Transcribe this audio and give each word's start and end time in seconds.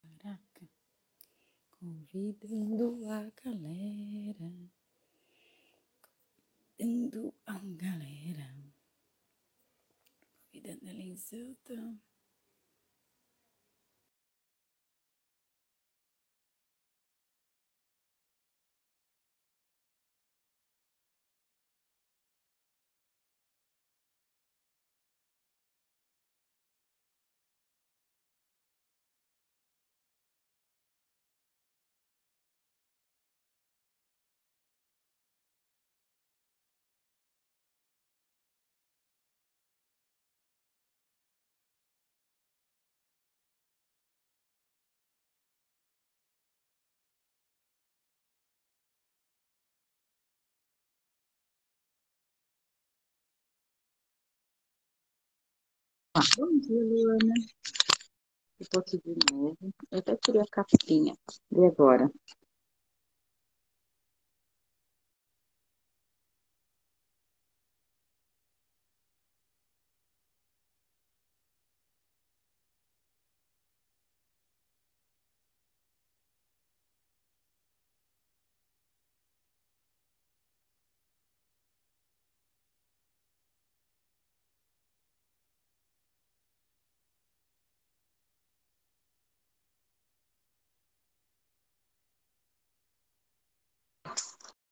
Caraca, 0.00 0.68
convidando 1.70 3.10
a 3.10 3.30
galera, 3.44 4.70
convidando 6.78 7.34
a 7.44 7.58
galera, 7.58 8.74
convidando 10.50 10.88
ela 10.88 11.02
em 11.02 11.16
Bom 56.16 56.48
dia, 56.60 56.82
Luana. 56.82 57.34
Tô 58.70 58.78
aqui 58.78 58.98
de 59.04 59.14
novo. 59.30 59.54
Eu 59.92 59.98
até 59.98 60.16
tirei 60.16 60.40
a 60.40 60.46
capinha. 60.50 61.14
E 61.52 61.64
agora? 61.66 62.10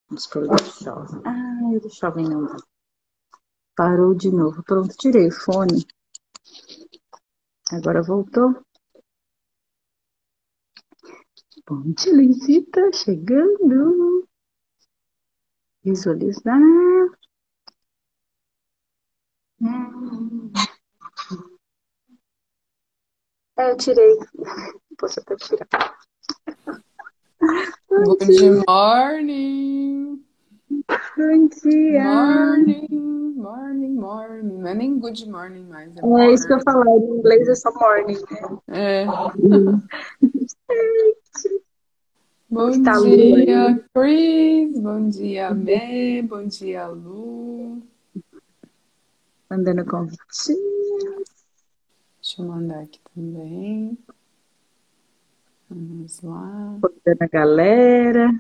Vamos 0.09 0.27
pôr 0.27 0.43
o 0.45 0.83
jovem. 0.83 1.23
Ah, 1.25 1.69
o 1.75 1.81
do 1.81 1.89
jovem 1.89 2.29
não 2.29 2.47
dá. 2.47 2.57
Parou 3.77 4.15
de 4.15 4.31
novo. 4.31 4.63
Pronto, 4.63 4.95
tirei 4.97 5.29
o 5.29 5.33
fone. 5.33 5.87
Agora 7.73 8.03
voltou. 8.03 8.65
Bom 11.67 11.83
Luizita. 12.13 12.93
Chegando. 12.93 14.29
Visualizar. 15.83 16.61
É, 23.57 23.71
eu 23.71 23.77
tirei. 23.77 24.19
Posso 24.99 25.21
até 25.21 25.37
tirar. 25.37 25.99
Good 27.89 28.65
morning! 28.67 29.74
Bom 31.25 31.49
dia. 31.49 32.05
Morning, 32.05 33.33
morning, 33.35 33.95
morning. 33.95 34.59
Não 34.59 34.69
é 34.69 34.75
nem 34.75 34.99
good 34.99 35.27
morning 35.31 35.65
mais, 35.65 35.91
é 35.97 36.01
É 36.01 36.33
isso 36.35 36.47
que 36.47 36.53
eu 36.53 36.59
morning. 36.59 36.85
falar. 36.85 36.97
Em 36.99 37.19
inglês 37.19 37.49
é 37.49 37.55
só 37.55 37.73
morning. 37.73 38.19
né? 38.69 38.69
É. 38.69 39.07
Bom 42.51 42.69
está 42.69 43.01
dia, 43.01 43.83
Chris. 43.95 44.79
Bom 44.79 45.09
dia, 45.09 45.55
Mé. 45.55 46.21
Bom 46.23 46.47
dia, 46.47 46.89
Lu. 46.89 47.83
Mandando 49.49 49.83
convitinho. 49.87 51.25
Deixa 52.21 52.43
eu 52.43 52.47
mandar 52.47 52.81
aqui 52.81 53.01
também. 53.15 53.97
Vamos 55.71 56.21
lá. 56.21 56.77
Acordando 56.77 57.23
a 57.23 57.27
galera. 57.27 58.31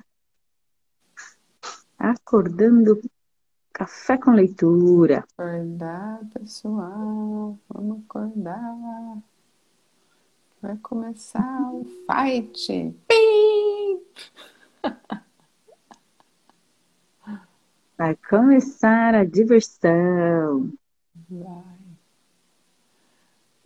Acordando 2.05 3.01
café 3.73 4.19
com 4.19 4.33
leitura. 4.33 5.25
Acordar, 5.39 6.21
pessoal. 6.35 7.59
Vamos 7.67 8.05
acordar. 8.05 9.23
Vai 10.61 10.77
começar 10.83 11.73
o 11.73 11.87
fight. 12.07 12.95
Pim! 13.09 14.03
Vai 17.97 18.15
começar 18.29 19.15
a 19.15 19.25
diversão. 19.25 20.71
Vai. 21.31 21.79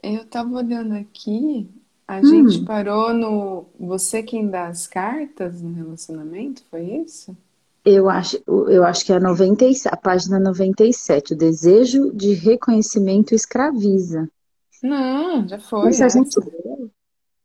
Eu 0.03 0.25
tava 0.27 0.55
olhando 0.55 0.95
aqui, 0.95 1.69
a 2.07 2.23
gente 2.23 2.61
Hum, 2.61 2.65
parou 2.65 3.13
no 3.13 3.67
você 3.79 4.23
quem 4.23 4.49
dá 4.49 4.69
as 4.69 4.87
cartas 4.87 5.61
no 5.61 5.75
relacionamento, 5.75 6.65
foi 6.71 6.85
isso? 6.85 7.37
Eu 7.85 8.09
acho, 8.09 8.43
eu 8.47 8.85
acho 8.85 9.05
que 9.05 9.13
é 9.13 9.17
a, 9.17 9.21
97, 9.21 9.89
a 9.93 9.97
página 9.97 10.39
97. 10.39 11.33
O 11.33 11.37
desejo 11.37 12.13
de 12.13 12.35
reconhecimento 12.35 13.35
escraviza. 13.35 14.29
Não, 14.83 15.47
já 15.49 15.59
foi 15.59 15.91
Isso 15.91 16.05
a 16.05 16.09
gente 16.09 16.29
essa. 16.29 16.91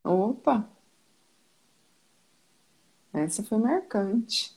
Opa, 0.03 0.69
essa 3.13 3.43
foi 3.43 3.57
marcante. 3.57 4.55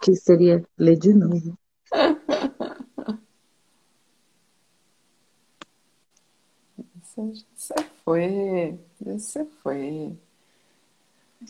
Que 0.00 0.14
seria 0.16 0.64
ler 0.78 0.96
de 0.96 1.12
novo? 1.12 1.58
Essa 7.16 7.76
já 7.76 7.82
foi, 8.04 8.78
essa 9.06 9.46
foi. 9.62 10.18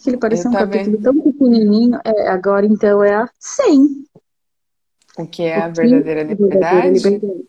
Que 0.03 0.11
ele 0.11 0.17
Eu 0.17 0.21
parecia 0.21 0.49
um 0.51 0.53
tava 0.53 0.67
capítulo 0.67 0.97
vendo 0.97 1.03
tão 1.03 1.21
pequenininho. 1.23 1.99
É, 2.05 2.29
agora, 2.29 2.67
então, 2.67 3.03
é 3.03 3.15
a 3.15 3.31
100. 3.39 4.07
o 5.19 5.27
que 5.27 5.43
é 5.43 5.59
O 5.59 5.62
a 5.65 5.71
que 5.71 5.81
verdadeira 5.81 6.21
é 6.21 6.25
verdadeira 6.25 6.89
liberdade. 6.89 6.99
liberdade? 6.99 7.47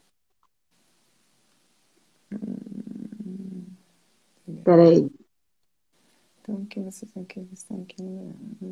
Peraí. 4.63 5.09
Então, 6.41 6.56
o 6.56 6.66
que 6.66 6.80
vocês 6.80 7.03
estão 7.03 7.24
aqui, 7.24 7.47
estão 7.52 7.81
aqui. 7.81 8.03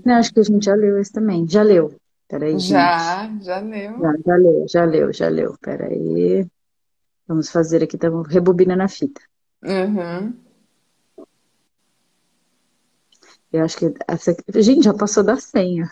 Não, 0.05 0.15
acho 0.15 0.33
que 0.33 0.39
a 0.39 0.43
gente 0.43 0.65
já 0.65 0.75
leu 0.75 0.97
esse 0.99 1.11
também. 1.11 1.47
Já 1.47 1.61
leu. 1.61 1.93
Peraí, 2.27 2.51
gente. 2.53 2.69
Já, 2.69 3.37
já 3.41 3.59
leu. 3.59 3.99
Já, 3.99 4.13
já 4.25 4.35
leu, 4.35 4.65
já 4.67 4.85
leu, 4.85 5.13
já 5.13 5.27
leu. 5.29 5.55
Peraí. 5.61 6.47
Vamos 7.27 7.49
fazer 7.49 7.83
aqui, 7.83 7.95
estamos 7.95 8.27
rebobinando 8.27 8.83
a 8.83 8.87
fita. 8.87 9.21
Uhum. 9.63 10.33
Eu 13.51 13.63
acho 13.63 13.77
que 13.77 13.93
essa. 14.07 14.31
aqui- 14.31 14.61
Gente, 14.61 14.83
já 14.83 14.93
passou 14.93 15.23
da 15.23 15.37
senha. 15.37 15.89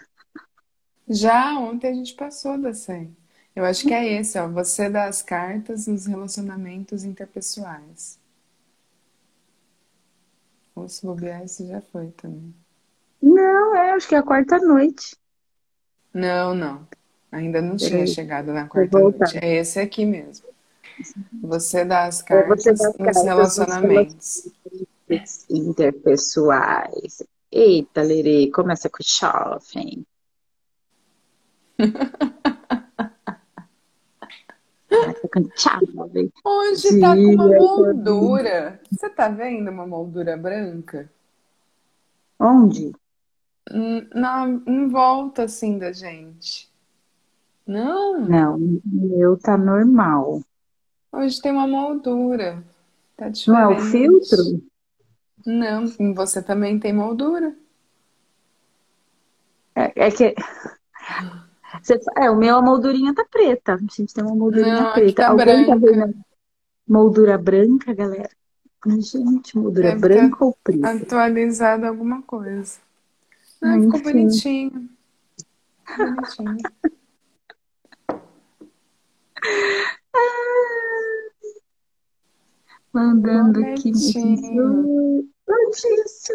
Já 1.08 1.58
ontem 1.60 1.88
a 1.90 1.94
gente 1.94 2.14
passou 2.14 2.58
da 2.60 2.74
100. 2.74 3.16
Eu 3.56 3.66
acho 3.66 3.84
que 3.86 3.94
é 3.94 4.14
esse, 4.20 4.38
ó. 4.40 4.48
Você 4.48 4.90
dá 4.90 5.06
as 5.06 5.22
cartas 5.22 5.86
nos 5.88 6.06
relacionamentos 6.06 7.04
interpessoais. 7.04 8.18
Ou 10.76 10.90
se 10.90 11.06
bobear, 11.06 11.44
esse 11.44 11.68
já 11.68 11.82
foi 11.82 12.08
também. 12.12 12.54
Não, 13.22 13.76
é, 13.76 13.92
acho 13.92 14.08
que 14.08 14.16
é 14.16 14.18
a 14.18 14.24
quarta 14.24 14.58
noite. 14.58 15.16
Não, 16.14 16.56
não. 16.56 16.88
Ainda 17.32 17.62
não 17.62 17.76
tinha 17.78 17.92
Peraí, 17.92 18.08
chegado 18.08 18.52
na 18.54 18.68
quarta 18.68 18.98
noite. 19.00 19.38
É 19.38 19.56
esse 19.58 19.80
aqui 19.80 20.06
mesmo. 20.06 20.48
Você 21.42 21.84
dá 21.86 22.06
as 22.06 22.22
É 22.22 22.26
cartas 22.26 22.64
dá 22.66 22.72
nos 22.72 22.82
as 22.82 22.96
cartas 22.98 23.16
nos 23.16 23.26
relacionamentos 23.26 24.48
interpessoais. 25.50 27.24
Eita, 27.56 28.02
Lerê, 28.02 28.50
começa 28.50 28.90
com 28.90 29.04
jovem. 29.04 30.04
Hoje 36.44 37.00
tá 37.00 37.16
com 37.16 37.22
uma 37.22 37.48
moldura. 37.48 38.82
Você 38.90 39.08
tá 39.08 39.30
vendo 39.30 39.70
uma 39.70 39.86
moldura 39.86 40.36
branca? 40.36 41.08
Onde? 42.40 42.92
na, 44.16 44.48
em 44.66 44.88
volta 44.88 45.44
assim 45.44 45.78
da 45.78 45.92
gente. 45.92 46.68
Não? 47.68 48.20
Não, 48.20 48.56
o 48.56 48.82
meu 48.84 49.38
tá 49.38 49.56
normal. 49.56 50.42
Hoje 51.12 51.40
tem 51.40 51.52
uma 51.52 51.68
moldura. 51.68 52.64
Tá 53.16 53.32
Não 53.48 53.60
é 53.60 53.68
o 53.68 53.76
diferente. 53.76 54.28
filtro? 54.28 54.73
Não, 55.46 55.86
você 56.16 56.42
também 56.42 56.80
tem 56.80 56.94
moldura. 56.94 57.56
É, 59.76 60.08
é 60.08 60.12
que. 60.12 60.36
Você- 61.82 62.00
é, 62.18 62.30
o 62.30 62.36
meu, 62.38 62.58
a 62.58 62.62
moldurinha 62.62 63.16
tá 63.16 63.26
preta. 63.26 63.74
A 63.74 63.78
gente 63.78 64.14
tem 64.14 64.24
uma 64.24 64.36
moldurinha 64.36 64.74
Não, 64.76 64.90
aqui 64.90 65.02
preta. 65.02 65.16
tá 65.24 65.30
Alguém 65.30 65.66
tá 65.66 65.76
branca. 65.76 65.92
vendo 65.92 66.16
moldura 66.88 67.38
branca, 67.38 67.94
galera? 67.96 68.30
Gente, 68.86 69.58
moldura 69.58 69.90
Deve 69.90 70.00
branca 70.02 70.38
ter 70.38 70.44
ou 70.44 70.58
preta? 70.64 70.88
atualizado 70.92 71.88
alguma 71.88 72.22
coisa. 72.22 72.80
Ah, 73.62 73.80
ficou 73.80 74.02
bonitinho. 74.04 74.88
Bonitinho. 75.98 76.58
Mandando 82.94 83.60
aqui 83.66 83.92
Bonitinho. 83.92 84.84
Bom 84.84 85.33
dia, 85.72 86.08
Su. 86.08 86.34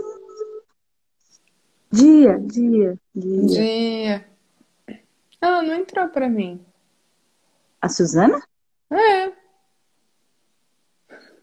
Dia, 1.91 2.39
dia, 2.39 2.99
dia. 3.15 3.47
Dia. 3.47 4.29
Ela 5.41 5.63
não 5.63 5.75
entrou 5.75 6.09
pra 6.09 6.29
mim. 6.29 6.61
A 7.81 7.89
Suzana? 7.89 8.43
É. 8.91 9.33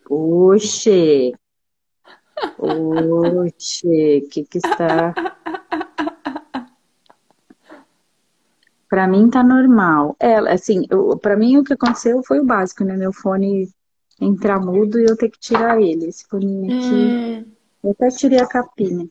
Oxe, 0.09 1.33
oxe, 2.59 4.21
o 4.23 4.29
que 4.29 4.43
que 4.43 4.57
está? 4.59 5.13
Pra 8.87 9.07
mim 9.07 9.29
tá 9.29 9.43
normal. 9.43 10.15
É, 10.19 10.35
assim, 10.51 10.85
eu, 10.89 11.17
pra 11.17 11.35
mim 11.35 11.57
o 11.57 11.63
que 11.63 11.73
aconteceu 11.73 12.21
foi 12.23 12.39
o 12.39 12.45
básico, 12.45 12.83
né? 12.83 12.95
Meu 12.95 13.11
fone 13.11 13.67
entrar 14.21 14.59
mudo 14.59 14.99
e 14.99 15.05
eu 15.05 15.17
ter 15.17 15.29
que 15.29 15.39
tirar 15.39 15.81
ele. 15.81 16.07
Esse 16.07 16.25
fone 16.27 16.65
aqui, 16.71 16.93
Hum, 16.93 17.51
eu 17.85 17.91
até 17.91 18.07
tirei 18.09 18.39
a 18.39 18.47
capinha. 18.47 19.07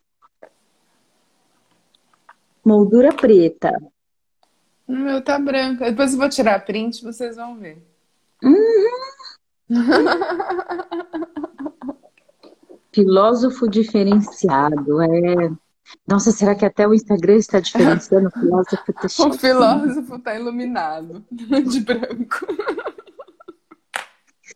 Moldura 2.63 3.13
preta. 3.13 3.71
o 4.87 4.91
meu 4.91 5.23
tá 5.23 5.39
branco. 5.39 5.83
Depois 5.85 6.11
eu 6.11 6.19
vou 6.19 6.27
tirar 6.27 6.65
print, 6.65 7.01
vocês 7.01 7.37
vão 7.37 7.57
ver. 7.57 7.81
Filósofo 12.91 13.69
diferenciado, 13.69 15.01
é. 15.01 15.51
Nossa, 16.07 16.31
será 16.31 16.53
que 16.55 16.65
até 16.65 16.87
o 16.87 16.93
Instagram 16.93 17.35
está 17.35 17.59
diferenciando 17.59 18.27
o 18.27 18.31
filósofo? 18.31 18.93
Tá 18.93 19.07
O 19.25 19.33
filósofo 19.33 20.19
tá 20.19 20.35
iluminado 20.35 21.23
de 21.31 21.79
branco. 21.81 22.45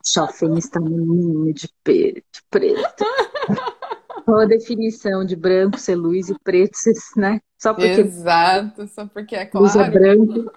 Shopping 0.05 0.57
está 0.57 0.79
no 0.79 0.89
ninho 0.89 1.53
de 1.53 1.69
de 1.81 2.43
preto. 2.49 3.05
Qual 4.25 4.39
a 4.39 4.45
definição 4.45 5.25
de 5.25 5.35
branco 5.35 5.77
ser 5.79 5.95
luz 5.95 6.29
e 6.29 6.37
preto 6.39 6.75
ser, 6.75 6.93
né? 7.15 7.39
Só 7.57 7.73
porque 7.73 8.01
Exato, 8.01 8.87
só 8.87 9.05
porque 9.05 9.35
é 9.35 9.49
luz 9.53 9.75
é 9.75 9.79
claro. 9.79 9.93
branco. 9.93 10.51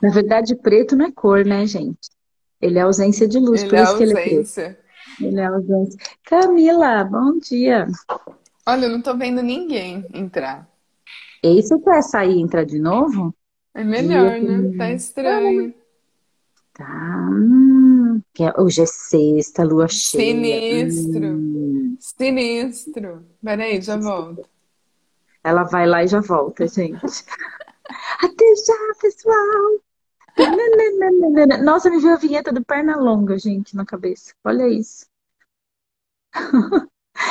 Na 0.00 0.10
verdade, 0.10 0.56
preto 0.56 0.96
não 0.96 1.06
é 1.06 1.12
cor, 1.12 1.44
né, 1.44 1.66
gente? 1.66 2.10
Ele 2.60 2.78
é 2.78 2.82
ausência 2.82 3.28
de 3.28 3.38
luz, 3.38 3.62
Ele 3.62 3.70
por 3.70 3.78
é 3.78 3.82
isso 3.82 3.96
que 3.96 4.02
ele 4.02 4.12
é 4.12 4.14
preto. 4.14 4.36
ausência. 4.36 4.78
Ele 5.20 5.40
é 5.40 5.44
ausência. 5.46 6.00
Camila, 6.24 7.04
bom 7.04 7.38
dia. 7.38 7.86
Olha, 8.66 8.86
eu 8.86 8.90
não 8.90 9.02
tô 9.02 9.16
vendo 9.16 9.42
ninguém 9.42 10.04
entrar. 10.14 10.66
E 11.42 11.48
aí, 11.48 11.62
você 11.62 11.78
quer 11.78 12.02
sair 12.02 12.36
e 12.36 12.40
entrar 12.40 12.64
de 12.64 12.78
novo? 12.78 13.34
É 13.74 13.84
melhor, 13.84 14.40
Dia 14.40 14.40
né? 14.40 14.78
Tá 14.78 14.90
estranho. 14.90 15.74
Tá. 16.72 17.28
Hum, 17.30 18.20
é- 18.40 18.60
hoje 18.60 18.82
é 18.82 18.86
sexta, 18.86 19.62
lua 19.62 19.86
cheia. 19.88 20.60
Sinistro. 20.70 21.26
Hum. 21.26 21.43
Sinistro. 22.16 23.26
Peraí, 23.42 23.80
já 23.82 23.96
volto. 23.96 24.48
Ela 25.42 25.64
vai 25.64 25.86
lá 25.86 26.02
e 26.02 26.08
já 26.08 26.20
volta, 26.20 26.66
gente. 26.66 27.24
Até 28.22 28.44
já, 28.66 28.94
pessoal! 29.00 29.80
Nossa, 31.64 31.90
me 31.90 32.00
veio 32.00 32.14
a 32.14 32.16
vinheta 32.16 32.52
do 32.52 32.64
Pernalonga, 32.64 33.38
gente, 33.38 33.76
na 33.76 33.84
cabeça. 33.84 34.34
Olha 34.44 34.68
isso. 34.68 35.06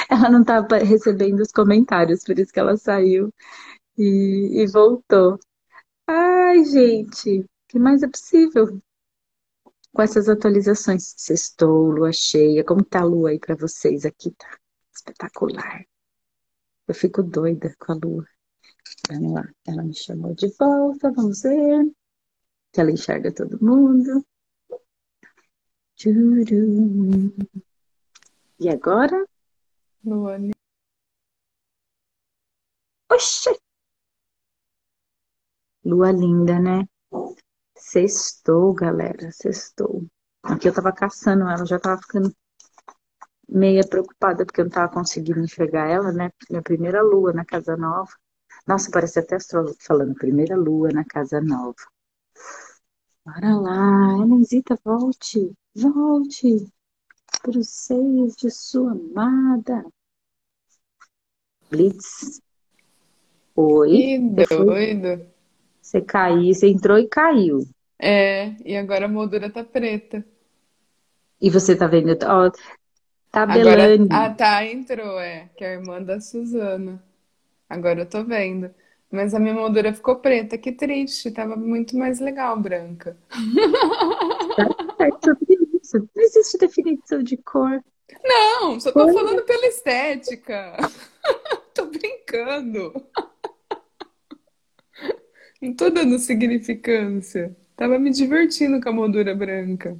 Ela 0.09 0.29
não 0.29 0.41
estava 0.41 0.77
recebendo 0.77 1.41
os 1.41 1.51
comentários, 1.51 2.23
por 2.23 2.37
isso 2.39 2.53
que 2.53 2.59
ela 2.59 2.77
saiu 2.77 3.33
e, 3.97 4.61
e 4.61 4.67
voltou. 4.67 5.39
Ai, 6.07 6.63
gente, 6.65 7.41
o 7.41 7.45
que 7.67 7.79
mais 7.79 8.03
é 8.03 8.07
possível 8.07 8.81
com 9.93 10.01
essas 10.01 10.29
atualizações? 10.29 11.13
Sextou, 11.17 11.91
lua 11.91 12.11
cheia. 12.13 12.63
Como 12.63 12.83
tá 12.83 13.01
a 13.01 13.05
lua 13.05 13.31
aí 13.31 13.39
para 13.39 13.55
vocês? 13.55 14.05
Aqui 14.05 14.31
tá 14.31 14.47
espetacular. 15.03 15.85
Eu 16.87 16.95
fico 16.95 17.21
doida 17.21 17.75
com 17.77 17.91
a 17.91 17.95
lua. 17.95 18.27
Vamos 19.09 19.33
lá, 19.33 19.49
ela 19.67 19.83
me 19.83 19.93
chamou 19.93 20.33
de 20.33 20.47
volta, 20.57 21.11
vamos 21.11 21.41
ver 21.41 21.91
se 22.73 22.81
ela 22.81 22.91
enxerga 22.91 23.33
todo 23.33 23.63
mundo. 23.63 24.25
Tchurum. 25.95 27.31
E 28.59 28.69
agora? 28.69 29.25
Luane. 30.03 30.53
Oxê! 33.11 33.59
Lua 35.83 36.11
linda, 36.11 36.59
né? 36.59 36.87
Sextou, 37.75 38.73
galera, 38.73 39.31
sextou. 39.31 40.07
Aqui 40.41 40.67
eu 40.67 40.73
tava 40.73 40.91
caçando 40.93 41.47
ela, 41.47 41.65
já 41.65 41.79
tava 41.79 42.01
ficando 42.01 42.33
meia 43.53 43.87
preocupada 43.87 44.45
porque 44.45 44.61
eu 44.61 44.65
não 44.65 44.71
tava 44.71 44.91
conseguindo 44.91 45.39
enxergar 45.39 45.87
ela, 45.87 46.11
né? 46.11 46.31
Minha 46.49 46.61
primeira 46.61 47.01
lua 47.01 47.31
na 47.31 47.45
casa 47.45 47.77
nova. 47.77 48.11
Nossa, 48.67 48.89
parece 48.91 49.19
até 49.19 49.35
astrólogo 49.35 49.75
falando 49.79 50.15
primeira 50.15 50.55
lua 50.55 50.89
na 50.91 51.05
casa 51.05 51.39
nova. 51.39 51.75
Bora 53.25 53.55
lá, 53.55 54.17
Helenzita, 54.21 54.77
volte, 54.83 55.51
volte 55.75 56.67
para 57.41 57.57
os 57.57 57.69
seios 57.69 58.35
de 58.35 58.49
sua 58.49 58.91
amada. 58.91 59.85
Blitz. 61.69 62.41
Oi, 63.55 63.89
Que 64.35 64.45
doido. 64.47 65.25
você 65.81 66.01
caiu, 66.01 66.53
você 66.53 66.67
entrou 66.67 66.97
e 66.97 67.07
caiu. 67.07 67.59
É, 67.99 68.55
e 68.65 68.75
agora 68.75 69.05
a 69.05 69.09
moldura 69.09 69.49
tá 69.49 69.63
preta. 69.63 70.25
E 71.39 71.49
você 71.49 71.75
tá 71.75 71.87
vendo, 71.87 72.17
ó, 72.25 72.49
tá 73.33 73.43
Agora 73.43 73.87
Belane. 73.87 74.07
a 74.11 74.29
Tá 74.29 74.65
entrou, 74.65 75.19
é, 75.19 75.49
que 75.57 75.65
é 75.65 75.69
a 75.69 75.73
irmã 75.73 76.01
da 76.01 76.21
Suzana. 76.21 77.03
Agora 77.67 78.01
eu 78.01 78.05
tô 78.05 78.23
vendo. 78.23 78.69
Mas 79.11 79.33
a 79.33 79.39
minha 79.39 79.53
moldura 79.53 79.93
ficou 79.93 80.17
preta, 80.17 80.57
que 80.57 80.71
triste. 80.71 81.31
Tava 81.31 81.55
muito 81.55 81.97
mais 81.97 82.19
legal 82.19 82.59
branca. 82.59 83.17
É 84.99 85.09
sobre 85.25 85.57
isso. 85.73 85.97
Não 86.15 86.23
existe 86.23 86.57
definição 86.57 87.21
de 87.23 87.37
cor. 87.37 87.83
Não, 88.23 88.79
só 88.79 88.91
tô 88.91 89.11
falando 89.11 89.43
pela 89.43 89.65
estética. 89.67 90.77
Tô 91.73 91.87
brincando. 91.87 92.93
Não 95.59 95.73
tô 95.73 95.89
dando 95.89 96.19
significância. 96.19 97.55
Tava 97.75 97.97
me 97.97 98.11
divertindo 98.11 98.79
com 98.79 98.89
a 98.89 98.93
moldura 98.93 99.33
branca. 99.33 99.99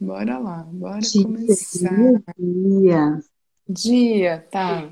Bora 0.00 0.38
lá, 0.38 0.62
bora 0.64 1.00
Dia, 1.00 1.22
começar. 1.24 1.90
dia, 2.38 3.22
dia. 3.68 4.46
Tá. 4.50 4.90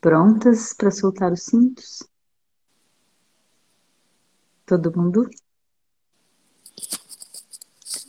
Prontas 0.00 0.74
para 0.74 0.90
soltar 0.90 1.32
os 1.32 1.42
cintos? 1.42 2.02
Todo 4.66 4.94
mundo? 4.96 5.28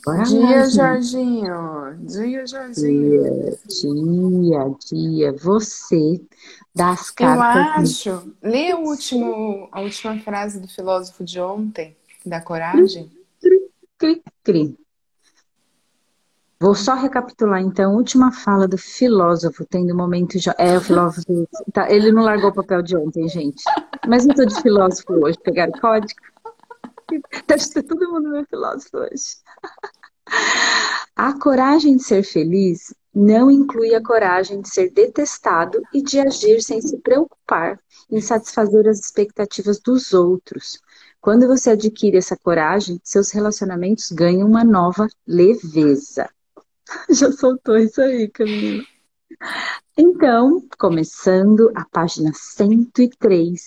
Bora 0.04 0.18
lá, 0.18 0.24
Dia, 0.24 0.64
gente. 0.64 0.74
Jorginho. 0.76 1.96
Dia, 2.06 2.46
Jorginho. 2.46 3.58
Dia, 3.68 4.76
dia. 4.86 5.32
Você 5.32 6.20
das 6.74 7.08
Eu 7.08 7.14
cartas. 7.16 8.06
acho. 8.06 8.34
Lê 8.42 8.74
o 8.74 8.80
último, 8.80 9.68
a 9.72 9.80
última 9.80 10.18
frase 10.20 10.60
do 10.60 10.68
filósofo 10.68 11.24
de 11.24 11.40
ontem, 11.40 11.96
da 12.24 12.40
coragem. 12.40 13.08
Cri, 13.08 13.21
cri. 14.44 14.76
Vou 16.60 16.74
só 16.76 16.94
recapitular, 16.94 17.60
então, 17.60 17.90
a 17.90 17.94
última 17.96 18.30
fala 18.30 18.68
do 18.68 18.78
filósofo, 18.78 19.64
tendo 19.68 19.92
um 19.92 19.96
momento. 19.96 20.38
jo- 20.38 20.52
É, 20.56 20.76
o 20.76 20.80
filósofo. 20.80 21.48
Tá, 21.72 21.90
ele 21.90 22.12
não 22.12 22.22
largou 22.22 22.50
o 22.50 22.54
papel 22.54 22.82
de 22.82 22.96
ontem, 22.96 23.28
gente. 23.28 23.64
Mas 24.06 24.24
eu 24.26 24.34
tô 24.34 24.44
de 24.44 24.54
filósofo 24.62 25.12
hoje. 25.12 25.36
Pegaram 25.42 25.72
código? 25.72 26.20
Deve 27.48 27.62
ser 27.62 27.82
todo 27.82 28.08
mundo 28.12 28.30
meu 28.30 28.46
filósofo 28.46 28.96
hoje. 28.98 29.36
A 31.16 31.32
coragem 31.38 31.96
de 31.96 32.02
ser 32.04 32.22
feliz 32.22 32.94
não 33.14 33.50
inclui 33.50 33.94
a 33.94 34.02
coragem 34.02 34.60
de 34.60 34.68
ser 34.68 34.90
detestado 34.90 35.82
e 35.92 36.02
de 36.02 36.18
agir 36.18 36.62
sem 36.62 36.80
se 36.80 36.98
preocupar 36.98 37.78
em 38.10 38.20
satisfazer 38.20 38.88
as 38.88 38.98
expectativas 38.98 39.78
dos 39.80 40.12
outros. 40.12 40.80
Quando 41.20 41.46
você 41.46 41.70
adquire 41.70 42.16
essa 42.16 42.36
coragem, 42.36 43.00
seus 43.04 43.30
relacionamentos 43.30 44.10
ganham 44.10 44.48
uma 44.48 44.64
nova 44.64 45.06
leveza. 45.26 46.28
Já 47.10 47.30
soltou 47.32 47.76
isso 47.76 48.00
aí, 48.00 48.28
Camila. 48.28 48.82
Então, 49.96 50.62
começando 50.78 51.70
a 51.74 51.84
página 51.84 52.32
103, 52.34 53.62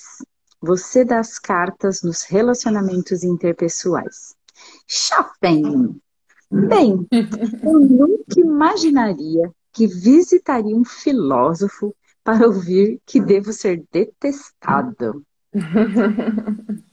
você 0.62 1.06
dá 1.06 1.20
as 1.20 1.38
cartas 1.40 2.02
nos 2.02 2.24
relacionamentos 2.24 3.24
interpessoais. 3.24 4.36
Chapéu! 4.88 5.96
Bem, 6.56 7.06
eu 7.64 7.80
nunca 7.82 8.40
imaginaria 8.40 9.52
que 9.74 9.88
visitaria 9.88 10.76
um 10.76 10.86
filósofo 10.86 11.94
para 12.24 12.48
ouvir 12.48 13.00
que 13.06 13.20
devo 13.20 13.52
ser 13.52 13.84
detestado. 13.92 15.22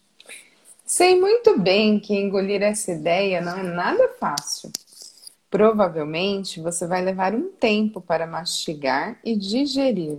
Sei 0.85 1.19
muito 1.19 1.59
bem 1.59 1.99
que 1.99 2.13
engolir 2.13 2.61
essa 2.61 2.93
ideia 2.93 3.41
não 3.41 3.57
é 3.57 3.63
nada 3.63 4.11
fácil. 4.21 4.71
Provavelmente 5.49 6.61
você 6.61 6.87
vai 6.87 7.03
levar 7.03 7.35
um 7.35 7.51
tempo 7.51 8.01
para 8.01 8.27
mastigar 8.27 9.19
e 9.25 9.35
digerir. 9.37 10.19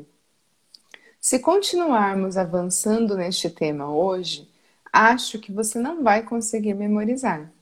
Se 1.19 1.37
continuarmos 1.37 2.37
avançando 2.37 3.15
neste 3.15 3.49
tema 3.49 3.93
hoje, 3.93 4.49
acho 4.91 5.37
que 5.37 5.51
você 5.51 5.77
não 5.79 6.01
vai 6.01 6.23
conseguir 6.23 6.73
memorizar. 6.73 7.52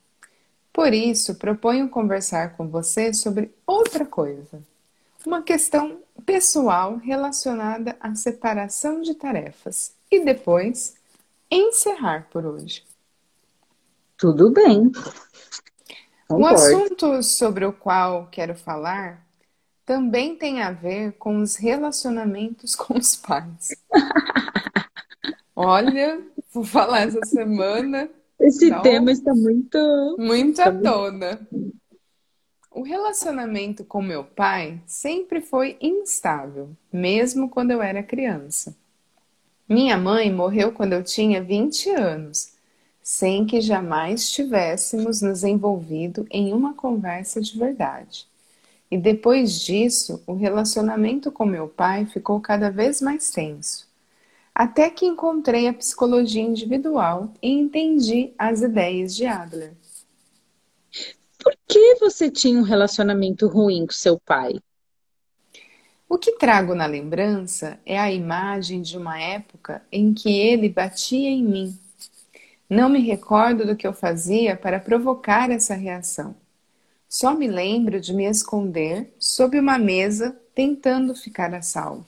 Por 0.73 0.93
isso, 0.93 1.35
proponho 1.35 1.89
conversar 1.89 2.55
com 2.55 2.67
você 2.67 3.13
sobre 3.13 3.53
outra 3.67 4.05
coisa. 4.05 4.61
Uma 5.25 5.41
questão 5.41 5.99
pessoal 6.25 6.97
relacionada 6.97 7.95
à 7.99 8.15
separação 8.15 9.01
de 9.01 9.13
tarefas. 9.15 9.93
E 10.09 10.23
depois, 10.23 10.95
encerrar 11.49 12.27
por 12.31 12.45
hoje. 12.45 12.83
Tudo 14.17 14.51
bem. 14.51 14.91
O 16.29 16.45
assunto 16.45 17.21
sobre 17.21 17.65
o 17.65 17.73
qual 17.73 18.27
quero 18.31 18.55
falar 18.55 19.25
também 19.85 20.37
tem 20.37 20.61
a 20.61 20.71
ver 20.71 21.13
com 21.13 21.41
os 21.41 21.57
relacionamentos 21.57 22.75
com 22.75 22.97
os 22.97 23.15
pais. 23.15 23.75
Olha, 25.55 26.21
vou 26.53 26.63
falar 26.63 27.01
essa 27.01 27.25
semana 27.25 28.09
esse 28.41 28.81
tema 28.81 29.11
está 29.11 29.33
muito. 29.33 30.15
Muito 30.17 30.59
à 30.59 30.71
tona. 30.71 31.39
O 32.71 32.81
relacionamento 32.81 33.83
com 33.83 34.01
meu 34.01 34.23
pai 34.23 34.81
sempre 34.87 35.41
foi 35.41 35.77
instável, 35.81 36.69
mesmo 36.91 37.49
quando 37.49 37.71
eu 37.71 37.81
era 37.81 38.01
criança. 38.01 38.75
Minha 39.67 39.97
mãe 39.97 40.31
morreu 40.31 40.71
quando 40.71 40.93
eu 40.93 41.03
tinha 41.03 41.43
20 41.43 41.89
anos, 41.91 42.53
sem 43.03 43.45
que 43.45 43.61
jamais 43.61 44.29
tivéssemos 44.31 45.21
nos 45.21 45.43
envolvido 45.43 46.25
em 46.31 46.53
uma 46.53 46.73
conversa 46.73 47.41
de 47.41 47.57
verdade. 47.57 48.25
E 48.89 48.97
depois 48.97 49.59
disso, 49.61 50.21
o 50.25 50.33
relacionamento 50.33 51.31
com 51.31 51.45
meu 51.45 51.67
pai 51.67 52.05
ficou 52.05 52.39
cada 52.39 52.69
vez 52.69 53.01
mais 53.01 53.31
tenso 53.31 53.90
até 54.53 54.89
que 54.89 55.05
encontrei 55.05 55.67
a 55.67 55.73
psicologia 55.73 56.41
individual 56.41 57.33
e 57.41 57.49
entendi 57.49 58.33
as 58.37 58.61
ideias 58.61 59.15
de 59.15 59.25
Adler. 59.25 59.73
Por 61.41 61.57
que 61.67 61.95
você 61.95 62.29
tinha 62.29 62.59
um 62.59 62.63
relacionamento 62.63 63.47
ruim 63.47 63.85
com 63.87 63.93
seu 63.93 64.19
pai? 64.19 64.59
O 66.07 66.17
que 66.17 66.33
trago 66.33 66.75
na 66.75 66.85
lembrança 66.85 67.79
é 67.85 67.97
a 67.97 68.11
imagem 68.11 68.81
de 68.81 68.97
uma 68.97 69.19
época 69.19 69.81
em 69.91 70.13
que 70.13 70.29
ele 70.29 70.67
batia 70.69 71.29
em 71.29 71.43
mim. 71.43 71.79
Não 72.69 72.89
me 72.89 72.99
recordo 72.99 73.65
do 73.65 73.75
que 73.75 73.87
eu 73.87 73.93
fazia 73.93 74.55
para 74.55 74.79
provocar 74.79 75.49
essa 75.49 75.73
reação. 75.73 76.35
Só 77.07 77.33
me 77.33 77.47
lembro 77.47 77.99
de 77.99 78.13
me 78.13 78.25
esconder 78.25 79.13
sob 79.17 79.57
uma 79.57 79.77
mesa 79.77 80.37
tentando 80.53 81.15
ficar 81.15 81.53
a 81.53 81.61
salvo 81.61 82.05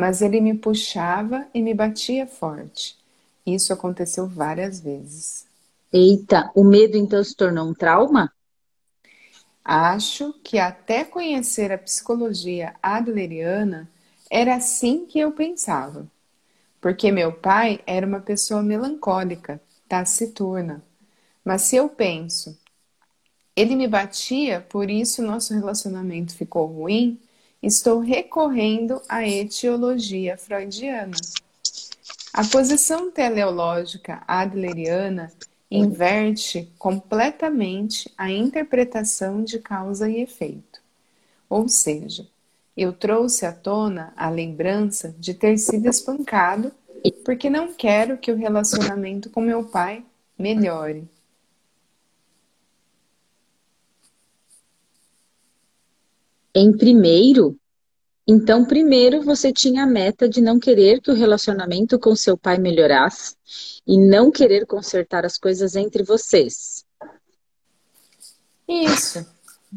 mas 0.00 0.22
ele 0.22 0.40
me 0.40 0.54
puxava 0.54 1.46
e 1.52 1.60
me 1.60 1.74
batia 1.74 2.26
forte. 2.26 2.96
Isso 3.44 3.70
aconteceu 3.70 4.26
várias 4.26 4.80
vezes. 4.80 5.44
Eita, 5.92 6.50
o 6.54 6.64
medo 6.64 6.96
então 6.96 7.22
se 7.22 7.36
tornou 7.36 7.68
um 7.68 7.74
trauma? 7.74 8.32
Acho 9.62 10.32
que 10.42 10.58
até 10.58 11.04
conhecer 11.04 11.70
a 11.70 11.76
psicologia 11.76 12.74
adleriana 12.82 13.90
era 14.30 14.56
assim 14.56 15.04
que 15.04 15.18
eu 15.18 15.32
pensava. 15.32 16.06
Porque 16.80 17.12
meu 17.12 17.30
pai 17.30 17.80
era 17.86 18.06
uma 18.06 18.20
pessoa 18.20 18.62
melancólica, 18.62 19.60
taciturna. 19.86 20.82
Mas 21.44 21.60
se 21.62 21.76
eu 21.76 21.90
penso, 21.90 22.58
ele 23.54 23.76
me 23.76 23.86
batia, 23.86 24.62
por 24.66 24.88
isso 24.88 25.22
nosso 25.22 25.52
relacionamento 25.52 26.34
ficou 26.34 26.66
ruim, 26.66 27.20
estou 27.62 28.00
recorrendo 28.00 29.00
à 29.08 29.26
etiologia 29.26 30.36
freudiana. 30.36 31.16
A 32.32 32.44
posição 32.44 33.10
teleológica 33.10 34.22
adleriana 34.26 35.32
inverte 35.70 36.68
completamente 36.78 38.10
a 38.16 38.30
interpretação 38.30 39.44
de 39.44 39.58
causa 39.58 40.08
e 40.08 40.20
efeito. 40.20 40.80
Ou 41.48 41.68
seja, 41.68 42.26
eu 42.76 42.92
trouxe 42.92 43.44
à 43.44 43.52
tona 43.52 44.12
a 44.16 44.30
lembrança 44.30 45.14
de 45.18 45.34
ter 45.34 45.58
sido 45.58 45.88
espancado 45.88 46.72
porque 47.24 47.48
não 47.50 47.72
quero 47.72 48.18
que 48.18 48.30
o 48.30 48.36
relacionamento 48.36 49.30
com 49.30 49.40
meu 49.40 49.64
pai 49.64 50.04
melhore. 50.38 51.08
Em 56.54 56.76
primeiro, 56.76 57.56
então, 58.32 58.64
primeiro 58.64 59.22
você 59.22 59.52
tinha 59.52 59.82
a 59.82 59.86
meta 59.86 60.28
de 60.28 60.40
não 60.40 60.60
querer 60.60 61.00
que 61.00 61.10
o 61.10 61.14
relacionamento 61.14 61.98
com 61.98 62.14
seu 62.14 62.38
pai 62.38 62.58
melhorasse 62.58 63.34
e 63.84 63.98
não 63.98 64.30
querer 64.30 64.66
consertar 64.66 65.24
as 65.26 65.36
coisas 65.36 65.74
entre 65.74 66.04
vocês. 66.04 66.84
Isso. 68.68 69.26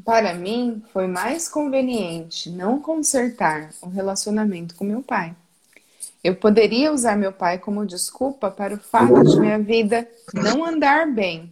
Para 0.06 0.36
mim, 0.36 0.84
foi 0.94 1.08
mais 1.08 1.50
conveniente 1.50 2.52
não 2.52 2.80
consertar 2.80 3.72
o 3.82 3.90
relacionamento 3.90 4.76
com 4.76 4.84
meu 4.84 5.02
pai. 5.02 5.36
Eu 6.24 6.36
poderia 6.36 6.94
usar 6.94 7.18
meu 7.18 7.34
pai 7.34 7.58
como 7.58 7.88
desculpa 7.88 8.52
para 8.52 8.76
o 8.76 8.80
fato 8.80 9.24
de 9.24 9.40
minha 9.40 9.58
vida 9.58 10.08
não 10.32 10.64
andar 10.64 11.12
bem. 11.12 11.52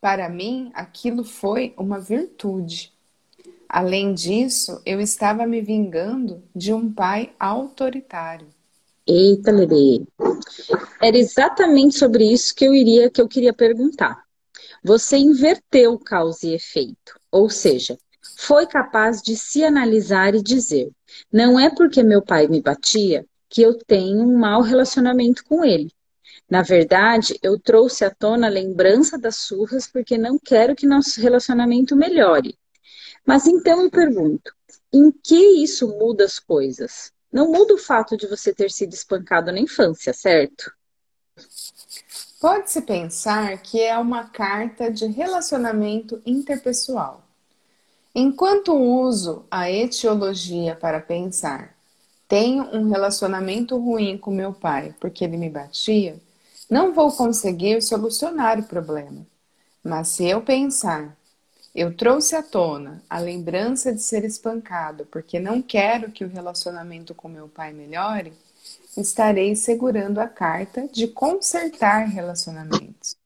Para 0.00 0.30
mim, 0.30 0.70
aquilo 0.74 1.24
foi 1.24 1.74
uma 1.76 2.00
virtude. 2.00 2.93
Além 3.74 4.14
disso, 4.14 4.80
eu 4.86 5.00
estava 5.00 5.44
me 5.48 5.60
vingando 5.60 6.44
de 6.54 6.72
um 6.72 6.92
pai 6.92 7.32
autoritário. 7.40 8.46
Eita, 9.04 9.50
Lele. 9.50 10.06
Era 11.02 11.18
exatamente 11.18 11.98
sobre 11.98 12.24
isso 12.24 12.54
que 12.54 12.64
eu 12.64 12.72
iria 12.72 13.10
que 13.10 13.20
eu 13.20 13.26
queria 13.26 13.52
perguntar. 13.52 14.22
Você 14.84 15.16
inverteu 15.16 15.98
causa 15.98 16.46
e 16.46 16.54
efeito, 16.54 17.18
ou 17.32 17.50
seja, 17.50 17.98
foi 18.36 18.64
capaz 18.64 19.20
de 19.20 19.36
se 19.36 19.64
analisar 19.64 20.36
e 20.36 20.40
dizer: 20.40 20.92
não 21.32 21.58
é 21.58 21.68
porque 21.68 22.00
meu 22.00 22.22
pai 22.22 22.46
me 22.46 22.62
batia 22.62 23.26
que 23.48 23.60
eu 23.60 23.76
tenho 23.76 24.22
um 24.22 24.38
mau 24.38 24.62
relacionamento 24.62 25.42
com 25.44 25.64
ele. 25.64 25.90
Na 26.48 26.62
verdade, 26.62 27.36
eu 27.42 27.58
trouxe 27.58 28.04
à 28.04 28.10
tona 28.10 28.46
a 28.46 28.50
lembrança 28.50 29.18
das 29.18 29.34
surras 29.34 29.88
porque 29.92 30.16
não 30.16 30.38
quero 30.38 30.76
que 30.76 30.86
nosso 30.86 31.20
relacionamento 31.20 31.96
melhore. 31.96 32.56
Mas 33.26 33.46
então 33.46 33.82
eu 33.82 33.90
pergunto: 33.90 34.52
em 34.92 35.10
que 35.10 35.62
isso 35.62 35.88
muda 35.98 36.24
as 36.24 36.38
coisas? 36.38 37.12
Não 37.32 37.50
muda 37.50 37.74
o 37.74 37.78
fato 37.78 38.16
de 38.16 38.28
você 38.28 38.54
ter 38.54 38.70
sido 38.70 38.92
espancado 38.92 39.50
na 39.50 39.58
infância, 39.58 40.12
certo? 40.12 40.72
Pode-se 42.40 42.82
pensar 42.82 43.56
que 43.58 43.80
é 43.80 43.98
uma 43.98 44.24
carta 44.28 44.90
de 44.90 45.06
relacionamento 45.06 46.22
interpessoal. 46.24 47.24
Enquanto 48.14 48.72
uso 48.72 49.44
a 49.50 49.68
etiologia 49.68 50.76
para 50.76 51.00
pensar, 51.00 51.74
tenho 52.28 52.62
um 52.64 52.88
relacionamento 52.88 53.76
ruim 53.76 54.16
com 54.16 54.30
meu 54.30 54.52
pai 54.52 54.94
porque 55.00 55.24
ele 55.24 55.36
me 55.36 55.50
batia, 55.50 56.20
não 56.70 56.94
vou 56.94 57.10
conseguir 57.10 57.82
solucionar 57.82 58.60
o 58.60 58.64
problema. 58.64 59.26
Mas 59.82 60.08
se 60.08 60.24
eu 60.24 60.40
pensar, 60.42 61.16
eu 61.74 61.92
trouxe 61.94 62.36
à 62.36 62.42
tona 62.42 63.02
a 63.10 63.18
lembrança 63.18 63.92
de 63.92 64.00
ser 64.00 64.24
espancado 64.24 65.06
porque 65.06 65.40
não 65.40 65.60
quero 65.60 66.12
que 66.12 66.24
o 66.24 66.28
relacionamento 66.28 67.14
com 67.14 67.28
meu 67.28 67.48
pai 67.48 67.72
melhore. 67.72 68.32
Estarei 68.96 69.56
segurando 69.56 70.20
a 70.20 70.28
carta 70.28 70.86
de 70.86 71.08
consertar 71.08 72.06
relacionamentos. 72.06 73.16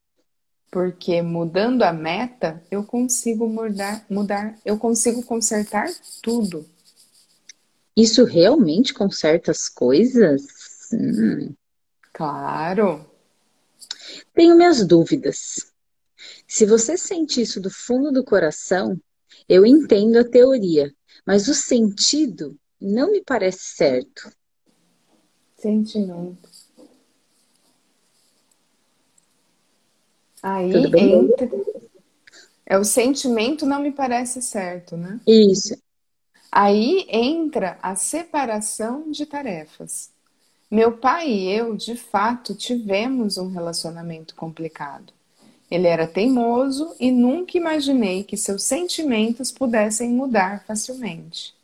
Porque 0.70 1.20
mudando 1.20 1.82
a 1.82 1.92
meta, 1.92 2.62
eu 2.70 2.82
consigo 2.82 3.46
mudar, 3.46 4.04
mudar, 4.08 4.58
eu 4.64 4.78
consigo 4.78 5.22
consertar 5.22 5.88
tudo. 6.22 6.66
Isso 7.94 8.24
realmente 8.24 8.94
conserta 8.94 9.50
as 9.50 9.68
coisas? 9.68 10.42
Hum. 10.92 11.54
Claro. 12.12 13.04
Tenho 14.34 14.56
minhas 14.56 14.86
dúvidas. 14.86 15.67
Se 16.48 16.64
você 16.64 16.96
sente 16.96 17.42
isso 17.42 17.60
do 17.60 17.70
fundo 17.70 18.10
do 18.10 18.24
coração, 18.24 18.98
eu 19.46 19.66
entendo 19.66 20.16
a 20.16 20.24
teoria, 20.24 20.90
mas 21.26 21.46
o 21.46 21.52
sentido 21.52 22.58
não 22.80 23.12
me 23.12 23.22
parece 23.22 23.76
certo. 23.76 24.32
Sentimento. 25.58 26.48
Aí 30.42 30.72
entra. 30.72 31.50
É 32.64 32.78
o 32.78 32.84
sentimento 32.84 33.66
não 33.66 33.82
me 33.82 33.92
parece 33.92 34.40
certo, 34.40 34.96
né? 34.96 35.20
Isso. 35.26 35.76
Aí 36.50 37.06
entra 37.10 37.78
a 37.82 37.94
separação 37.94 39.10
de 39.10 39.26
tarefas. 39.26 40.10
Meu 40.70 40.96
pai 40.96 41.28
e 41.28 41.50
eu, 41.50 41.76
de 41.76 41.94
fato, 41.94 42.54
tivemos 42.54 43.36
um 43.36 43.48
relacionamento 43.48 44.34
complicado. 44.34 45.17
Ele 45.70 45.86
era 45.86 46.06
teimoso 46.06 46.94
e 46.98 47.10
nunca 47.10 47.58
imaginei 47.58 48.24
que 48.24 48.36
seus 48.36 48.62
sentimentos 48.62 49.52
pudessem 49.52 50.10
mudar 50.10 50.64
facilmente. 50.66 51.54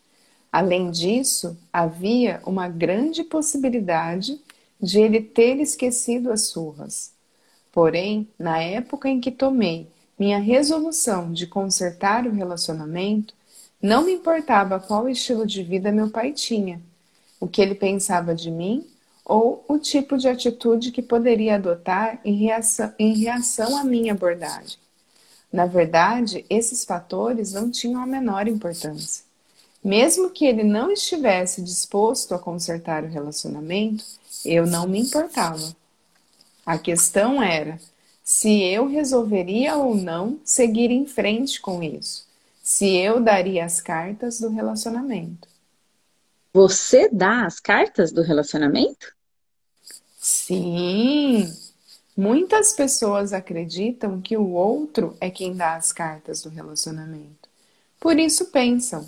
Além 0.52 0.90
disso, 0.90 1.56
havia 1.72 2.40
uma 2.46 2.68
grande 2.68 3.24
possibilidade 3.24 4.38
de 4.80 5.00
ele 5.00 5.20
ter 5.20 5.58
esquecido 5.58 6.30
as 6.30 6.48
surras. 6.48 7.12
Porém, 7.72 8.28
na 8.38 8.60
época 8.60 9.08
em 9.08 9.20
que 9.20 9.32
tomei 9.32 9.88
minha 10.18 10.38
resolução 10.38 11.32
de 11.32 11.46
consertar 11.46 12.26
o 12.26 12.32
relacionamento, 12.32 13.34
não 13.82 14.04
me 14.04 14.12
importava 14.12 14.78
qual 14.78 15.08
estilo 15.08 15.46
de 15.46 15.62
vida 15.62 15.90
meu 15.90 16.08
pai 16.10 16.32
tinha, 16.32 16.80
o 17.40 17.48
que 17.48 17.60
ele 17.60 17.74
pensava 17.74 18.34
de 18.34 18.50
mim 18.50 18.86
ou 19.24 19.64
o 19.66 19.78
tipo 19.78 20.18
de 20.18 20.28
atitude 20.28 20.90
que 20.90 21.00
poderia 21.00 21.54
adotar 21.54 22.20
em 22.24 22.34
reação, 22.34 22.92
em 22.98 23.16
reação 23.16 23.76
à 23.76 23.84
minha 23.84 24.12
abordagem. 24.12 24.78
Na 25.52 25.66
verdade, 25.66 26.44
esses 26.50 26.84
fatores 26.84 27.52
não 27.52 27.70
tinham 27.70 28.02
a 28.02 28.06
menor 28.06 28.48
importância. 28.48 29.24
Mesmo 29.82 30.30
que 30.30 30.44
ele 30.44 30.64
não 30.64 30.90
estivesse 30.90 31.62
disposto 31.62 32.34
a 32.34 32.38
consertar 32.38 33.04
o 33.04 33.08
relacionamento, 33.08 34.04
eu 34.44 34.66
não 34.66 34.86
me 34.86 35.00
importava. 35.00 35.74
A 36.66 36.78
questão 36.78 37.42
era 37.42 37.78
se 38.22 38.62
eu 38.62 38.88
resolveria 38.88 39.76
ou 39.76 39.94
não 39.94 40.40
seguir 40.44 40.90
em 40.90 41.06
frente 41.06 41.60
com 41.60 41.82
isso, 41.82 42.26
se 42.62 42.96
eu 42.96 43.20
daria 43.20 43.64
as 43.64 43.80
cartas 43.80 44.40
do 44.40 44.48
relacionamento. 44.48 45.46
Você 46.54 47.08
dá 47.08 47.44
as 47.44 47.58
cartas 47.58 48.12
do 48.12 48.22
relacionamento? 48.22 49.12
Sim. 50.20 51.52
Muitas 52.16 52.72
pessoas 52.72 53.32
acreditam 53.32 54.20
que 54.20 54.36
o 54.36 54.50
outro 54.50 55.16
é 55.20 55.28
quem 55.30 55.56
dá 55.56 55.74
as 55.74 55.92
cartas 55.92 56.42
do 56.42 56.48
relacionamento. 56.48 57.48
Por 57.98 58.20
isso 58.20 58.52
pensam 58.52 59.04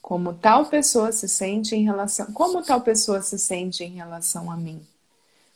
como 0.00 0.32
tal 0.34 0.66
pessoa 0.66 1.10
se 1.10 1.28
sente 1.28 1.74
em 1.74 1.82
relação, 1.82 2.32
como 2.32 2.62
tal 2.62 2.82
pessoa 2.82 3.20
se 3.20 3.36
sente 3.36 3.82
em 3.82 3.90
relação 3.96 4.48
a 4.48 4.56
mim. 4.56 4.80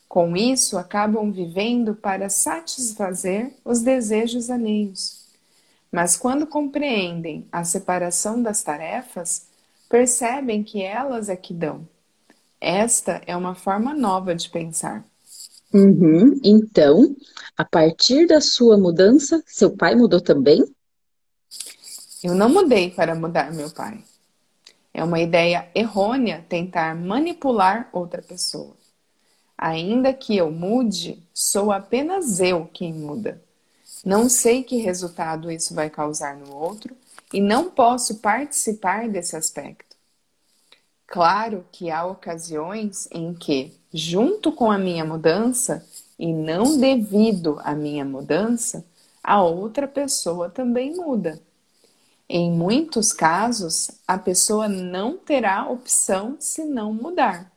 Com 0.08 0.36
isso, 0.36 0.76
acabam 0.76 1.30
vivendo 1.30 1.94
para 1.94 2.28
satisfazer 2.28 3.54
os 3.64 3.82
desejos 3.82 4.50
alheios. 4.50 5.26
Mas 5.92 6.16
quando 6.16 6.44
compreendem 6.44 7.46
a 7.52 7.62
separação 7.62 8.42
das 8.42 8.64
tarefas, 8.64 9.53
percebem 9.94 10.64
que 10.64 10.82
elas 10.82 11.28
é 11.28 11.36
que 11.36 11.54
dão. 11.54 11.86
Esta 12.60 13.22
é 13.28 13.36
uma 13.36 13.54
forma 13.54 13.94
nova 13.94 14.34
de 14.34 14.48
pensar. 14.48 15.04
Uhum. 15.72 16.40
Então, 16.42 17.14
a 17.56 17.64
partir 17.64 18.26
da 18.26 18.40
sua 18.40 18.76
mudança, 18.76 19.40
seu 19.46 19.70
pai 19.76 19.94
mudou 19.94 20.20
também? 20.20 20.64
Eu 22.24 22.34
não 22.34 22.48
mudei 22.48 22.90
para 22.90 23.14
mudar 23.14 23.52
meu 23.52 23.70
pai. 23.70 24.02
É 24.92 25.04
uma 25.04 25.20
ideia 25.20 25.70
errônea 25.72 26.44
tentar 26.48 26.96
manipular 26.96 27.88
outra 27.92 28.20
pessoa. 28.20 28.74
Ainda 29.56 30.12
que 30.12 30.36
eu 30.36 30.50
mude, 30.50 31.22
sou 31.32 31.70
apenas 31.70 32.40
eu 32.40 32.68
quem 32.72 32.92
muda. 32.92 33.40
Não 34.04 34.28
sei 34.28 34.64
que 34.64 34.78
resultado 34.78 35.52
isso 35.52 35.72
vai 35.72 35.88
causar 35.88 36.36
no 36.36 36.52
outro 36.52 36.96
e 37.34 37.40
não 37.40 37.68
posso 37.68 38.20
participar 38.20 39.08
desse 39.08 39.34
aspecto. 39.34 39.96
Claro 41.04 41.66
que 41.72 41.90
há 41.90 42.06
ocasiões 42.06 43.08
em 43.10 43.34
que, 43.34 43.76
junto 43.92 44.52
com 44.52 44.70
a 44.70 44.78
minha 44.78 45.04
mudança 45.04 45.84
e 46.16 46.32
não 46.32 46.78
devido 46.78 47.58
à 47.64 47.74
minha 47.74 48.04
mudança, 48.04 48.86
a 49.20 49.42
outra 49.42 49.88
pessoa 49.88 50.48
também 50.48 50.94
muda. 50.94 51.42
Em 52.28 52.52
muitos 52.52 53.12
casos, 53.12 53.90
a 54.06 54.16
pessoa 54.16 54.68
não 54.68 55.18
terá 55.18 55.68
opção 55.68 56.36
se 56.38 56.64
não 56.64 56.94
mudar. 56.94 57.50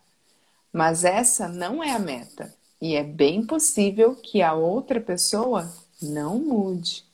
Mas 0.74 1.04
essa 1.04 1.48
não 1.48 1.84
é 1.84 1.92
a 1.92 2.00
meta, 2.00 2.52
e 2.82 2.96
é 2.96 3.04
bem 3.04 3.46
possível 3.46 4.16
que 4.16 4.42
a 4.42 4.56
outra 4.56 5.00
pessoa 5.00 5.72
não 6.02 6.40
mude. 6.40 7.06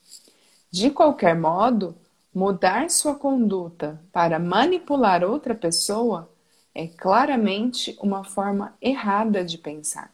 De 0.72 0.90
qualquer 0.90 1.38
modo, 1.38 1.94
mudar 2.34 2.90
sua 2.90 3.16
conduta 3.16 4.02
para 4.12 4.40
manipular 4.40 5.24
outra 5.24 5.54
pessoa 5.54 6.30
é 6.74 6.88
claramente 6.88 7.98
uma 8.02 8.24
forma 8.24 8.76
errada 8.82 9.44
de 9.44 9.58
pensar. 9.58 10.12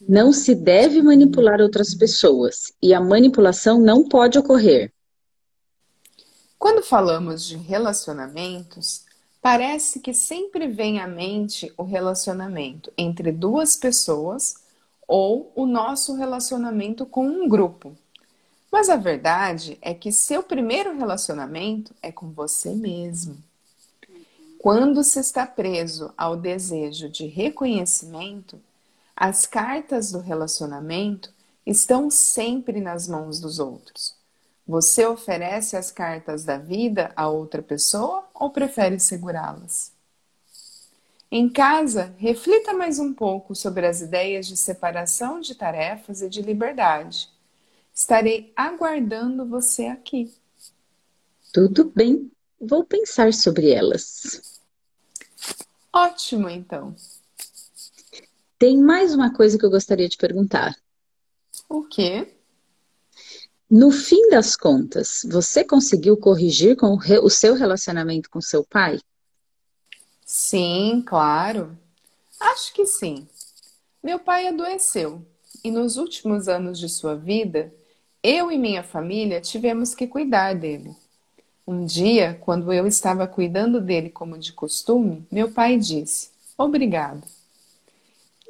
Não 0.00 0.32
se 0.32 0.54
deve 0.54 1.00
manipular 1.00 1.60
outras 1.60 1.94
pessoas 1.94 2.72
e 2.82 2.92
a 2.92 3.00
manipulação 3.00 3.80
não 3.80 4.08
pode 4.08 4.38
ocorrer. 4.38 4.92
Quando 6.58 6.82
falamos 6.82 7.46
de 7.46 7.56
relacionamentos, 7.56 9.04
Parece 9.42 9.98
que 9.98 10.14
sempre 10.14 10.68
vem 10.68 11.00
à 11.00 11.08
mente 11.08 11.74
o 11.76 11.82
relacionamento 11.82 12.92
entre 12.96 13.32
duas 13.32 13.74
pessoas 13.74 14.54
ou 15.06 15.52
o 15.56 15.66
nosso 15.66 16.14
relacionamento 16.14 17.04
com 17.04 17.26
um 17.26 17.48
grupo. 17.48 17.92
Mas 18.72 18.88
a 18.88 18.96
verdade 18.96 19.76
é 19.82 19.92
que 19.92 20.10
seu 20.10 20.42
primeiro 20.42 20.96
relacionamento 20.96 21.94
é 22.00 22.10
com 22.10 22.32
você 22.32 22.70
mesmo. 22.74 23.36
Quando 24.58 25.04
se 25.04 25.20
está 25.20 25.46
preso 25.46 26.10
ao 26.16 26.36
desejo 26.36 27.10
de 27.10 27.26
reconhecimento, 27.26 28.58
as 29.14 29.44
cartas 29.44 30.10
do 30.10 30.20
relacionamento 30.20 31.30
estão 31.66 32.10
sempre 32.10 32.80
nas 32.80 33.06
mãos 33.06 33.38
dos 33.38 33.58
outros. 33.58 34.14
Você 34.66 35.04
oferece 35.04 35.76
as 35.76 35.90
cartas 35.90 36.42
da 36.44 36.56
vida 36.56 37.12
a 37.14 37.28
outra 37.28 37.60
pessoa 37.60 38.24
ou 38.32 38.48
prefere 38.48 38.98
segurá-las? 38.98 39.92
Em 41.30 41.48
casa, 41.48 42.14
reflita 42.16 42.72
mais 42.72 42.98
um 42.98 43.12
pouco 43.12 43.54
sobre 43.54 43.86
as 43.86 44.00
ideias 44.00 44.46
de 44.46 44.56
separação 44.56 45.40
de 45.40 45.54
tarefas 45.54 46.22
e 46.22 46.28
de 46.28 46.40
liberdade. 46.40 47.28
Estarei 47.94 48.52
aguardando 48.56 49.46
você 49.46 49.86
aqui. 49.86 50.32
Tudo 51.52 51.84
bem, 51.84 52.30
vou 52.60 52.84
pensar 52.84 53.34
sobre 53.34 53.70
elas. 53.70 54.60
Ótimo, 55.92 56.48
então. 56.48 56.96
Tem 58.58 58.78
mais 58.78 59.14
uma 59.14 59.34
coisa 59.34 59.58
que 59.58 59.64
eu 59.64 59.70
gostaria 59.70 60.08
de 60.08 60.16
perguntar. 60.16 60.74
O 61.68 61.84
quê? 61.84 62.34
No 63.68 63.90
fim 63.90 64.28
das 64.30 64.56
contas, 64.56 65.22
você 65.30 65.64
conseguiu 65.64 66.16
corrigir 66.16 66.76
com 66.76 66.96
o 66.96 67.30
seu 67.30 67.54
relacionamento 67.54 68.30
com 68.30 68.40
seu 68.40 68.64
pai? 68.64 68.98
Sim, 70.24 71.02
claro. 71.06 71.76
Acho 72.40 72.72
que 72.72 72.86
sim. 72.86 73.28
Meu 74.02 74.18
pai 74.18 74.46
adoeceu 74.46 75.24
e 75.62 75.70
nos 75.70 75.96
últimos 75.96 76.48
anos 76.48 76.78
de 76.78 76.88
sua 76.88 77.14
vida, 77.14 77.72
eu 78.22 78.52
e 78.52 78.58
minha 78.58 78.82
família 78.82 79.40
tivemos 79.40 79.94
que 79.94 80.06
cuidar 80.06 80.54
dele. 80.54 80.94
Um 81.66 81.84
dia, 81.84 82.38
quando 82.40 82.72
eu 82.72 82.86
estava 82.86 83.26
cuidando 83.26 83.80
dele 83.80 84.10
como 84.10 84.38
de 84.38 84.52
costume, 84.52 85.26
meu 85.30 85.50
pai 85.50 85.76
disse: 85.76 86.30
Obrigado. 86.56 87.22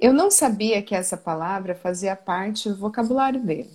Eu 0.01 0.13
não 0.13 0.31
sabia 0.31 0.83
que 0.83 0.95
essa 0.95 1.17
palavra 1.17 1.75
fazia 1.75 2.17
parte 2.17 2.69
do 2.69 2.77
vocabulário 2.77 3.41
dele. 3.41 3.71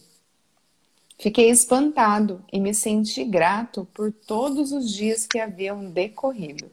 Fiquei 1.17 1.49
espantado 1.49 2.43
e 2.51 2.60
me 2.60 2.73
senti 2.73 3.23
grato 3.23 3.88
por 3.93 4.12
todos 4.12 4.71
os 4.71 4.91
dias 4.91 5.25
que 5.25 5.39
haviam 5.39 5.89
decorrido. 5.89 6.69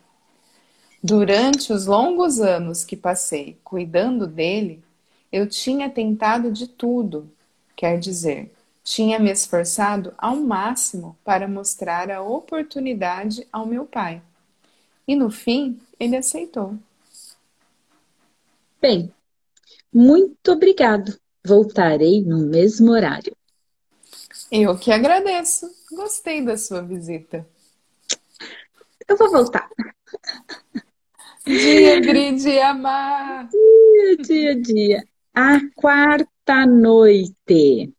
Durante 1.02 1.72
os 1.72 1.87
longos 1.87 2.40
anos 2.40 2.84
que 2.84 2.96
passei 2.96 3.58
cuidando 3.62 4.26
dele, 4.26 4.82
eu 5.30 5.46
tinha 5.46 5.88
tentado 5.88 6.50
de 6.50 6.66
tudo, 6.66 7.30
Quer 7.76 7.98
dizer, 7.98 8.52
tinha 8.85 9.18
me 9.18 9.33
esforçado 9.33 10.12
ao 10.18 10.37
máximo 10.37 11.18
para 11.25 11.49
mostrar 11.49 12.11
a 12.11 12.23
oportunidade 12.23 13.49
ao 13.51 13.66
meu 13.66 13.87
pai. 13.87 14.23
E 15.09 15.16
no 15.16 15.31
fim, 15.31 15.81
ele 15.99 16.16
aceitou. 16.16 16.79
Bem, 18.81 19.12
muito 19.92 20.53
obrigado. 20.53 21.18
Voltarei 21.44 22.23
no 22.23 22.47
mesmo 22.47 22.92
horário. 22.92 23.35
Eu 24.53 24.79
que 24.79 24.92
agradeço. 24.92 25.70
Gostei 25.90 26.44
da 26.44 26.57
sua 26.57 26.83
visita. 26.83 27.47
Eu 29.09 29.16
vou 29.16 29.31
voltar. 29.31 29.68
Dia, 31.47 32.01
dia, 32.01 32.70
amar. 32.70 33.49
Dia, 33.49 34.16
dia, 34.16 34.62
dia. 34.62 35.09
A 35.35 35.61
quarta 35.75 36.66
noite. 36.66 37.92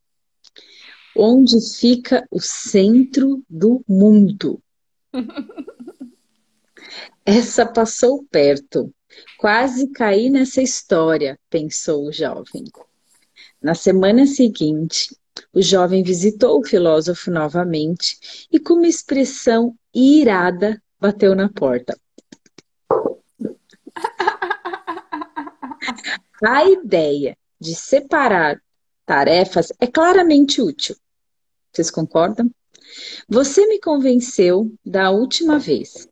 Onde 1.17 1.61
fica 1.61 2.27
o 2.29 2.41
centro 2.41 3.41
do 3.49 3.81
mundo? 3.87 4.61
Essa 7.25 7.65
passou 7.65 8.25
perto. 8.29 8.93
Quase 9.37 9.87
caí 9.91 10.29
nessa 10.29 10.61
história, 10.61 11.39
pensou 11.49 12.07
o 12.07 12.11
jovem. 12.11 12.65
Na 13.61 13.73
semana 13.73 14.27
seguinte, 14.27 15.15
o 15.53 15.61
jovem 15.61 16.03
visitou 16.03 16.59
o 16.59 16.65
filósofo 16.65 17.31
novamente 17.31 18.47
e, 18.51 18.59
com 18.59 18.73
uma 18.73 18.87
expressão 18.87 19.73
irada, 19.93 20.81
bateu 20.99 21.33
na 21.33 21.47
porta. 21.47 21.97
A 26.43 26.65
ideia 26.65 27.37
de 27.59 27.73
separar 27.73 28.61
tarefas 29.05 29.71
é 29.79 29.87
claramente 29.87 30.61
útil. 30.61 30.95
Vocês 31.75 31.91
concordam? 31.91 32.49
Você 33.27 33.67
me 33.67 33.81
convenceu 33.81 34.71
da 34.85 35.11
última 35.11 35.59
vez, 35.59 36.07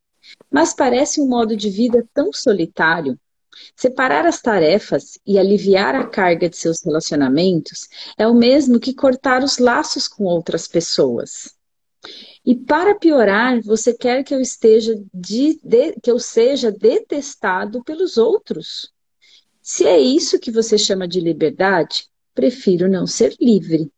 mas 0.52 0.73
parece 0.73 1.21
um 1.21 1.28
modo 1.28 1.56
de 1.56 1.69
vida 1.69 2.06
tão 2.13 2.34
solitário. 2.34 3.17
Separar 3.73 4.26
as 4.26 4.41
tarefas 4.41 5.17
e 5.26 5.39
aliviar 5.39 5.95
a 5.95 6.06
carga 6.06 6.49
de 6.49 6.58
seus 6.58 6.84
relacionamentos 6.84 7.88
é 8.17 8.28
o 8.28 8.34
mesmo 8.34 8.78
que 8.78 8.93
cortar 8.93 9.41
os 9.41 9.58
laços 9.58 10.06
com 10.06 10.26
outras 10.26 10.67
pessoas. 10.67 11.56
E 12.45 12.54
para 12.54 12.95
piorar, 12.95 13.62
você 13.62 13.93
quer 13.93 14.21
que 14.26 14.36
eu 14.36 14.41
esteja 14.41 15.02
de, 15.13 15.62
de, 15.63 15.93
que 16.02 16.12
eu 16.12 16.19
seja 16.19 16.73
detestado 16.73 17.82
pelos 17.86 18.17
outros. 18.17 18.91
Se 19.62 19.86
é 19.86 19.97
isso 19.97 20.39
que 20.39 20.52
você 20.52 20.78
chama 20.78 21.08
de 21.08 21.21
liberdade, 21.21 22.10
prefiro 22.36 22.89
não 22.89 23.08
ser 23.08 23.34
livre. 23.39 23.89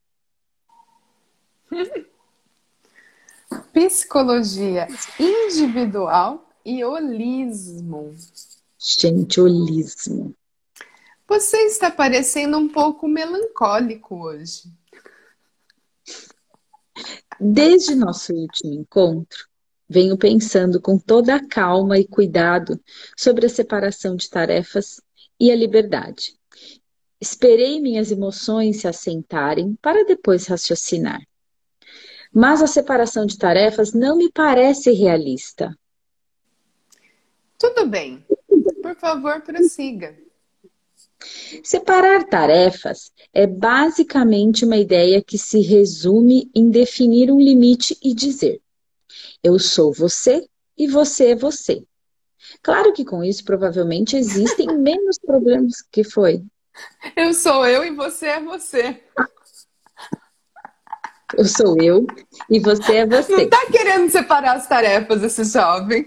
Psicologia 3.74 4.88
individual 5.20 6.48
e 6.64 6.84
holismo. 6.84 8.16
Gente, 8.78 9.42
holismo. 9.42 10.36
Você 11.28 11.58
está 11.64 11.92
parecendo 11.92 12.58
um 12.58 12.70
pouco 12.70 13.08
melancólico 13.08 14.24
hoje. 14.24 14.72
Desde 17.40 17.96
nosso 17.96 18.34
último 18.34 18.74
encontro, 18.74 19.46
venho 19.90 20.18
pensando 20.18 20.80
com 20.80 20.98
toda 20.98 21.36
a 21.36 21.48
calma 21.48 22.00
e 22.00 22.08
cuidado 22.08 22.80
sobre 23.18 23.48
a 23.48 23.50
separação 23.50 24.16
de 24.16 24.30
tarefas 24.30 25.02
e 25.40 25.52
a 25.52 25.56
liberdade. 25.56 26.38
Esperei 27.20 27.82
minhas 27.82 28.12
emoções 28.12 28.82
se 28.82 28.88
assentarem 28.88 29.76
para 29.82 30.06
depois 30.06 30.48
raciocinar. 30.48 31.22
Mas 32.36 32.62
a 32.62 32.68
separação 32.68 33.26
de 33.26 33.38
tarefas 33.38 33.94
não 33.94 34.18
me 34.18 34.30
parece 34.30 34.92
realista. 34.92 35.74
Tudo 37.58 37.88
bem. 37.88 38.26
Por 38.82 38.94
favor, 38.98 39.40
prossiga. 39.40 40.14
Separar 41.64 42.26
tarefas 42.26 43.14
é 43.34 43.48
basicamente 43.48 44.66
uma 44.66 44.76
ideia 44.76 45.24
que 45.24 45.38
se 45.38 45.62
resume 45.62 46.52
em 46.54 46.70
definir 46.70 47.32
um 47.32 47.40
limite 47.40 47.98
e 48.04 48.14
dizer: 48.14 48.62
eu 49.42 49.58
sou 49.58 49.94
você 49.94 50.46
e 50.78 50.88
você 50.88 51.28
é 51.28 51.36
você. 51.36 51.86
Claro 52.62 52.92
que 52.92 53.06
com 53.06 53.24
isso 53.24 53.46
provavelmente 53.46 54.18
existem 54.18 54.68
menos 54.78 55.18
problemas 55.18 55.82
que 55.90 56.04
foi. 56.04 56.44
Eu 57.16 57.34
sou 57.34 57.66
eu 57.66 57.86
e 57.86 57.92
você 57.92 58.28
é 58.28 58.42
você. 58.42 59.02
Eu 61.34 61.46
sou 61.46 61.76
eu 61.82 62.06
e 62.50 62.60
você 62.60 62.98
é 62.98 63.06
você. 63.06 63.36
Não 63.36 63.50
tá 63.50 63.66
querendo 63.72 64.10
separar 64.10 64.56
as 64.56 64.68
tarefas 64.68 65.24
esse 65.24 65.44
jovem. 65.44 66.06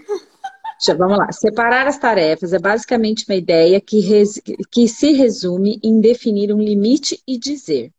Já 0.85 0.93
vamos 0.93 1.17
lá. 1.17 1.31
Separar 1.31 1.87
as 1.87 1.97
tarefas 1.97 2.53
é 2.53 2.59
basicamente 2.59 3.25
uma 3.27 3.35
ideia 3.35 3.81
que, 3.81 3.99
res... 3.99 4.41
que 4.71 4.87
se 4.87 5.11
resume 5.11 5.79
em 5.83 5.99
definir 5.99 6.53
um 6.53 6.59
limite 6.59 7.21
e 7.27 7.37
dizer: 7.37 7.91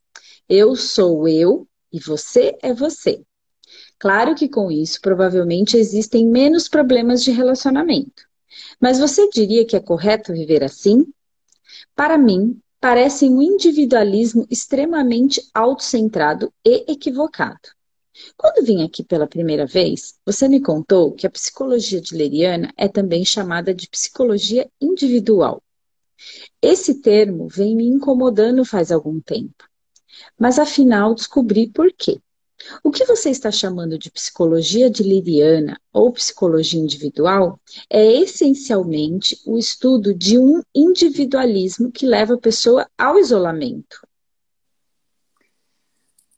eu 0.48 0.74
sou 0.74 1.28
eu 1.28 1.68
e 1.92 2.00
você 2.00 2.56
é 2.62 2.72
você. 2.72 3.22
Claro 3.98 4.34
que 4.34 4.48
com 4.48 4.70
isso 4.70 4.98
provavelmente 5.02 5.76
existem 5.76 6.26
menos 6.26 6.68
problemas 6.68 7.22
de 7.22 7.30
relacionamento. 7.30 8.24
Mas 8.80 8.98
você 8.98 9.28
diria 9.28 9.66
que 9.66 9.76
é 9.76 9.80
correto 9.80 10.32
viver 10.32 10.64
assim? 10.64 11.06
Para 11.94 12.16
mim, 12.16 12.58
parece 12.80 13.28
um 13.28 13.42
individualismo 13.42 14.46
extremamente 14.50 15.40
autocentrado 15.52 16.52
e 16.64 16.90
equivocado. 16.90 17.68
Quando 18.36 18.64
vim 18.64 18.82
aqui 18.82 19.04
pela 19.04 19.26
primeira 19.26 19.66
vez, 19.66 20.18
você 20.24 20.48
me 20.48 20.60
contou 20.60 21.12
que 21.12 21.26
a 21.26 21.30
psicologia 21.30 21.98
adleriana 21.98 22.72
é 22.76 22.88
também 22.88 23.24
chamada 23.24 23.74
de 23.74 23.88
psicologia 23.88 24.68
individual. 24.80 25.62
Esse 26.60 27.00
termo 27.00 27.48
vem 27.48 27.76
me 27.76 27.86
incomodando 27.86 28.64
faz 28.64 28.90
algum 28.90 29.20
tempo, 29.20 29.64
mas 30.38 30.58
afinal 30.58 31.14
descobri 31.14 31.68
por 31.68 31.92
quê. 31.92 32.20
O 32.82 32.90
que 32.90 33.04
você 33.04 33.30
está 33.30 33.50
chamando 33.50 33.98
de 33.98 34.10
psicologia 34.10 34.86
adleriana 34.86 35.80
ou 35.92 36.12
psicologia 36.12 36.80
individual 36.80 37.58
é 37.88 38.04
essencialmente 38.20 39.40
o 39.46 39.58
estudo 39.58 40.14
de 40.14 40.38
um 40.38 40.62
individualismo 40.74 41.90
que 41.90 42.06
leva 42.06 42.34
a 42.34 42.38
pessoa 42.38 42.88
ao 42.96 43.18
isolamento. 43.18 44.06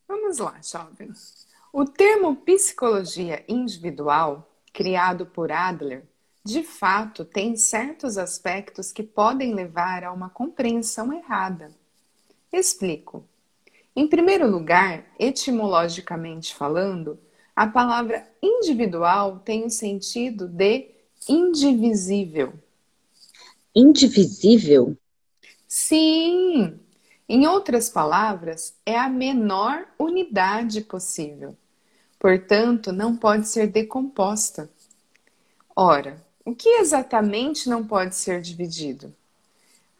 Vamos 0.06 0.38
lá, 0.38 0.61
jovens. 0.62 1.46
O 1.72 1.85
termo 1.85 2.37
psicologia 2.37 3.44
individual, 3.48 4.50
criado 4.72 5.26
por 5.26 5.50
Adler, 5.50 6.04
de 6.44 6.62
fato 6.62 7.24
tem 7.24 7.56
certos 7.56 8.18
aspectos 8.18 8.92
que 8.92 9.02
podem 9.02 9.54
levar 9.54 10.04
a 10.04 10.12
uma 10.12 10.28
compreensão 10.28 11.12
errada. 11.12 11.72
Explico. 12.52 13.26
Em 13.94 14.07
primeiro 14.07 14.50
lugar, 14.50 15.05
etimologicamente 15.18 16.55
falando, 16.55 17.18
a 17.55 17.66
palavra 17.66 18.26
individual 18.42 19.40
tem 19.40 19.64
o 19.64 19.70
sentido 19.70 20.48
de 20.48 20.90
indivisível. 21.28 22.55
Indivisível? 23.74 24.96
Sim! 25.66 26.78
Em 27.28 27.46
outras 27.46 27.88
palavras, 27.88 28.74
é 28.85 28.98
a 28.98 29.09
menor 29.09 29.87
unidade 29.98 30.81
possível 30.83 31.57
portanto, 32.22 32.92
não 32.92 33.16
pode 33.16 33.48
ser 33.48 33.66
decomposta. 33.66 34.70
Ora, 35.74 36.24
o 36.44 36.55
que 36.55 36.68
exatamente 36.68 37.68
não 37.68 37.85
pode 37.85 38.14
ser 38.14 38.40
dividido? 38.40 39.12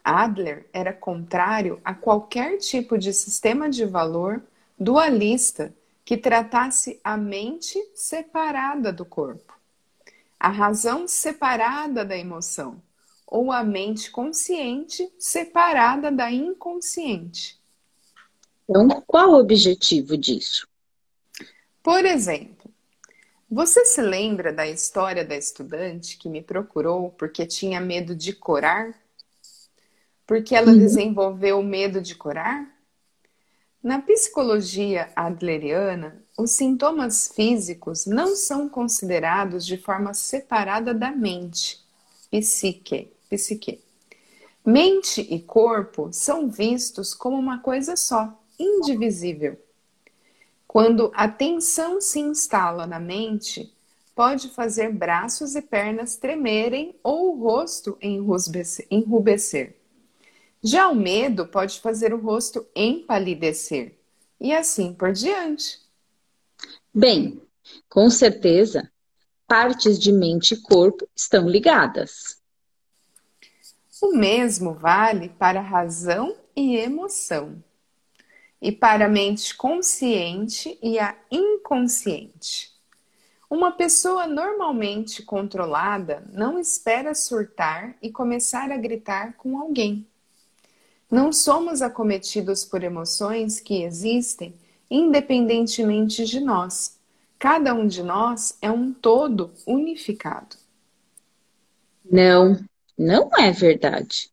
Adler 0.05 0.67
era 0.73 0.93
contrário 0.93 1.81
a 1.85 1.95
qualquer 1.95 2.59
tipo 2.59 2.99
de 2.99 3.13
sistema 3.13 3.71
de 3.71 3.85
valor 3.85 4.43
dualista 4.79 5.73
que 6.05 6.17
tratasse 6.17 7.01
a 7.05 7.17
mente 7.17 7.79
separada 7.95 8.93
do 8.93 9.05
corpo, 9.05 9.57
a 10.39 10.49
razão 10.49 11.07
separada 11.07 12.05
da 12.05 12.17
emoção, 12.17 12.83
ou 13.27 13.53
a 13.53 13.63
mente 13.65 14.11
consciente 14.11 15.11
separada 15.19 16.11
da 16.11 16.31
inconsciente. 16.31 17.59
Então, 18.69 19.03
qual 19.07 19.31
o 19.31 19.39
objetivo 19.39 20.17
disso? 20.17 20.69
Por 21.83 22.05
exemplo, 22.05 22.71
você 23.51 23.85
se 23.85 24.01
lembra 24.01 24.53
da 24.53 24.67
história 24.67 25.25
da 25.25 25.37
estudante 25.37 26.17
que 26.17 26.29
me 26.29 26.43
procurou 26.43 27.11
porque 27.11 27.47
tinha 27.47 27.81
medo 27.81 28.15
de 28.15 28.33
corar? 28.33 28.95
Porque 30.27 30.55
ela 30.55 30.73
uhum. 30.73 30.79
desenvolveu 30.79 31.63
medo 31.63 32.01
de 32.01 32.15
corar? 32.15 32.71
Na 33.83 34.01
psicologia 34.01 35.11
adleriana, 35.17 36.23
os 36.39 36.53
sintomas 36.53 37.33
físicos 37.35 38.07
não 38.07 38.37
são 38.37 38.69
considerados 38.69 39.67
de 39.67 39.77
forma 39.77 40.15
separada 40.15 40.95
da 40.95 41.11
mente, 41.11 41.85
psique, 42.31 43.13
psique. 43.29 43.81
Mente 44.65 45.21
e 45.21 45.41
corpo 45.41 46.11
são 46.13 46.49
vistos 46.49 47.13
como 47.13 47.37
uma 47.37 47.59
coisa 47.59 47.97
só, 47.97 48.41
indivisível. 48.57 49.59
Quando 50.69 51.11
a 51.15 51.27
tensão 51.27 52.01
se 52.01 52.21
instala 52.21 52.87
na 52.87 53.01
mente, 53.01 53.75
pode 54.15 54.49
fazer 54.51 54.93
braços 54.93 55.57
e 55.57 55.61
pernas 55.61 56.17
tremerem 56.17 56.95
ou 57.03 57.35
o 57.35 57.43
rosto 57.43 57.99
enrubescer. 58.01 59.82
Já 60.63 60.89
o 60.89 60.95
medo 60.95 61.47
pode 61.47 61.81
fazer 61.81 62.15
o 62.15 62.21
rosto 62.21 62.67
empalidecer 62.75 63.99
e 64.41 64.55
assim 64.55 64.95
por 64.95 65.13
diante. 65.13 65.81
Bem, 66.95 67.43
com 67.89 68.09
certeza, 68.09 68.91
partes 69.47 69.99
de 69.99 70.13
mente 70.13 70.55
e 70.55 70.61
corpo 70.63 71.09
estão 71.17 71.49
ligadas. 71.49 72.41
O 74.01 74.17
mesmo 74.17 74.75
vale 74.75 75.29
para 75.31 75.61
razão 75.61 76.37
e 76.55 76.77
emoção, 76.77 77.63
e 78.61 78.71
para 78.71 79.07
a 79.07 79.09
mente 79.09 79.57
consciente 79.57 80.79
e 80.83 80.99
a 80.99 81.17
inconsciente. 81.31 82.73
Uma 83.51 83.73
pessoa 83.73 84.27
normalmente 84.27 85.23
controlada 85.23 86.25
não 86.33 86.59
espera 86.59 87.15
surtar 87.15 87.97
e 88.01 88.11
começar 88.11 88.71
a 88.71 88.77
gritar 88.77 89.35
com 89.35 89.59
alguém. 89.59 90.07
Não 91.13 91.31
somos 91.31 91.83
acometidos 91.83 92.65
por 92.65 92.83
emoções 92.83 93.61
que 93.61 93.83
existem 93.83 94.55
independentemente 94.91 96.25
de 96.25 96.41
nós. 96.41 96.99
Cada 97.39 97.75
um 97.75 97.87
de 97.87 98.03
nós 98.03 98.57
é 98.63 98.71
um 98.71 98.95
todo 98.95 99.53
unificado. 99.67 100.57
Não, 102.03 102.59
não 102.97 103.29
é 103.39 103.53
verdade. 103.53 104.31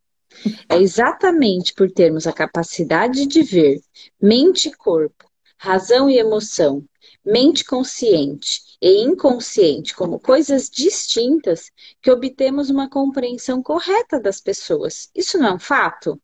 É 0.70 0.78
exatamente 0.78 1.74
por 1.74 1.92
termos 1.92 2.26
a 2.26 2.32
capacidade 2.32 3.26
de 3.26 3.44
ver 3.44 3.82
mente 4.22 4.70
e 4.70 4.74
corpo, 4.74 5.30
razão 5.58 6.10
e 6.10 6.18
emoção, 6.18 6.82
mente 7.26 7.66
consciente 7.66 8.62
e 8.82 9.02
inconsciente 9.02 9.94
como 9.94 10.18
coisas 10.18 10.70
distintas 10.70 11.72
que 12.02 12.10
obtemos 12.10 12.70
uma 12.70 12.90
compreensão 12.90 13.62
correta 13.62 14.18
das 14.18 14.40
pessoas. 14.40 15.10
Isso 15.14 15.38
não 15.38 15.48
é 15.48 15.54
um 15.56 15.60
fato? 15.60 16.18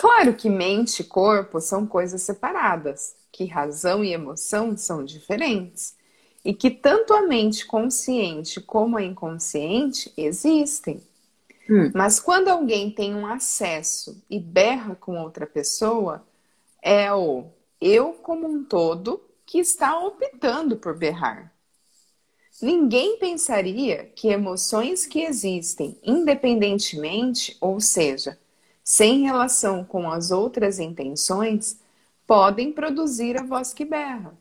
Claro 0.00 0.32
que 0.32 0.48
mente 0.48 1.00
e 1.00 1.04
corpo 1.04 1.60
são 1.60 1.86
coisas 1.86 2.22
separadas, 2.22 3.14
que 3.30 3.44
razão 3.44 4.02
e 4.02 4.14
emoção 4.14 4.74
são 4.74 5.04
diferentes, 5.04 5.94
e 6.42 6.54
que 6.54 6.70
tanto 6.70 7.12
a 7.12 7.20
mente 7.20 7.66
consciente 7.66 8.62
como 8.62 8.96
a 8.96 9.02
inconsciente 9.02 10.10
existem. 10.16 11.02
Hum. 11.68 11.92
Mas 11.94 12.18
quando 12.18 12.48
alguém 12.48 12.90
tem 12.90 13.14
um 13.14 13.26
acesso 13.26 14.24
e 14.30 14.38
berra 14.40 14.94
com 14.94 15.20
outra 15.20 15.46
pessoa, 15.46 16.26
é 16.80 17.12
o 17.12 17.48
eu 17.78 18.14
como 18.14 18.48
um 18.48 18.64
todo 18.64 19.22
que 19.44 19.58
está 19.58 19.98
optando 19.98 20.78
por 20.78 20.96
berrar. 20.96 21.52
Ninguém 22.62 23.18
pensaria 23.18 24.06
que 24.16 24.28
emoções 24.28 25.04
que 25.04 25.20
existem 25.20 25.98
independentemente, 26.02 27.54
ou 27.60 27.82
seja, 27.82 28.38
sem 28.82 29.22
relação 29.22 29.84
com 29.84 30.10
as 30.10 30.30
outras 30.30 30.78
intenções, 30.78 31.78
podem 32.26 32.72
produzir 32.72 33.36
a 33.36 33.42
voz 33.42 33.72
que 33.72 33.84
berra. 33.84 34.32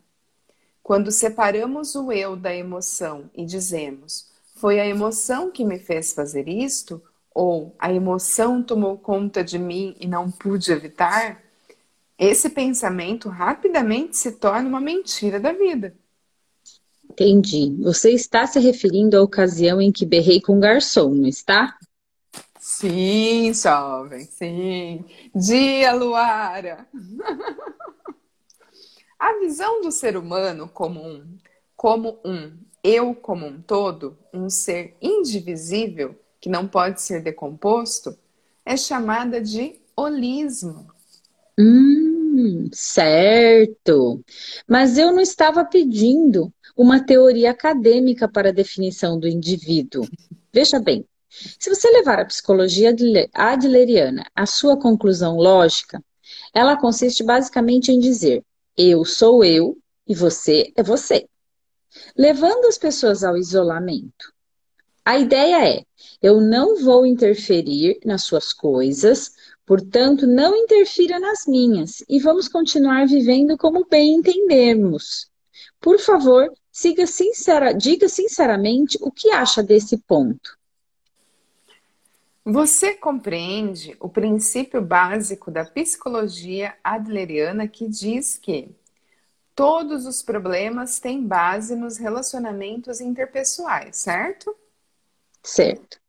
Quando 0.82 1.12
separamos 1.12 1.96
o 1.96 2.12
eu 2.12 2.36
da 2.36 2.54
emoção 2.54 3.30
e 3.36 3.46
dizemos, 3.46 4.28
foi 4.56 4.80
a 4.80 4.86
emoção 4.86 5.52
que 5.52 5.64
me 5.64 5.80
fez 5.80 6.14
fazer 6.14 6.48
isto, 6.48 7.02
ou 7.34 7.74
a 7.80 7.94
emoção 7.94 8.62
tomou 8.62 8.98
conta 8.98 9.44
de 9.44 9.58
mim 9.58 9.96
e 10.00 10.08
não 10.08 10.30
pude 10.30 10.72
evitar, 10.72 11.42
esse 12.18 12.50
pensamento 12.50 13.30
rapidamente 13.30 14.18
se 14.18 14.34
torna 14.34 14.68
uma 14.68 14.82
mentira 14.82 15.40
da 15.40 15.54
vida. 15.54 15.96
Entendi. 17.10 17.76
Você 17.82 18.12
está 18.12 18.46
se 18.46 18.60
referindo 18.60 19.18
à 19.18 19.22
ocasião 19.22 19.82
em 19.82 19.92
que 19.92 20.06
berrei 20.06 20.42
com 20.42 20.58
o 20.58 20.60
garçom, 20.60 21.14
não 21.14 21.28
está? 21.28 21.78
Sim, 22.72 23.52
jovem, 23.52 24.26
sim. 24.26 25.04
Dia, 25.34 25.92
Luara. 25.92 26.88
A 29.18 29.40
visão 29.40 29.82
do 29.82 29.92
ser 29.92 30.16
humano 30.16 30.70
como 30.70 31.02
um, 31.02 31.36
como 31.76 32.20
um 32.24 32.56
eu 32.84 33.16
como 33.16 33.48
um 33.48 33.60
todo, 33.60 34.16
um 34.32 34.52
ser 34.52 34.96
indivisível 35.02 36.16
que 36.40 36.48
não 36.48 36.68
pode 36.68 37.02
ser 37.02 37.24
decomposto, 37.24 38.16
é 38.64 38.78
chamada 38.78 39.42
de 39.42 39.82
holismo. 39.98 40.94
Hum, 41.60 42.70
certo. 42.72 44.24
Mas 44.68 44.96
eu 44.96 45.12
não 45.12 45.22
estava 45.22 45.66
pedindo 45.66 46.54
uma 46.78 47.04
teoria 47.04 47.50
acadêmica 47.50 48.30
para 48.30 48.50
a 48.50 48.54
definição 48.54 49.20
do 49.20 49.28
indivíduo. 49.28 50.08
Veja 50.54 50.80
bem, 50.80 51.04
se 51.30 51.70
você 51.70 51.90
levar 51.92 52.20
a 52.20 52.26
psicologia 52.26 52.96
adleriana 53.34 54.26
à 54.36 54.46
sua 54.46 54.78
conclusão 54.78 55.38
lógica, 55.38 56.04
ela 56.54 56.78
consiste 56.78 57.24
basicamente 57.24 57.92
em 57.92 58.00
dizer: 58.00 58.44
eu 58.78 59.06
sou 59.06 59.44
eu 59.44 59.78
e 60.08 60.16
você 60.16 60.72
é 60.76 60.84
você. 60.84 61.28
Levando 62.18 62.66
as 62.66 62.78
pessoas 62.78 63.24
ao 63.24 63.38
isolamento. 63.38 64.34
A 65.06 65.18
ideia 65.18 65.78
é: 65.78 65.84
eu 66.22 66.42
não 66.42 66.84
vou 66.84 67.06
interferir 67.06 68.00
nas 68.04 68.24
suas 68.24 68.52
coisas, 68.52 69.32
Portanto, 69.70 70.26
não 70.26 70.56
interfira 70.56 71.20
nas 71.20 71.46
minhas 71.46 72.04
e 72.10 72.20
vamos 72.20 72.48
continuar 72.48 73.06
vivendo 73.06 73.56
como 73.56 73.86
bem 73.86 74.16
entendermos. 74.16 75.30
Por 75.80 76.00
favor, 76.00 76.52
siga 76.72 77.06
sincera, 77.06 77.72
diga 77.72 78.10
sinceramente 78.10 78.98
o 79.00 79.12
que 79.12 79.30
acha 79.30 79.62
desse 79.62 79.96
ponto. 79.96 80.58
Você 82.46 82.94
compreende 82.94 83.96
o 84.00 84.10
princípio 84.10 84.82
básico 84.82 85.52
da 85.52 85.66
psicologia 85.66 86.76
adleriana 86.84 87.68
que 87.68 87.88
diz 87.88 88.38
que 88.38 88.74
todos 89.54 90.06
os 90.06 90.24
problemas 90.24 91.00
têm 91.00 91.26
base 91.26 91.76
nos 91.76 91.98
relacionamentos 91.98 93.02
interpessoais, 93.02 93.98
certo? 93.98 94.56
Certo. 95.44 96.00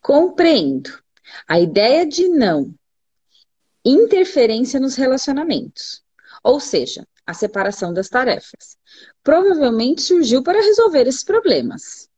Compreendo. 0.00 1.02
A 1.46 1.60
ideia 1.60 2.06
de 2.06 2.28
não 2.28 2.74
interferência 3.84 4.78
nos 4.78 4.94
relacionamentos, 4.94 6.02
ou 6.42 6.60
seja, 6.60 7.06
a 7.26 7.34
separação 7.34 7.92
das 7.92 8.08
tarefas, 8.08 8.76
provavelmente 9.22 10.02
surgiu 10.02 10.42
para 10.42 10.60
resolver 10.60 11.06
esses 11.06 11.24
problemas. 11.24 12.08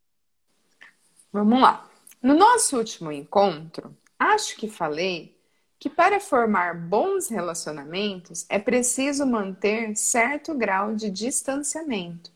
Vamos 1.35 1.59
lá. 1.59 1.85
No 2.23 2.33
nosso 2.33 2.77
último 2.77 3.11
encontro, 3.11 3.93
acho 4.17 4.55
que 4.55 4.69
falei 4.69 5.37
que 5.77 5.89
para 5.89 6.17
formar 6.17 6.73
bons 6.73 7.27
relacionamentos 7.27 8.45
é 8.47 8.57
preciso 8.57 9.25
manter 9.25 9.97
certo 9.97 10.53
grau 10.53 10.95
de 10.95 11.09
distanciamento. 11.09 12.31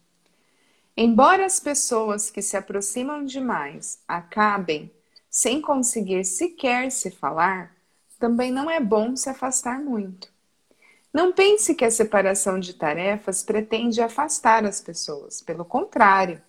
Embora 0.98 1.46
as 1.46 1.62
pessoas 1.62 2.30
que 2.30 2.42
se 2.42 2.58
aproximam 2.58 3.24
demais 3.24 4.04
acabem 4.06 4.92
sem 5.30 5.62
conseguir 5.62 6.26
sequer 6.26 6.92
se 6.92 7.10
falar, 7.10 7.74
também 8.20 8.52
não 8.52 8.70
é 8.70 8.82
bom 8.82 9.16
se 9.16 9.30
afastar 9.30 9.80
muito. 9.80 10.30
Não 11.14 11.32
pense 11.32 11.74
que 11.74 11.86
a 11.86 11.90
separação 11.90 12.60
de 12.60 12.74
tarefas 12.74 13.44
pretende 13.44 14.02
afastar 14.02 14.66
as 14.66 14.82
pessoas, 14.82 15.42
pelo 15.42 15.64
contrário, 15.64 16.42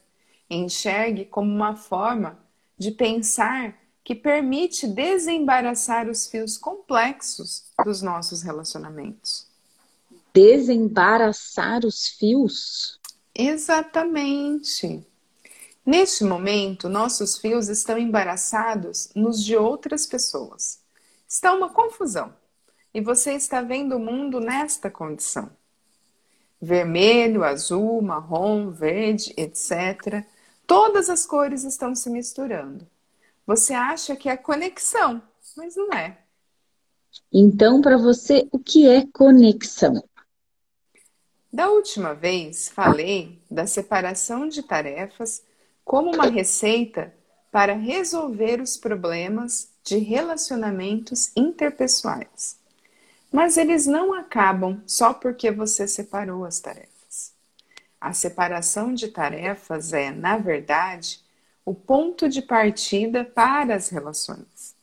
enxergue 0.50 1.24
como 1.24 1.50
uma 1.50 1.76
forma 1.76 2.38
de 2.76 2.90
pensar 2.90 3.78
que 4.02 4.14
permite 4.14 4.86
desembaraçar 4.88 6.08
os 6.08 6.26
fios 6.26 6.58
complexos 6.58 7.64
dos 7.84 8.02
nossos 8.02 8.42
relacionamentos. 8.42 9.46
Desembaraçar 10.34 11.84
os 11.84 12.08
fios? 12.08 12.98
Exatamente. 13.34 15.06
Neste 15.84 16.24
momento, 16.24 16.88
nossos 16.88 17.38
fios 17.38 17.68
estão 17.68 17.96
embaraçados 17.96 19.10
nos 19.14 19.44
de 19.44 19.56
outras 19.56 20.06
pessoas. 20.06 20.80
Está 21.28 21.52
uma 21.52 21.70
confusão 21.70 22.34
e 22.92 23.00
você 23.00 23.34
está 23.34 23.62
vendo 23.62 23.96
o 23.96 24.00
mundo 24.00 24.40
nesta 24.40 24.90
condição. 24.90 25.50
Vermelho, 26.60 27.42
azul, 27.44 28.02
marrom, 28.02 28.70
verde, 28.70 29.32
etc. 29.36 30.24
Todas 30.70 31.10
as 31.10 31.26
cores 31.26 31.64
estão 31.64 31.96
se 31.96 32.08
misturando. 32.08 32.86
Você 33.44 33.74
acha 33.74 34.14
que 34.14 34.28
é 34.28 34.36
conexão, 34.36 35.20
mas 35.56 35.74
não 35.74 35.92
é. 35.92 36.16
Então, 37.32 37.82
para 37.82 37.96
você, 37.96 38.46
o 38.52 38.58
que 38.60 38.88
é 38.88 39.04
conexão? 39.12 40.00
Da 41.52 41.68
última 41.68 42.14
vez, 42.14 42.68
falei 42.68 43.42
da 43.50 43.66
separação 43.66 44.46
de 44.46 44.62
tarefas 44.62 45.42
como 45.84 46.14
uma 46.14 46.26
receita 46.26 47.12
para 47.50 47.74
resolver 47.74 48.60
os 48.60 48.76
problemas 48.76 49.70
de 49.82 49.98
relacionamentos 49.98 51.32
interpessoais. 51.34 52.60
Mas 53.32 53.56
eles 53.56 53.88
não 53.88 54.14
acabam 54.14 54.80
só 54.86 55.12
porque 55.12 55.50
você 55.50 55.88
separou 55.88 56.44
as 56.44 56.60
tarefas. 56.60 56.89
A 58.00 58.12
separação 58.12 58.94
de 58.94 59.08
tarefas 59.08 59.92
é, 59.92 60.10
na 60.10 60.38
verdade, 60.38 61.20
o 61.64 61.74
ponto 61.74 62.28
de 62.28 62.40
partida 62.40 63.24
para 63.24 63.74
as 63.74 63.90
relações. 63.90 64.74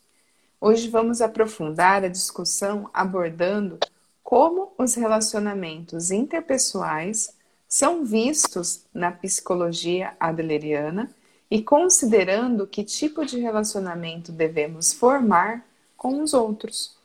Hoje 0.61 0.87
vamos 0.87 1.21
aprofundar 1.21 2.03
a 2.03 2.07
discussão 2.07 2.89
abordando 2.93 3.79
como 4.23 4.71
os 4.77 4.95
relacionamentos 4.95 6.11
interpessoais 6.11 7.33
são 7.67 8.05
vistos 8.05 8.81
na 8.93 9.11
psicologia 9.11 10.13
adleriana 10.19 11.09
e 11.49 11.61
considerando 11.61 12.67
que 12.67 12.83
tipo 12.83 13.25
de 13.25 13.39
relacionamento 13.39 14.31
devemos 14.31 14.93
formar 14.93 15.65
com 15.95 16.21
os 16.21 16.33
outros. 16.33 16.95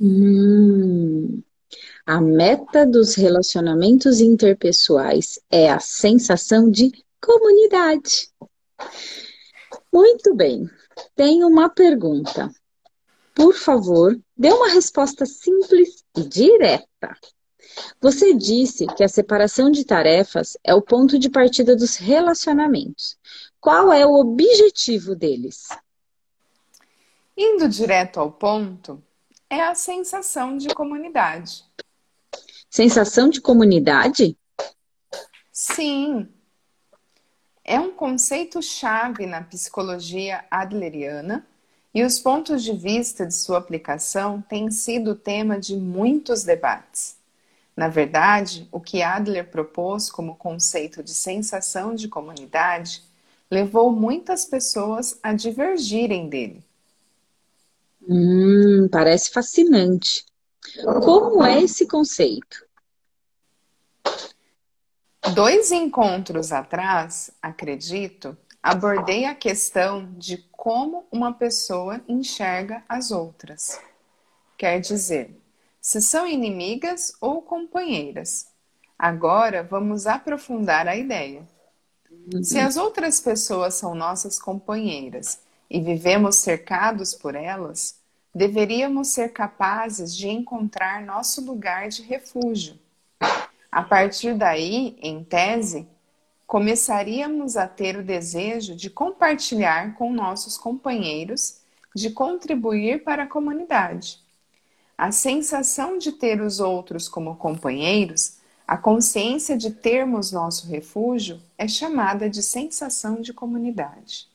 Hum, 0.00 0.65
a 2.06 2.20
meta 2.20 2.86
dos 2.86 3.16
relacionamentos 3.16 4.20
interpessoais 4.20 5.40
é 5.50 5.68
a 5.68 5.80
sensação 5.80 6.70
de 6.70 6.92
comunidade. 7.20 8.30
Muito 9.92 10.32
bem, 10.32 10.70
tenho 11.16 11.48
uma 11.48 11.68
pergunta. 11.68 12.48
Por 13.34 13.54
favor, 13.54 14.16
dê 14.36 14.52
uma 14.52 14.68
resposta 14.68 15.26
simples 15.26 16.04
e 16.16 16.22
direta. 16.22 17.18
Você 18.00 18.32
disse 18.32 18.86
que 18.86 19.02
a 19.02 19.08
separação 19.08 19.68
de 19.68 19.84
tarefas 19.84 20.56
é 20.62 20.72
o 20.72 20.80
ponto 20.80 21.18
de 21.18 21.28
partida 21.28 21.74
dos 21.74 21.96
relacionamentos. 21.96 23.18
Qual 23.60 23.92
é 23.92 24.06
o 24.06 24.14
objetivo 24.14 25.16
deles? 25.16 25.66
Indo 27.36 27.68
direto 27.68 28.20
ao 28.20 28.30
ponto, 28.30 29.02
é 29.50 29.60
a 29.60 29.74
sensação 29.74 30.56
de 30.56 30.68
comunidade. 30.68 31.64
Sensação 32.70 33.28
de 33.28 33.40
comunidade? 33.40 34.36
Sim. 35.52 36.28
É 37.64 37.80
um 37.80 37.90
conceito 37.92 38.62
chave 38.62 39.26
na 39.26 39.42
psicologia 39.42 40.44
adleriana 40.50 41.46
e 41.92 42.04
os 42.04 42.18
pontos 42.18 42.62
de 42.62 42.72
vista 42.72 43.26
de 43.26 43.34
sua 43.34 43.58
aplicação 43.58 44.42
têm 44.42 44.70
sido 44.70 45.14
tema 45.14 45.58
de 45.58 45.74
muitos 45.74 46.44
debates. 46.44 47.16
Na 47.76 47.88
verdade, 47.88 48.68
o 48.70 48.80
que 48.80 49.02
Adler 49.02 49.50
propôs 49.50 50.10
como 50.10 50.36
conceito 50.36 51.02
de 51.02 51.14
sensação 51.14 51.94
de 51.94 52.08
comunidade 52.08 53.02
levou 53.50 53.90
muitas 53.92 54.44
pessoas 54.44 55.18
a 55.22 55.32
divergirem 55.32 56.28
dele. 56.28 56.64
Hum, 58.08 58.88
parece 58.90 59.30
fascinante. 59.30 60.24
Como 61.02 61.44
é 61.44 61.62
esse 61.62 61.86
conceito? 61.86 62.66
Dois 65.34 65.72
encontros 65.72 66.52
atrás, 66.52 67.30
acredito, 67.42 68.36
abordei 68.62 69.24
a 69.24 69.34
questão 69.34 70.12
de 70.14 70.38
como 70.52 71.06
uma 71.10 71.32
pessoa 71.32 72.00
enxerga 72.08 72.84
as 72.88 73.10
outras. 73.10 73.80
Quer 74.56 74.80
dizer, 74.80 75.36
se 75.80 76.00
são 76.00 76.26
inimigas 76.26 77.12
ou 77.20 77.42
companheiras. 77.42 78.48
Agora 78.98 79.62
vamos 79.62 80.06
aprofundar 80.06 80.88
a 80.88 80.96
ideia. 80.96 81.46
Se 82.42 82.58
as 82.58 82.76
outras 82.76 83.20
pessoas 83.20 83.74
são 83.74 83.94
nossas 83.94 84.38
companheiras 84.38 85.40
e 85.70 85.80
vivemos 85.80 86.36
cercados 86.36 87.14
por 87.14 87.34
elas, 87.34 87.95
deveríamos 88.36 89.08
ser 89.08 89.32
capazes 89.32 90.14
de 90.14 90.28
encontrar 90.28 91.02
nosso 91.02 91.40
lugar 91.40 91.88
de 91.88 92.02
refúgio. 92.02 92.78
A 93.72 93.82
partir 93.82 94.34
daí, 94.34 94.98
em 95.00 95.24
tese, 95.24 95.88
começaríamos 96.46 97.56
a 97.56 97.66
ter 97.66 97.96
o 97.96 98.04
desejo 98.04 98.76
de 98.76 98.90
compartilhar 98.90 99.94
com 99.94 100.12
nossos 100.12 100.58
companheiros, 100.58 101.62
de 101.94 102.10
contribuir 102.10 103.04
para 103.04 103.22
a 103.22 103.26
comunidade. 103.26 104.20
A 104.98 105.10
sensação 105.10 105.96
de 105.96 106.12
ter 106.12 106.42
os 106.42 106.60
outros 106.60 107.08
como 107.08 107.36
companheiros, 107.36 108.36
a 108.68 108.76
consciência 108.76 109.56
de 109.56 109.70
termos 109.70 110.30
nosso 110.30 110.66
refúgio, 110.66 111.40
é 111.56 111.66
chamada 111.66 112.28
de 112.28 112.42
sensação 112.42 113.22
de 113.22 113.32
comunidade. 113.32 114.28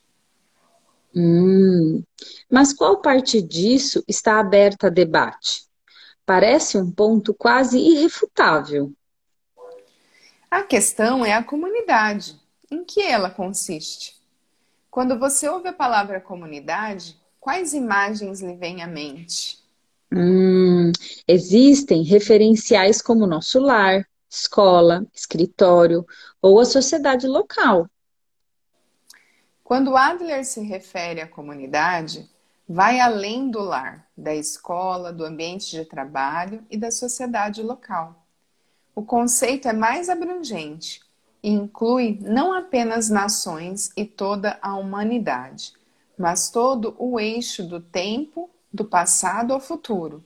Hum, 1.13 2.03
mas 2.49 2.73
qual 2.73 3.01
parte 3.01 3.41
disso 3.41 4.03
está 4.07 4.39
aberta 4.39 4.87
a 4.87 4.89
debate? 4.89 5.65
Parece 6.25 6.77
um 6.77 6.89
ponto 6.89 7.33
quase 7.33 7.77
irrefutável. 7.77 8.93
A 10.49 10.63
questão 10.63 11.25
é 11.25 11.33
a 11.33 11.43
comunidade. 11.43 12.39
Em 12.69 12.85
que 12.85 13.01
ela 13.01 13.29
consiste? 13.29 14.15
Quando 14.89 15.17
você 15.19 15.47
ouve 15.49 15.69
a 15.69 15.73
palavra 15.73 16.21
comunidade, 16.21 17.17
quais 17.39 17.73
imagens 17.73 18.41
lhe 18.41 18.55
vêm 18.55 18.81
à 18.81 18.87
mente? 18.87 19.59
Hum, 20.13 20.91
existem 21.27 22.03
referenciais 22.03 23.01
como 23.01 23.25
nosso 23.25 23.59
lar, 23.59 24.05
escola, 24.29 25.05
escritório 25.13 26.05
ou 26.41 26.59
a 26.59 26.65
sociedade 26.65 27.27
local. 27.27 27.89
Quando 29.71 29.95
Adler 29.95 30.43
se 30.43 30.59
refere 30.59 31.21
à 31.21 31.27
comunidade, 31.29 32.29
vai 32.67 32.99
além 32.99 33.49
do 33.49 33.61
lar, 33.61 34.05
da 34.17 34.35
escola, 34.35 35.13
do 35.13 35.23
ambiente 35.23 35.71
de 35.71 35.85
trabalho 35.85 36.61
e 36.69 36.75
da 36.75 36.91
sociedade 36.91 37.63
local. 37.63 38.21
O 38.93 39.01
conceito 39.01 39.69
é 39.69 39.71
mais 39.71 40.09
abrangente 40.09 40.99
e 41.41 41.51
inclui 41.51 42.19
não 42.21 42.51
apenas 42.51 43.09
nações 43.09 43.91
e 43.95 44.03
toda 44.03 44.59
a 44.61 44.75
humanidade, 44.75 45.71
mas 46.17 46.49
todo 46.49 46.93
o 46.99 47.17
eixo 47.17 47.63
do 47.63 47.79
tempo, 47.79 48.49
do 48.73 48.83
passado 48.83 49.53
ao 49.53 49.61
futuro. 49.61 50.21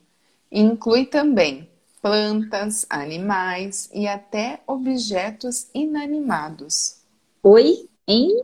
E 0.52 0.60
inclui 0.60 1.06
também 1.06 1.70
plantas, 2.02 2.84
animais 2.90 3.92
e 3.94 4.08
até 4.08 4.64
objetos 4.66 5.70
inanimados. 5.72 7.04
Oi, 7.44 7.88
hein? 8.08 8.44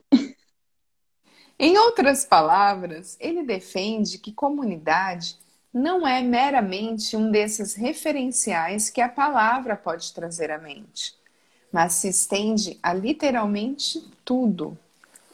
Em 1.63 1.77
outras 1.77 2.25
palavras, 2.25 3.15
ele 3.19 3.43
defende 3.43 4.17
que 4.17 4.33
comunidade 4.33 5.37
não 5.71 6.07
é 6.07 6.19
meramente 6.19 7.15
um 7.15 7.29
desses 7.29 7.75
referenciais 7.75 8.89
que 8.89 8.99
a 8.99 9.07
palavra 9.07 9.75
pode 9.75 10.11
trazer 10.11 10.49
à 10.49 10.57
mente, 10.57 11.13
mas 11.71 11.93
se 11.93 12.07
estende 12.07 12.79
a 12.81 12.95
literalmente 12.95 14.03
tudo, 14.25 14.75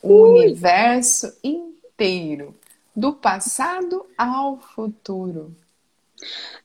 o 0.04 0.24
Ui. 0.24 0.42
universo 0.42 1.34
inteiro, 1.42 2.54
do 2.94 3.14
passado 3.14 4.06
ao 4.18 4.58
futuro. 4.58 5.56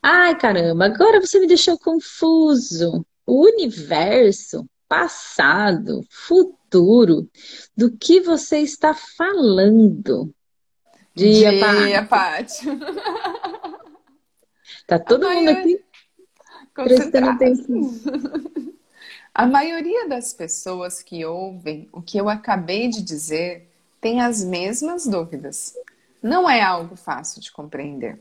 Ai, 0.03 0.37
caramba, 0.37 0.87
agora 0.87 1.21
você 1.21 1.39
me 1.39 1.47
deixou 1.47 1.79
confuso. 1.79 3.07
O 3.25 3.45
universo, 3.45 4.69
passado, 4.93 6.05
futuro. 6.11 7.27
Do 7.75 7.97
que 7.97 8.21
você 8.21 8.59
está 8.59 8.93
falando? 8.93 10.35
Dia, 11.15 11.51
Dia 11.51 12.05
Paty. 12.05 12.67
Tá 14.87 14.99
todo 14.99 15.31
mundo 15.31 15.49
aqui 15.49 15.83
prestando 16.75 17.31
atenção. 17.31 17.81
A 19.33 19.47
maioria 19.47 20.09
das 20.09 20.35
pessoas 20.35 21.03
que 21.03 21.25
ouvem 21.25 21.89
o 21.93 22.03
que 22.03 22.19
eu 22.19 22.29
acabei 22.29 22.89
de 22.89 23.01
dizer 23.01 23.71
tem 24.01 24.21
as 24.21 24.45
mesmas 24.45 25.07
dúvidas. 25.07 25.75
Não 26.23 26.51
é 26.51 26.61
algo 26.61 26.97
fácil 26.97 27.41
de 27.41 27.51
compreender. 27.51 28.19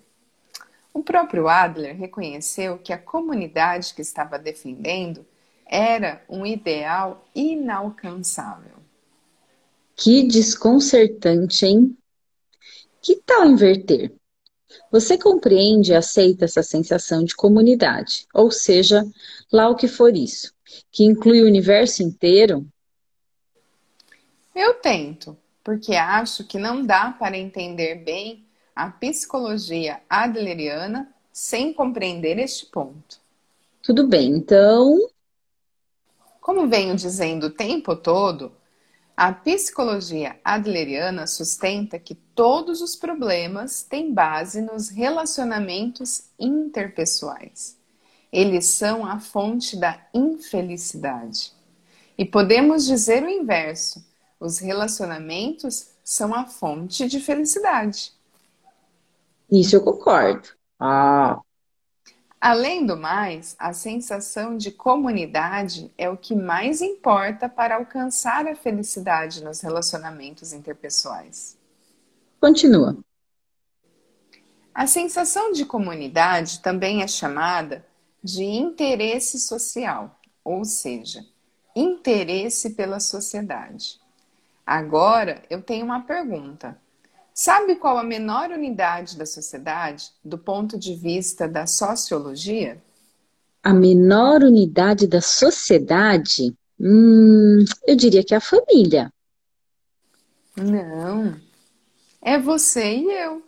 O 0.94 1.04
próprio 1.04 1.50
Adler 1.50 1.98
reconheceu 1.98 2.78
que 2.78 2.94
a 2.94 2.98
comunidade 2.98 3.94
que 3.94 4.02
estava 4.02 4.40
defendendo 4.40 5.26
era 5.72 6.22
um 6.28 6.46
ideal 6.46 7.26
inalcançável. 7.34 8.76
Que 9.96 10.28
desconcertante, 10.28 11.66
hein? 11.66 11.98
Que 13.02 13.16
tal 13.16 13.46
inverter? 13.46 14.14
Você 14.92 15.18
compreende 15.18 15.92
e 15.92 15.96
aceita 15.96 16.46
essa 16.46 16.62
sensação 16.62 17.24
de 17.24 17.36
comunidade, 17.36 18.28
ou 18.34 18.52
seja, 18.52 19.06
lá 19.52 19.70
o 19.70 19.76
que 19.76 19.88
for 19.88 20.16
isso, 20.16 20.54
que 20.92 21.06
inclui 21.06 21.42
o 21.42 21.48
universo 21.48 22.04
inteiro? 22.04 22.66
Eu 24.54 24.74
tento, 24.76 25.38
porque 25.64 25.96
acho 25.96 26.44
que 26.46 26.58
não 26.58 26.86
dá 26.86 27.12
para 27.18 27.38
entender 27.38 27.96
bem 27.96 28.46
a 28.76 28.90
psicologia 28.90 30.02
adleriana 30.10 31.14
sem 31.32 31.74
compreender 31.74 32.38
este 32.40 32.66
ponto. 32.66 33.20
Tudo 33.82 34.08
bem, 34.08 34.30
então. 34.30 34.98
Como 36.42 36.68
venho 36.68 36.94
dizendo 36.96 37.46
o 37.48 37.52
tempo 37.52 37.96
todo, 37.96 38.52
A 39.18 39.32
psicologia 39.34 40.40
adleriana 40.44 41.28
sustenta 41.28 42.00
que 42.00 42.16
todos 42.16 42.82
os 42.82 42.96
problemas 42.96 43.84
têm 43.84 44.14
base 44.14 44.62
nos 44.62 44.90
relacionamentos 44.90 46.24
interpessoais. 46.40 47.78
Eles 48.32 48.66
são 48.68 49.06
a 49.06 49.20
fonte 49.20 49.78
da 49.78 50.00
infelicidade. 50.14 51.54
E 52.18 52.26
podemos 52.26 52.86
dizer 52.86 53.24
o 53.24 53.30
inverso: 53.30 54.04
os 54.40 54.60
relacionamentos 54.60 55.92
são 56.04 56.34
a 56.36 56.46
fonte 56.48 57.08
de 57.08 57.20
felicidade. 57.22 58.14
Isso 59.52 59.76
eu 59.76 59.84
concordo. 59.84 60.50
Ah. 60.80 61.40
Além 62.42 62.88
do 62.88 62.98
mais, 62.98 63.56
a 63.60 63.72
sensação 63.72 64.58
de 64.58 64.72
comunidade 64.72 65.94
é 65.96 66.10
o 66.10 66.18
que 66.18 66.34
mais 66.34 66.82
importa 66.82 67.48
para 67.48 67.76
alcançar 67.76 68.48
a 68.48 68.56
felicidade 68.56 69.44
nos 69.44 69.62
relacionamentos 69.62 70.52
interpessoais. 70.52 71.56
Continua. 72.40 72.98
A 74.74 74.88
sensação 74.88 75.52
de 75.52 75.66
comunidade 75.66 76.62
também 76.62 77.04
é 77.04 77.08
chamada 77.08 77.86
de 78.24 78.44
interesse 78.44 79.38
social, 79.38 80.20
ou 80.44 80.66
seja, 80.66 81.24
interesse 81.76 82.72
pela 82.72 83.00
sociedade. 83.00 84.00
Agora 84.66 85.44
eu 85.48 85.62
tenho 85.62 85.86
uma 85.86 86.02
pergunta. 86.02 86.76
Sabe 87.34 87.76
qual 87.76 87.98
a 87.98 88.04
menor 88.04 88.52
unidade 88.52 89.18
da 89.18 89.26
sociedade 89.26 90.12
do 90.24 90.38
ponto 90.38 90.78
de 90.78 90.96
vista 90.96 91.48
da 91.48 91.66
sociologia? 91.66 92.82
A 93.64 93.74
menor 93.74 94.44
unidade 94.44 95.08
da 95.08 95.22
sociedade? 95.22 96.54
Hum, 96.80 97.64
eu 97.88 97.96
diria 97.96 98.24
que 98.24 98.34
é 98.34 98.38
a 98.38 98.42
família. 98.42 99.12
Não. 100.58 101.40
É 102.22 102.38
você 102.38 102.98
e 102.98 103.12
eu. 103.12 103.42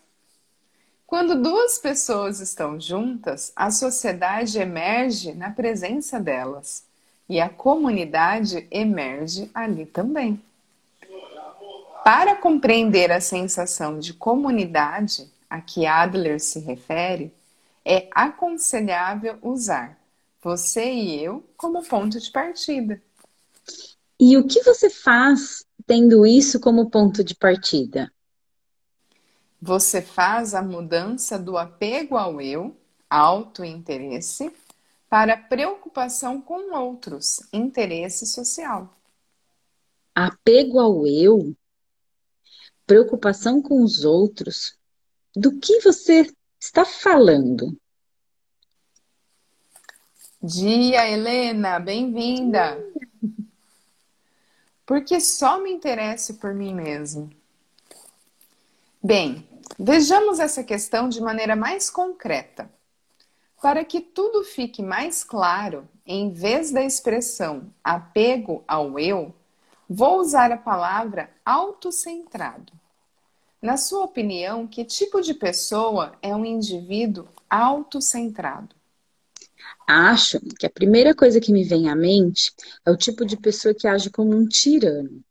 Quando 1.05 1.41
duas 1.41 1.77
pessoas 1.77 2.39
estão 2.39 2.79
juntas, 2.79 3.51
a 3.55 3.69
sociedade 3.69 4.57
emerge 4.57 5.33
na 5.33 5.51
presença 5.51 6.19
delas 6.19 6.85
e 7.27 7.39
a 7.39 7.49
comunidade 7.49 8.67
emerge 8.71 9.49
ali 9.53 9.85
também. 9.85 10.41
Para 12.03 12.35
compreender 12.35 13.11
a 13.11 13.21
sensação 13.21 13.97
de 13.97 14.13
comunidade 14.13 15.31
a 15.49 15.61
que 15.61 15.85
Adler 15.85 16.39
se 16.39 16.59
refere, 16.59 17.33
é 17.85 18.09
aconselhável 18.11 19.37
usar 19.41 19.97
você 20.41 20.91
e 20.91 21.23
eu 21.23 21.41
como 21.55 21.81
ponto 21.81 22.19
de 22.19 22.29
partida. 22.29 23.01
E 24.19 24.35
o 24.37 24.45
que 24.45 24.61
você 24.63 24.89
faz 24.89 25.65
tendo 25.85 26.25
isso 26.25 26.59
como 26.59 26.89
ponto 26.89 27.23
de 27.23 27.35
partida? 27.35 28.11
Você 29.61 30.01
faz 30.01 30.53
a 30.53 30.61
mudança 30.61 31.39
do 31.39 31.57
apego 31.57 32.17
ao 32.17 32.41
eu, 32.41 32.75
auto-interesse, 33.09 34.51
para 35.09 35.37
preocupação 35.37 36.41
com 36.41 36.75
outros, 36.75 37.41
interesse 37.53 38.25
social. 38.25 38.93
Apego 40.13 40.79
ao 40.79 41.07
eu, 41.07 41.55
preocupação 42.85 43.61
com 43.61 43.83
os 43.83 44.03
outros. 44.03 44.77
Do 45.35 45.59
que 45.59 45.79
você 45.81 46.31
está 46.59 46.85
falando? 46.85 47.77
Dia, 50.41 51.09
Helena, 51.09 51.79
bem-vinda. 51.79 52.77
Porque 54.85 55.19
só 55.19 55.59
me 55.61 55.71
interesso 55.71 56.35
por 56.35 56.53
mim 56.53 56.73
mesmo. 56.73 57.29
Bem, 59.01 59.47
Vejamos 59.77 60.39
essa 60.39 60.63
questão 60.63 61.09
de 61.09 61.19
maneira 61.19 61.55
mais 61.55 61.89
concreta. 61.89 62.69
Para 63.61 63.83
que 63.83 64.01
tudo 64.01 64.43
fique 64.43 64.83
mais 64.83 65.23
claro, 65.23 65.87
em 66.05 66.31
vez 66.31 66.71
da 66.71 66.83
expressão 66.83 67.73
apego 67.83 68.63
ao 68.67 68.99
eu, 68.99 69.33
vou 69.93 70.19
usar 70.19 70.51
a 70.51 70.57
palavra 70.57 71.29
autocentrado. 71.45 72.73
Na 73.61 73.77
sua 73.77 74.03
opinião, 74.03 74.65
que 74.65 74.83
tipo 74.83 75.21
de 75.21 75.35
pessoa 75.35 76.13
é 76.19 76.35
um 76.35 76.43
indivíduo 76.43 77.27
autocentrado? 77.47 78.75
Acho 79.87 80.39
que 80.57 80.65
a 80.65 80.69
primeira 80.69 81.13
coisa 81.13 81.39
que 81.39 81.53
me 81.53 81.63
vem 81.63 81.89
à 81.89 81.95
mente 81.95 82.51
é 82.83 82.89
o 82.89 82.97
tipo 82.97 83.23
de 83.23 83.37
pessoa 83.37 83.73
que 83.73 83.87
age 83.87 84.09
como 84.09 84.35
um 84.35 84.47
tirano, 84.47 85.23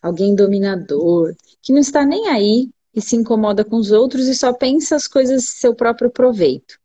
alguém 0.00 0.34
dominador, 0.34 1.36
que 1.60 1.70
não 1.70 1.80
está 1.80 2.06
nem 2.06 2.28
aí 2.28 2.70
e 2.94 3.02
se 3.02 3.14
incomoda 3.14 3.62
com 3.62 3.76
os 3.76 3.92
outros 3.92 4.26
e 4.26 4.34
só 4.34 4.54
pensa 4.54 4.96
as 4.96 5.06
coisas 5.06 5.42
de 5.42 5.50
seu 5.50 5.74
próprio 5.74 6.10
proveito. 6.10 6.80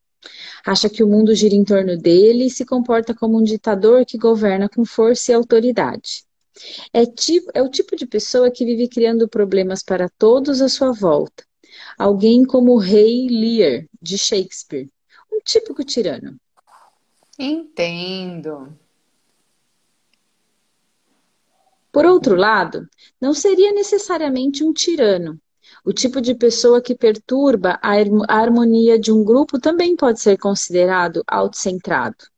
Acha 0.65 0.89
que 0.89 1.01
o 1.01 1.07
mundo 1.07 1.33
gira 1.33 1.55
em 1.55 1.63
torno 1.63 1.97
dele 1.97 2.47
e 2.47 2.51
se 2.51 2.65
comporta 2.65 3.13
como 3.13 3.39
um 3.39 3.43
ditador 3.43 4.05
que 4.05 4.17
governa 4.17 4.67
com 4.67 4.83
força 4.83 5.31
e 5.31 5.35
autoridade. 5.35 6.25
É, 6.93 7.05
tipo, 7.05 7.51
é 7.53 7.61
o 7.61 7.69
tipo 7.69 7.95
de 7.95 8.05
pessoa 8.05 8.51
que 8.51 8.65
vive 8.65 8.87
criando 8.87 9.27
problemas 9.27 9.83
para 9.83 10.09
todos 10.17 10.61
à 10.61 10.69
sua 10.69 10.91
volta. 10.91 11.43
Alguém 11.97 12.45
como 12.45 12.73
o 12.73 12.77
rei 12.77 13.27
Lear, 13.27 13.85
de 14.01 14.17
Shakespeare. 14.17 14.89
Um 15.31 15.39
típico 15.43 15.83
tirano. 15.83 16.39
Entendo. 17.37 18.77
Por 21.91 22.05
outro 22.05 22.35
lado, 22.35 22.87
não 23.21 23.33
seria 23.33 23.71
necessariamente 23.71 24.63
um 24.63 24.73
tirano, 24.73 25.39
o 25.85 25.93
tipo 25.93 26.21
de 26.21 26.33
pessoa 26.33 26.81
que 26.81 26.95
perturba 26.95 27.79
a 27.81 27.93
harmonia 28.27 28.97
de 28.97 29.11
um 29.11 29.23
grupo 29.23 29.59
também 29.59 29.95
pode 29.95 30.19
ser 30.19 30.37
considerado 30.37 31.23
autocentrado. 31.27 32.32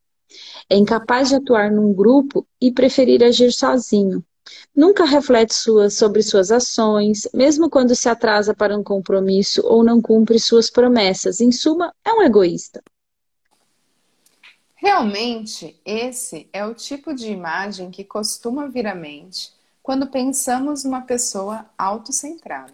É 0.69 0.75
incapaz 0.75 1.29
de 1.29 1.35
atuar 1.35 1.71
num 1.71 1.93
grupo 1.93 2.45
e 2.61 2.71
preferir 2.71 3.23
agir 3.23 3.51
sozinho. 3.51 4.23
Nunca 4.75 5.05
reflete 5.05 5.53
suas, 5.53 5.95
sobre 5.95 6.21
suas 6.21 6.51
ações, 6.51 7.27
mesmo 7.33 7.69
quando 7.69 7.95
se 7.95 8.07
atrasa 8.07 8.53
para 8.53 8.77
um 8.77 8.83
compromisso 8.83 9.61
ou 9.65 9.83
não 9.83 10.01
cumpre 10.01 10.39
suas 10.39 10.69
promessas. 10.69 11.41
Em 11.41 11.51
suma, 11.51 11.93
é 12.03 12.13
um 12.13 12.21
egoísta. 12.21 12.83
Realmente, 14.75 15.79
esse 15.83 16.47
é 16.53 16.63
o 16.65 16.75
tipo 16.75 17.13
de 17.13 17.31
imagem 17.31 17.89
que 17.89 18.03
costuma 18.03 18.67
vir 18.67 18.85
à 18.85 18.93
mente 18.93 19.51
quando 19.81 20.07
pensamos 20.07 20.83
numa 20.83 21.01
pessoa 21.01 21.65
autocentrada. 21.77 22.73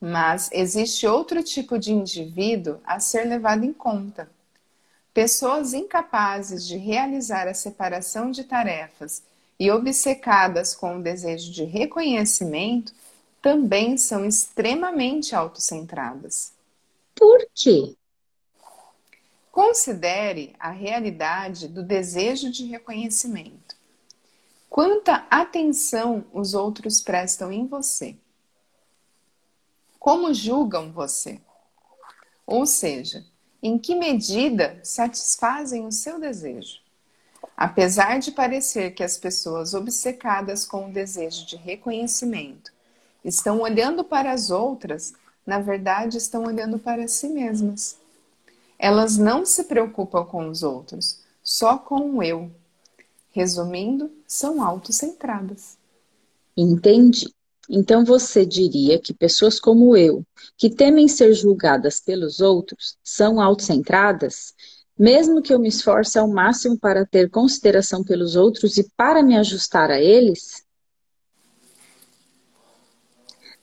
Mas 0.00 0.48
existe 0.52 1.06
outro 1.06 1.42
tipo 1.42 1.76
de 1.78 1.92
indivíduo 1.92 2.78
a 2.84 3.00
ser 3.00 3.24
levado 3.24 3.64
em 3.64 3.72
conta. 3.72 4.30
Pessoas 5.18 5.74
incapazes 5.74 6.64
de 6.64 6.76
realizar 6.76 7.48
a 7.48 7.52
separação 7.52 8.30
de 8.30 8.44
tarefas 8.44 9.20
e 9.58 9.68
obcecadas 9.68 10.76
com 10.76 10.96
o 10.96 11.02
desejo 11.02 11.50
de 11.50 11.64
reconhecimento 11.64 12.94
também 13.42 13.96
são 13.96 14.24
extremamente 14.24 15.34
autocentradas. 15.34 16.52
Por 17.16 17.48
quê? 17.52 17.96
Considere 19.50 20.54
a 20.56 20.70
realidade 20.70 21.66
do 21.66 21.82
desejo 21.82 22.48
de 22.52 22.66
reconhecimento. 22.66 23.74
Quanta 24.70 25.26
atenção 25.28 26.24
os 26.32 26.54
outros 26.54 27.00
prestam 27.00 27.50
em 27.50 27.66
você. 27.66 28.16
Como 29.98 30.32
julgam 30.32 30.92
você? 30.92 31.40
Ou 32.46 32.64
seja, 32.64 33.26
em 33.62 33.78
que 33.78 33.94
medida 33.94 34.78
satisfazem 34.82 35.86
o 35.86 35.92
seu 35.92 36.20
desejo? 36.20 36.78
Apesar 37.56 38.18
de 38.18 38.30
parecer 38.30 38.92
que 38.92 39.02
as 39.02 39.16
pessoas 39.16 39.74
obcecadas 39.74 40.64
com 40.64 40.88
o 40.88 40.92
desejo 40.92 41.44
de 41.46 41.56
reconhecimento 41.56 42.72
estão 43.24 43.60
olhando 43.60 44.04
para 44.04 44.30
as 44.30 44.50
outras, 44.50 45.12
na 45.44 45.58
verdade 45.58 46.18
estão 46.18 46.44
olhando 46.44 46.78
para 46.78 47.08
si 47.08 47.28
mesmas. 47.28 47.96
Elas 48.78 49.16
não 49.18 49.44
se 49.44 49.64
preocupam 49.64 50.24
com 50.24 50.48
os 50.48 50.62
outros, 50.62 51.20
só 51.42 51.76
com 51.76 52.16
o 52.16 52.22
eu. 52.22 52.50
Resumindo, 53.32 54.10
são 54.26 54.62
autocentradas. 54.62 55.76
Entendi. 56.56 57.32
Então 57.68 58.04
você 58.04 58.46
diria 58.46 58.98
que 58.98 59.12
pessoas 59.12 59.60
como 59.60 59.96
eu, 59.96 60.24
que 60.56 60.70
temem 60.70 61.06
ser 61.06 61.34
julgadas 61.34 62.00
pelos 62.00 62.40
outros, 62.40 62.96
são 63.04 63.40
autocentradas? 63.40 64.54
Mesmo 64.98 65.42
que 65.42 65.52
eu 65.52 65.58
me 65.58 65.68
esforce 65.68 66.18
ao 66.18 66.26
máximo 66.26 66.78
para 66.78 67.04
ter 67.04 67.30
consideração 67.30 68.02
pelos 68.02 68.34
outros 68.34 68.78
e 68.78 68.88
para 68.96 69.22
me 69.22 69.36
ajustar 69.36 69.90
a 69.90 70.00
eles? 70.00 70.66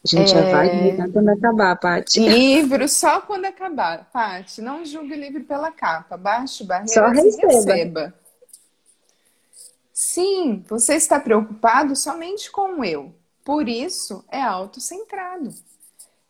A 0.06 0.08
gente 0.08 0.32
é... 0.32 0.36
já 0.36 0.52
vai 0.52 0.68
é. 0.68 1.12
quando 1.12 1.30
acabar, 1.30 1.76
Paty. 1.78 2.20
Livro 2.30 2.88
só 2.88 3.22
quando 3.22 3.46
acabar, 3.46 4.08
Paty. 4.14 4.62
Não 4.62 4.86
julgue 4.86 5.14
o 5.14 5.20
livro 5.20 5.44
pela 5.44 5.72
capa. 5.72 6.16
Baixe 6.16 6.64
barreira 6.64 6.94
só 6.94 7.08
receba. 7.10 7.48
receba. 7.48 8.14
Sim, 9.92 10.64
você 10.68 10.94
está 10.94 11.20
preocupado 11.20 11.96
somente 11.96 12.52
com 12.52 12.80
o 12.80 12.86
eu. 12.86 13.16
Por 13.46 13.70
isso 13.70 14.26
é 14.30 14.42
autocentrado. 14.42 15.54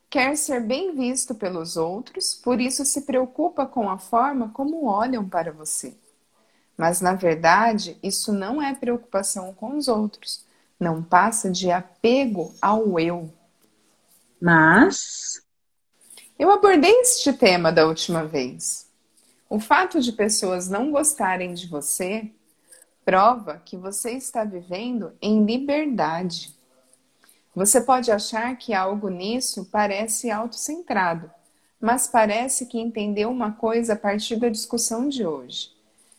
Quer 0.10 0.36
ser 0.36 0.60
bem 0.60 0.94
visto 0.94 1.34
pelos 1.34 1.78
outros, 1.78 2.36
por 2.36 2.60
isso 2.60 2.84
se 2.84 3.04
preocupa 3.04 3.66
com 3.66 3.90
a 3.90 3.98
forma 3.98 4.50
como 4.50 4.86
olham 4.86 5.28
para 5.28 5.52
você. 5.54 5.98
Mas, 6.78 7.00
na 7.00 7.14
verdade, 7.14 7.98
isso 8.04 8.34
não 8.34 8.62
é 8.62 8.76
preocupação 8.76 9.54
com 9.54 9.78
os 9.78 9.88
outros. 9.88 10.46
Não 10.78 11.02
passa 11.02 11.50
de 11.50 11.72
apego 11.72 12.54
ao 12.62 13.00
eu. 13.00 13.34
Mas. 14.40 15.42
Eu 16.38 16.52
abordei 16.52 16.92
este 17.00 17.32
tema 17.32 17.72
da 17.72 17.88
última 17.88 18.26
vez. 18.26 18.90
O 19.50 19.58
fato 19.58 20.02
de 20.02 20.12
pessoas 20.12 20.68
não 20.68 20.92
gostarem 20.92 21.54
de 21.54 21.66
você 21.68 22.30
prova 23.06 23.62
que 23.64 23.78
você 23.78 24.12
está 24.12 24.44
vivendo 24.44 25.14
em 25.22 25.46
liberdade. 25.46 26.55
Você 27.56 27.80
pode 27.80 28.12
achar 28.12 28.58
que 28.58 28.74
algo 28.74 29.08
nisso 29.08 29.70
parece 29.72 30.30
autocentrado, 30.30 31.32
mas 31.80 32.06
parece 32.06 32.66
que 32.66 32.78
entendeu 32.78 33.30
uma 33.30 33.54
coisa 33.54 33.94
a 33.94 33.96
partir 33.96 34.36
da 34.36 34.50
discussão 34.50 35.08
de 35.08 35.26
hoje. 35.26 35.72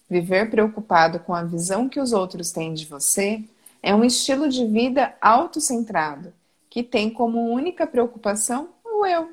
Viver 0.09 0.49
preocupado 0.49 1.20
com 1.20 1.34
a 1.34 1.45
visão 1.45 1.89
que 1.89 2.01
os 2.01 2.12
outros 2.12 2.53
têm 2.53 2.72
de 2.72 2.87
você 2.87 3.45
é 3.82 3.95
um 3.95 4.03
estilo 4.03 4.49
de 4.49 4.64
vida 4.66 5.14
autocentrado, 5.20 6.32
que 6.70 6.82
tem 6.82 7.11
como 7.11 7.53
única 7.53 7.87
preocupação 7.87 8.70
o 8.84 9.05
eu. 9.05 9.30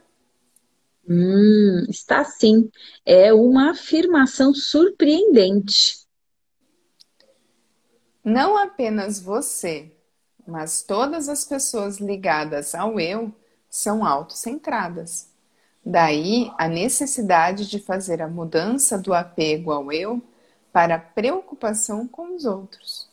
Hum, 1.08 1.86
está 1.90 2.24
sim. 2.26 2.70
É 3.06 3.34
uma 3.34 3.72
afirmação 3.72 4.54
surpreendente. 4.54 6.04
Não 8.24 8.58
apenas 8.58 9.22
você, 9.22 9.92
mas 10.48 10.84
todas 10.84 11.30
as 11.30 11.44
pessoas 11.46 11.98
ligadas 11.98 12.76
ao 12.76 13.00
eu 13.00 13.34
são 13.70 14.06
autocentradas. 14.06 15.30
Daí 15.86 16.52
a 16.58 16.68
necessidade 16.68 17.68
de 17.68 17.80
fazer 17.80 18.22
a 18.22 18.28
mudança 18.28 18.98
do 18.98 19.14
apego 19.14 19.72
ao 19.72 19.92
eu 19.92 20.22
para 20.72 20.98
preocupação 20.98 22.08
com 22.08 22.36
os 22.36 22.46
outros. 22.46 23.10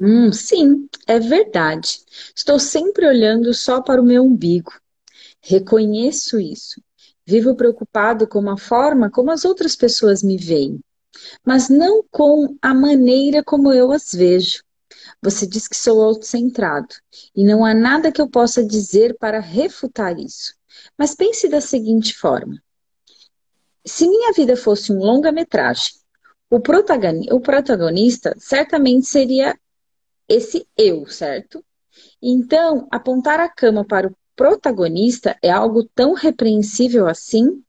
Hum, 0.00 0.32
sim, 0.32 0.88
é 1.06 1.20
verdade. 1.20 2.00
Estou 2.34 2.58
sempre 2.58 3.06
olhando 3.06 3.52
só 3.54 3.80
para 3.80 4.00
o 4.00 4.04
meu 4.04 4.24
umbigo. 4.24 4.72
Reconheço 5.40 6.40
isso. 6.40 6.80
Vivo 7.26 7.54
preocupado 7.54 8.26
com 8.26 8.48
a 8.50 8.56
forma 8.56 9.10
como 9.10 9.30
as 9.30 9.44
outras 9.44 9.76
pessoas 9.76 10.22
me 10.22 10.36
veem 10.36 10.80
mas 11.44 11.68
não 11.68 12.02
com 12.10 12.56
a 12.60 12.74
maneira 12.74 13.42
como 13.42 13.72
eu 13.72 13.92
as 13.92 14.12
vejo. 14.12 14.62
Você 15.22 15.46
diz 15.46 15.68
que 15.68 15.76
sou 15.76 16.02
autocentrado 16.02 16.94
e 17.34 17.44
não 17.44 17.64
há 17.64 17.74
nada 17.74 18.12
que 18.12 18.20
eu 18.20 18.28
possa 18.28 18.64
dizer 18.64 19.16
para 19.18 19.40
refutar 19.40 20.18
isso. 20.18 20.54
Mas 20.98 21.14
pense 21.14 21.48
da 21.48 21.60
seguinte 21.60 22.16
forma: 22.16 22.62
se 23.84 24.08
minha 24.08 24.32
vida 24.32 24.56
fosse 24.56 24.92
um 24.92 24.98
longa-metragem, 24.98 25.94
o, 26.50 26.56
o 26.56 27.40
protagonista 27.40 28.34
certamente 28.38 29.06
seria 29.06 29.58
esse 30.28 30.66
eu, 30.76 31.06
certo? 31.06 31.64
Então, 32.20 32.88
apontar 32.90 33.40
a 33.40 33.48
cama 33.48 33.84
para 33.84 34.08
o 34.08 34.16
protagonista 34.34 35.36
é 35.42 35.50
algo 35.50 35.84
tão 35.94 36.14
repreensível 36.14 37.06
assim? 37.06 37.62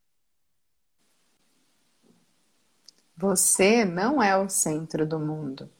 Você 3.16 3.84
não 3.84 4.22
é 4.22 4.36
o 4.36 4.48
centro 4.48 5.06
do 5.06 5.18
mundo. 5.18 5.70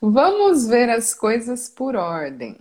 Vamos 0.00 0.66
ver 0.66 0.88
as 0.88 1.12
coisas 1.12 1.68
por 1.68 1.94
ordem. 1.94 2.58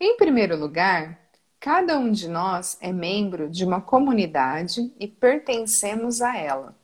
Em 0.00 0.16
primeiro 0.16 0.56
lugar, 0.56 1.18
cada 1.60 1.98
um 1.98 2.10
de 2.10 2.28
nós 2.28 2.76
é 2.80 2.92
membro 2.92 3.48
de 3.48 3.64
uma 3.64 3.80
comunidade 3.80 4.92
e 4.98 5.06
pertencemos 5.06 6.20
a 6.20 6.36
ela. 6.36 6.74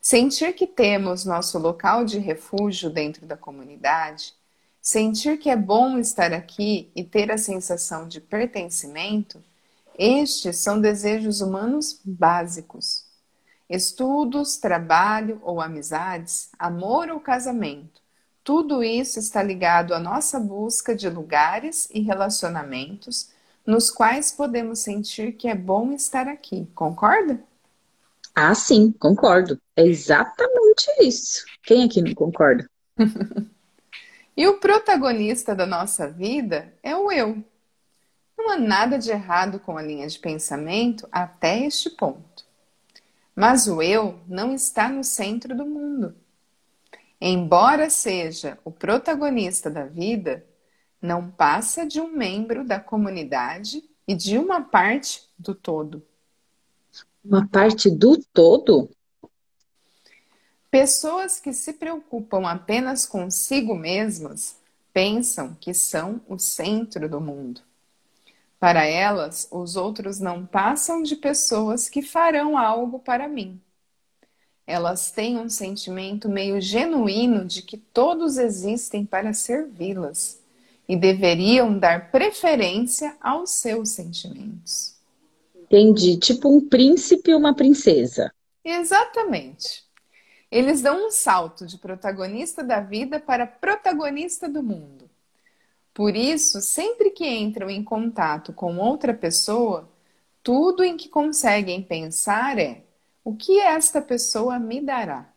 Sentir 0.00 0.54
que 0.54 0.66
temos 0.66 1.24
nosso 1.24 1.58
local 1.58 2.04
de 2.04 2.18
refúgio 2.18 2.88
dentro 2.88 3.26
da 3.26 3.36
comunidade, 3.36 4.32
sentir 4.80 5.38
que 5.38 5.50
é 5.50 5.56
bom 5.56 5.98
estar 5.98 6.32
aqui 6.32 6.90
e 6.96 7.04
ter 7.04 7.30
a 7.30 7.36
sensação 7.38 8.08
de 8.08 8.20
pertencimento 8.20 9.42
estes 9.98 10.58
são 10.58 10.80
desejos 10.80 11.40
humanos 11.40 12.00
básicos. 12.04 13.04
Estudos, 13.68 14.56
trabalho 14.56 15.40
ou 15.42 15.60
amizades, 15.60 16.50
amor 16.56 17.10
ou 17.10 17.18
casamento, 17.18 17.97
tudo 18.48 18.82
isso 18.82 19.18
está 19.18 19.42
ligado 19.42 19.92
à 19.92 19.98
nossa 19.98 20.40
busca 20.40 20.96
de 20.96 21.06
lugares 21.10 21.86
e 21.92 22.00
relacionamentos 22.00 23.28
nos 23.66 23.90
quais 23.90 24.32
podemos 24.32 24.78
sentir 24.78 25.32
que 25.32 25.48
é 25.48 25.54
bom 25.54 25.92
estar 25.92 26.26
aqui. 26.26 26.66
Concorda? 26.74 27.38
Ah, 28.34 28.54
sim, 28.54 28.90
concordo. 28.92 29.60
É 29.76 29.84
exatamente 29.84 30.86
isso. 31.02 31.44
Quem 31.62 31.84
aqui 31.84 32.00
não 32.00 32.14
concorda? 32.14 32.66
e 34.34 34.46
o 34.46 34.58
protagonista 34.58 35.54
da 35.54 35.66
nossa 35.66 36.08
vida 36.08 36.72
é 36.82 36.96
o 36.96 37.12
eu. 37.12 37.44
Não 38.34 38.48
há 38.48 38.56
nada 38.56 38.98
de 38.98 39.10
errado 39.10 39.60
com 39.60 39.76
a 39.76 39.82
linha 39.82 40.08
de 40.08 40.18
pensamento 40.18 41.06
até 41.12 41.66
este 41.66 41.90
ponto. 41.90 42.46
Mas 43.36 43.66
o 43.66 43.82
eu 43.82 44.18
não 44.26 44.54
está 44.54 44.88
no 44.88 45.04
centro 45.04 45.54
do 45.54 45.66
mundo. 45.66 46.16
Embora 47.20 47.90
seja 47.90 48.58
o 48.64 48.70
protagonista 48.70 49.68
da 49.68 49.84
vida, 49.84 50.46
não 51.02 51.30
passa 51.30 51.86
de 51.86 52.00
um 52.00 52.10
membro 52.10 52.64
da 52.64 52.78
comunidade 52.78 53.82
e 54.06 54.14
de 54.14 54.38
uma 54.38 54.62
parte 54.62 55.28
do 55.38 55.54
todo. 55.54 56.04
Uma 57.24 57.46
parte 57.48 57.90
do 57.90 58.16
todo? 58.32 58.88
Pessoas 60.70 61.40
que 61.40 61.52
se 61.52 61.72
preocupam 61.72 62.46
apenas 62.46 63.06
consigo 63.06 63.74
mesmas 63.74 64.56
pensam 64.92 65.56
que 65.60 65.72
são 65.74 66.20
o 66.28 66.38
centro 66.38 67.08
do 67.08 67.20
mundo. 67.20 67.62
Para 68.60 68.84
elas, 68.84 69.48
os 69.50 69.76
outros 69.76 70.18
não 70.18 70.44
passam 70.44 71.02
de 71.02 71.16
pessoas 71.16 71.88
que 71.88 72.02
farão 72.02 72.58
algo 72.58 72.98
para 72.98 73.28
mim. 73.28 73.60
Elas 74.68 75.10
têm 75.10 75.38
um 75.38 75.48
sentimento 75.48 76.28
meio 76.28 76.60
genuíno 76.60 77.46
de 77.46 77.62
que 77.62 77.78
todos 77.78 78.36
existem 78.36 79.02
para 79.02 79.32
servi-las 79.32 80.42
e 80.86 80.94
deveriam 80.94 81.78
dar 81.78 82.10
preferência 82.10 83.16
aos 83.18 83.52
seus 83.52 83.88
sentimentos. 83.88 84.94
Entendi. 85.56 86.18
Tipo 86.18 86.54
um 86.54 86.60
príncipe 86.60 87.30
e 87.30 87.34
uma 87.34 87.54
princesa. 87.54 88.30
Exatamente. 88.62 89.84
Eles 90.50 90.82
dão 90.82 91.06
um 91.06 91.10
salto 91.10 91.66
de 91.66 91.78
protagonista 91.78 92.62
da 92.62 92.80
vida 92.80 93.18
para 93.18 93.46
protagonista 93.46 94.50
do 94.50 94.62
mundo. 94.62 95.08
Por 95.94 96.14
isso, 96.14 96.60
sempre 96.60 97.10
que 97.10 97.26
entram 97.26 97.70
em 97.70 97.82
contato 97.82 98.52
com 98.52 98.76
outra 98.76 99.14
pessoa, 99.14 99.88
tudo 100.42 100.84
em 100.84 100.94
que 100.94 101.08
conseguem 101.08 101.80
pensar 101.80 102.58
é: 102.58 102.82
o 103.28 103.36
que 103.36 103.60
esta 103.60 104.00
pessoa 104.00 104.58
me 104.58 104.80
dará? 104.80 105.30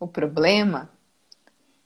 O 0.00 0.08
problema, 0.08 0.90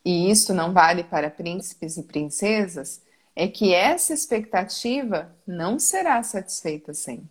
e 0.02 0.30
isso 0.30 0.54
não 0.54 0.72
vale 0.72 1.04
para 1.04 1.30
príncipes 1.30 1.98
e 1.98 2.02
princesas, 2.02 3.02
é 3.34 3.46
que 3.46 3.74
essa 3.74 4.14
expectativa 4.14 5.36
não 5.46 5.78
será 5.78 6.22
satisfeita 6.22 6.94
sempre. 6.94 7.28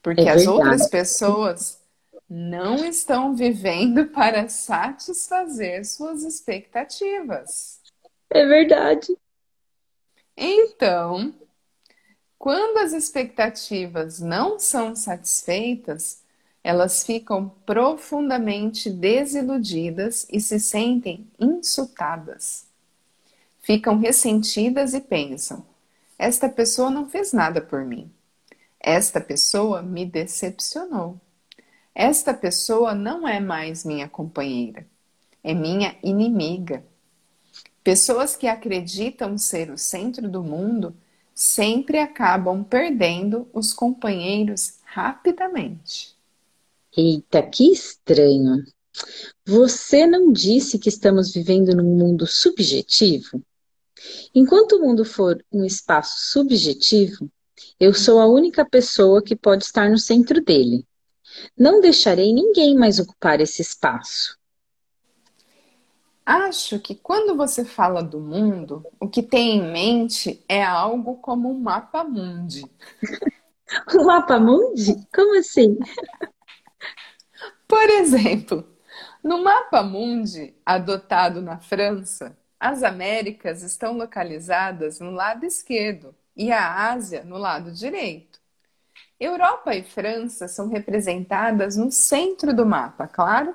Porque 0.00 0.22
é 0.22 0.30
as 0.30 0.46
outras 0.46 0.88
pessoas 0.88 1.78
não 2.26 2.86
estão 2.86 3.36
vivendo 3.36 4.06
para 4.06 4.48
satisfazer 4.48 5.84
suas 5.84 6.22
expectativas. 6.22 7.82
É 8.30 8.46
verdade. 8.46 9.14
Então, 10.34 11.34
quando 12.38 12.78
as 12.78 12.94
expectativas 12.94 14.20
não 14.20 14.58
são 14.58 14.96
satisfeitas, 14.96 16.24
elas 16.66 17.04
ficam 17.04 17.48
profundamente 17.64 18.90
desiludidas 18.90 20.26
e 20.28 20.40
se 20.40 20.58
sentem 20.58 21.24
insultadas. 21.38 22.66
Ficam 23.60 24.00
ressentidas 24.00 24.92
e 24.92 25.00
pensam: 25.00 25.64
esta 26.18 26.48
pessoa 26.48 26.90
não 26.90 27.08
fez 27.08 27.32
nada 27.32 27.60
por 27.60 27.84
mim. 27.84 28.10
Esta 28.80 29.20
pessoa 29.20 29.80
me 29.80 30.04
decepcionou. 30.04 31.20
Esta 31.94 32.34
pessoa 32.34 32.96
não 32.96 33.28
é 33.28 33.38
mais 33.38 33.84
minha 33.84 34.08
companheira, 34.08 34.84
é 35.44 35.54
minha 35.54 35.94
inimiga. 36.02 36.84
Pessoas 37.84 38.34
que 38.34 38.48
acreditam 38.48 39.38
ser 39.38 39.70
o 39.70 39.78
centro 39.78 40.28
do 40.28 40.42
mundo 40.42 40.96
sempre 41.32 42.00
acabam 42.00 42.64
perdendo 42.64 43.48
os 43.52 43.72
companheiros 43.72 44.80
rapidamente. 44.84 46.15
Eita, 46.98 47.42
que 47.42 47.70
estranho. 47.70 48.64
Você 49.46 50.06
não 50.06 50.32
disse 50.32 50.78
que 50.78 50.88
estamos 50.88 51.30
vivendo 51.30 51.76
num 51.76 51.94
mundo 51.94 52.26
subjetivo? 52.26 53.42
Enquanto 54.34 54.76
o 54.76 54.80
mundo 54.80 55.04
for 55.04 55.44
um 55.52 55.62
espaço 55.62 56.32
subjetivo, 56.32 57.30
eu 57.78 57.92
sou 57.92 58.18
a 58.18 58.26
única 58.26 58.64
pessoa 58.64 59.22
que 59.22 59.36
pode 59.36 59.64
estar 59.64 59.90
no 59.90 59.98
centro 59.98 60.42
dele. 60.42 60.86
Não 61.54 61.82
deixarei 61.82 62.32
ninguém 62.32 62.74
mais 62.74 62.98
ocupar 62.98 63.42
esse 63.42 63.60
espaço. 63.60 64.38
Acho 66.24 66.80
que 66.80 66.94
quando 66.94 67.36
você 67.36 67.62
fala 67.62 68.02
do 68.02 68.18
mundo, 68.18 68.86
o 68.98 69.06
que 69.06 69.22
tem 69.22 69.58
em 69.58 69.70
mente 69.70 70.42
é 70.48 70.64
algo 70.64 71.16
como 71.16 71.50
um 71.50 71.60
mapa 71.60 72.02
mundi. 72.02 72.64
um 73.94 74.04
mapa 74.04 74.40
mundi? 74.40 74.96
Como 75.14 75.38
assim? 75.38 75.76
Por 77.68 77.90
exemplo, 77.90 78.66
no 79.22 79.42
mapa 79.42 79.82
mundi 79.82 80.54
adotado 80.64 81.42
na 81.42 81.58
França, 81.58 82.36
as 82.58 82.82
Américas 82.82 83.62
estão 83.62 83.96
localizadas 83.96 85.00
no 85.00 85.10
lado 85.10 85.44
esquerdo 85.44 86.14
e 86.36 86.52
a 86.52 86.90
Ásia 86.90 87.24
no 87.24 87.36
lado 87.36 87.72
direito. 87.72 88.40
Europa 89.18 89.74
e 89.74 89.82
França 89.82 90.46
são 90.46 90.68
representadas 90.68 91.76
no 91.76 91.90
centro 91.90 92.54
do 92.54 92.66
mapa, 92.66 93.06
claro? 93.06 93.54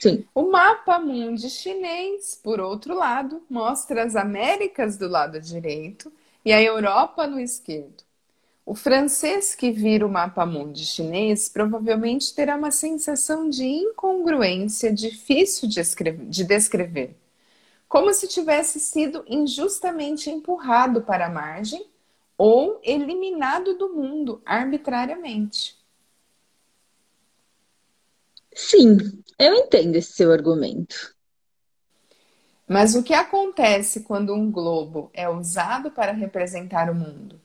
Sim. 0.00 0.24
O 0.34 0.50
mapa 0.50 0.98
mundi 0.98 1.48
chinês, 1.50 2.38
por 2.42 2.60
outro 2.60 2.94
lado, 2.94 3.42
mostra 3.48 4.04
as 4.04 4.16
Américas 4.16 4.96
do 4.96 5.08
lado 5.08 5.40
direito 5.40 6.12
e 6.44 6.52
a 6.52 6.60
Europa 6.60 7.26
no 7.26 7.38
esquerdo. 7.38 8.02
O 8.70 8.74
francês 8.76 9.52
que 9.52 9.72
vira 9.72 10.06
o 10.06 10.08
mapa 10.08 10.46
mundi 10.46 10.86
chinês 10.86 11.48
provavelmente 11.48 12.32
terá 12.32 12.54
uma 12.54 12.70
sensação 12.70 13.50
de 13.50 13.64
incongruência 13.64 14.94
difícil 14.94 15.68
de, 15.68 15.82
de 16.28 16.44
descrever, 16.44 17.16
como 17.88 18.14
se 18.14 18.28
tivesse 18.28 18.78
sido 18.78 19.24
injustamente 19.26 20.30
empurrado 20.30 21.02
para 21.02 21.26
a 21.26 21.28
margem 21.28 21.84
ou 22.38 22.80
eliminado 22.84 23.76
do 23.76 23.88
mundo 23.88 24.40
arbitrariamente. 24.46 25.76
Sim, 28.54 28.98
eu 29.36 29.52
entendo 29.52 29.96
esse 29.96 30.12
seu 30.12 30.30
argumento. 30.30 31.12
Mas 32.68 32.94
o 32.94 33.02
que 33.02 33.14
acontece 33.14 34.04
quando 34.04 34.32
um 34.32 34.48
globo 34.48 35.10
é 35.12 35.28
usado 35.28 35.90
para 35.90 36.12
representar 36.12 36.88
o 36.88 36.94
mundo? 36.94 37.39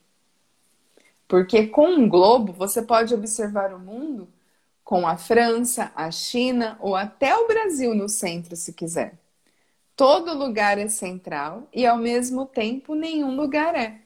Porque 1.28 1.68
com 1.68 1.88
um 1.88 2.08
globo 2.08 2.54
você 2.54 2.82
pode 2.82 3.14
observar 3.14 3.74
o 3.74 3.80
mundo 3.80 4.28
com 4.84 5.08
a 5.08 5.18
França, 5.18 5.92
a 5.96 6.12
China 6.12 6.78
ou 6.80 6.96
até 6.96 7.36
o 7.36 7.48
Brasil 7.48 7.96
no 7.96 8.08
centro, 8.08 8.56
se 8.56 8.72
quiser. 8.74 9.18
Todo 9.96 10.38
lugar 10.38 10.78
é 10.78 10.88
central 10.88 11.68
e, 11.74 11.86
ao 11.86 11.98
mesmo 11.98 12.46
tempo, 12.46 12.94
nenhum 12.94 13.36
lugar 13.36 13.76
é. 13.76 14.02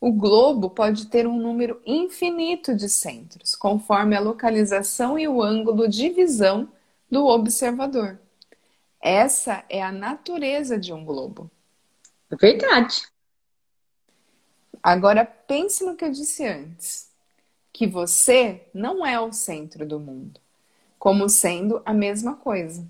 O 0.00 0.12
globo 0.12 0.68
pode 0.68 1.06
ter 1.06 1.26
um 1.26 1.38
número 1.38 1.80
infinito 1.86 2.74
de 2.74 2.90
centros, 2.90 3.54
conforme 3.54 4.14
a 4.14 4.20
localização 4.20 5.18
e 5.18 5.26
o 5.26 5.42
ângulo 5.42 5.88
de 5.88 6.10
visão 6.10 6.68
do 7.10 7.26
observador. 7.26 8.18
Essa 9.00 9.64
é 9.68 9.82
a 9.82 9.92
natureza 9.92 10.78
de 10.78 10.92
um 10.92 11.04
globo. 11.04 11.50
É 12.30 12.36
verdade. 12.36 13.06
Agora 14.84 15.24
pense 15.24 15.82
no 15.82 15.96
que 15.96 16.04
eu 16.04 16.12
disse 16.12 16.44
antes, 16.46 17.08
que 17.72 17.86
você 17.86 18.68
não 18.74 19.06
é 19.06 19.18
o 19.18 19.32
centro 19.32 19.88
do 19.88 19.98
mundo, 19.98 20.38
como 20.98 21.26
sendo 21.26 21.80
a 21.86 21.94
mesma 21.94 22.36
coisa. 22.36 22.86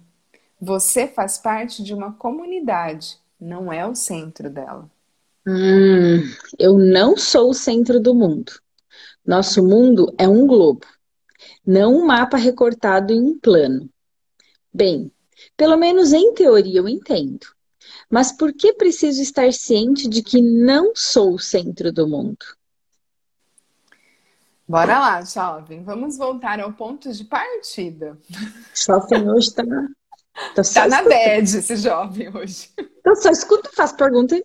Você 0.61 1.07
faz 1.07 1.39
parte 1.39 1.85
de 1.85 1.95
uma 1.95 2.13
comunidade, 2.13 3.17
não 3.41 3.73
é 3.73 3.87
o 3.87 3.95
centro 3.95 4.51
dela. 4.51 4.91
Hum, 5.47 6.19
eu 6.59 6.77
não 6.77 7.17
sou 7.17 7.51
o 7.51 7.55
centro 7.55 8.01
do 8.01 8.13
mundo. 8.13 8.53
Nosso 9.25 9.63
mundo 9.63 10.13
é 10.19 10.27
um 10.29 10.49
globo, 10.49 10.85
não 11.65 11.95
um 11.95 12.05
mapa 12.05 12.37
recortado 12.37 13.13
em 13.13 13.21
um 13.21 13.39
plano. 13.39 13.89
Bem, 14.73 15.13
pelo 15.57 15.77
menos 15.77 16.13
em 16.13 16.35
teoria 16.35 16.81
eu 16.81 16.89
entendo. 16.89 17.54
Mas 18.15 18.31
por 18.31 18.53
que 18.53 18.73
preciso 18.73 19.21
estar 19.21 19.53
ciente 19.53 20.09
de 20.09 20.23
que 20.23 20.41
não 20.41 20.93
sou 20.95 21.35
o 21.35 21.39
centro 21.41 21.93
do 21.93 22.07
mundo? 22.07 22.47
Bora 24.69 25.01
lá, 25.01 25.23
jovem. 25.23 25.83
Vamos 25.83 26.17
voltar 26.17 26.61
ao 26.61 26.73
ponto 26.73 27.13
de 27.13 27.25
partida. 27.25 28.17
Jovem 28.73 29.29
hoje 29.29 29.53
tá, 29.53 29.65
tá, 30.55 30.63
tá 30.63 30.87
na 30.87 31.03
bad 31.03 31.59
esse 31.59 31.75
jovem 31.75 32.29
hoje. 32.33 32.71
Então 33.01 33.17
só 33.17 33.31
escuta, 33.31 33.69
faz 33.75 33.91
pergunta 33.91 34.37
e 34.37 34.45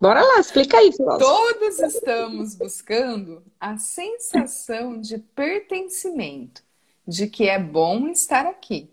Bora 0.00 0.22
lá, 0.22 0.38
explica 0.38 0.76
aí, 0.76 0.92
filósofo. 0.92 1.24
Todos 1.28 1.80
estamos 1.80 2.54
buscando 2.54 3.42
a 3.58 3.76
sensação 3.76 5.00
de 5.00 5.18
pertencimento, 5.18 6.62
de 7.04 7.26
que 7.26 7.48
é 7.48 7.58
bom 7.58 8.06
estar 8.06 8.46
aqui. 8.46 8.88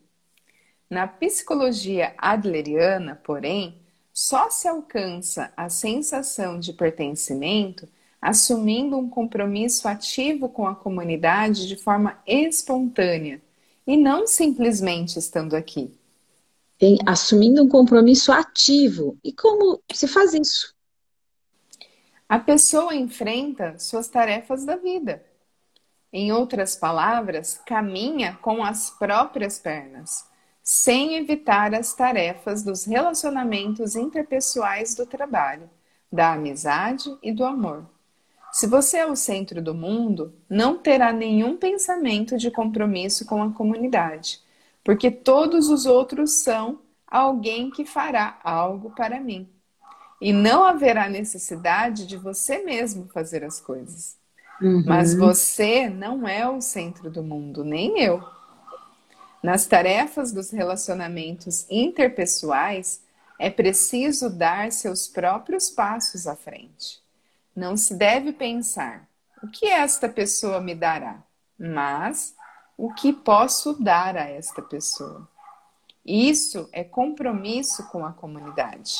Na 0.89 1.07
psicologia 1.07 2.13
adleriana, 2.17 3.19
porém, 3.23 3.81
só 4.13 4.49
se 4.49 4.67
alcança 4.67 5.51
a 5.57 5.67
sensação 5.67 6.59
de 6.59 6.71
pertencimento 6.71 7.87
assumindo 8.21 8.97
um 8.97 9.09
compromisso 9.09 9.87
ativo 9.87 10.49
com 10.49 10.67
a 10.67 10.73
comunidade 10.73 11.67
de 11.67 11.75
forma 11.75 12.19
espontânea 12.25 13.41
e 13.85 13.95
não 13.95 14.25
simplesmente 14.25 15.19
estando 15.19 15.55
aqui. 15.55 15.93
Tem, 16.77 16.97
assumindo 17.05 17.63
um 17.63 17.69
compromisso 17.69 18.31
ativo. 18.31 19.17
E 19.23 19.31
como 19.31 19.79
se 19.93 20.07
faz 20.07 20.33
isso? 20.33 20.73
A 22.27 22.39
pessoa 22.39 22.95
enfrenta 22.95 23.77
suas 23.77 24.07
tarefas 24.07 24.65
da 24.65 24.75
vida. 24.75 25.23
Em 26.11 26.31
outras 26.31 26.75
palavras, 26.75 27.61
caminha 27.65 28.37
com 28.41 28.63
as 28.63 28.89
próprias 28.89 29.59
pernas 29.59 30.25
sem 30.65 31.15
evitar 31.15 31.75
as 31.75 31.93
tarefas 31.93 32.63
dos 32.63 32.85
relacionamentos 32.85 33.95
interpessoais 33.95 34.95
do 34.95 35.05
trabalho, 35.05 35.69
da 36.11 36.33
amizade 36.33 37.15
e 37.21 37.31
do 37.31 37.45
amor. 37.45 37.85
Se 38.51 38.65
você 38.65 38.97
é 38.97 39.05
o 39.05 39.15
centro 39.15 39.61
do 39.61 39.75
mundo, 39.75 40.33
não 40.49 40.75
terá 40.75 41.13
nenhum 41.13 41.55
pensamento 41.55 42.35
de 42.35 42.49
compromisso 42.49 43.27
com 43.27 43.43
a 43.43 43.51
comunidade, 43.51 44.39
porque 44.83 45.11
todos 45.11 45.69
os 45.69 45.85
outros 45.85 46.31
são 46.31 46.79
alguém 47.05 47.69
que 47.69 47.85
fará 47.85 48.39
algo 48.43 48.89
para 48.89 49.19
mim. 49.19 49.47
E 50.19 50.33
não 50.33 50.63
haverá 50.63 51.07
necessidade 51.07 52.07
de 52.07 52.17
você 52.17 52.63
mesmo 52.63 53.07
fazer 53.13 53.43
as 53.43 53.59
coisas. 53.59 54.17
Uhum. 54.59 54.83
Mas 54.87 55.13
você 55.13 55.89
não 55.89 56.27
é 56.27 56.49
o 56.49 56.59
centro 56.59 57.11
do 57.11 57.21
mundo, 57.21 57.63
nem 57.63 58.01
eu. 58.01 58.23
Nas 59.45 59.67
tarefas 59.67 60.31
dos 60.31 60.49
relacionamentos 60.49 61.67
interpessoais, 61.69 63.03
é 63.39 63.47
preciso 63.47 64.27
dar 64.27 64.71
seus 64.71 65.07
próprios 65.07 65.69
passos 65.69 66.25
à 66.25 66.35
frente. 66.35 66.99
Não 67.55 67.77
se 67.77 67.93
deve 67.93 68.33
pensar 68.33 69.07
o 69.43 69.47
que 69.47 69.67
esta 69.67 70.09
pessoa 70.09 70.59
me 70.59 70.73
dará, 70.73 71.23
mas 71.59 72.33
o 72.75 72.91
que 72.91 73.13
posso 73.13 73.73
dar 73.73 74.17
a 74.17 74.27
esta 74.27 74.63
pessoa. 74.63 75.29
Isso 76.03 76.67
é 76.71 76.83
compromisso 76.83 77.87
com 77.91 78.03
a 78.03 78.11
comunidade. 78.11 78.95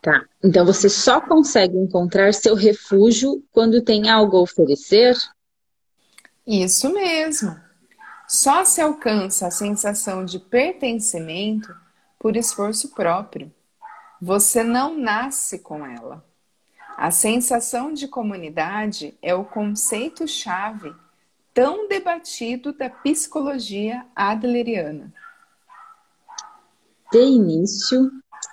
Tá. 0.00 0.24
Então 0.42 0.64
você 0.64 0.88
só 0.88 1.20
consegue 1.20 1.76
encontrar 1.76 2.32
seu 2.32 2.54
refúgio 2.54 3.44
quando 3.52 3.82
tem 3.82 4.08
algo 4.08 4.38
a 4.38 4.40
oferecer? 4.40 5.14
Isso 6.46 6.90
mesmo. 6.90 7.61
Só 8.32 8.64
se 8.64 8.80
alcança 8.80 9.48
a 9.48 9.50
sensação 9.50 10.24
de 10.24 10.38
pertencimento 10.38 11.76
por 12.18 12.34
esforço 12.34 12.88
próprio. 12.94 13.52
Você 14.22 14.64
não 14.64 14.96
nasce 14.96 15.58
com 15.58 15.84
ela. 15.84 16.24
A 16.96 17.10
sensação 17.10 17.92
de 17.92 18.08
comunidade 18.08 19.14
é 19.20 19.34
o 19.34 19.44
conceito-chave 19.44 20.94
tão 21.52 21.86
debatido 21.86 22.72
da 22.72 22.88
psicologia 22.88 24.06
adleriana. 24.16 25.12
De 27.12 27.20
início, 27.20 28.10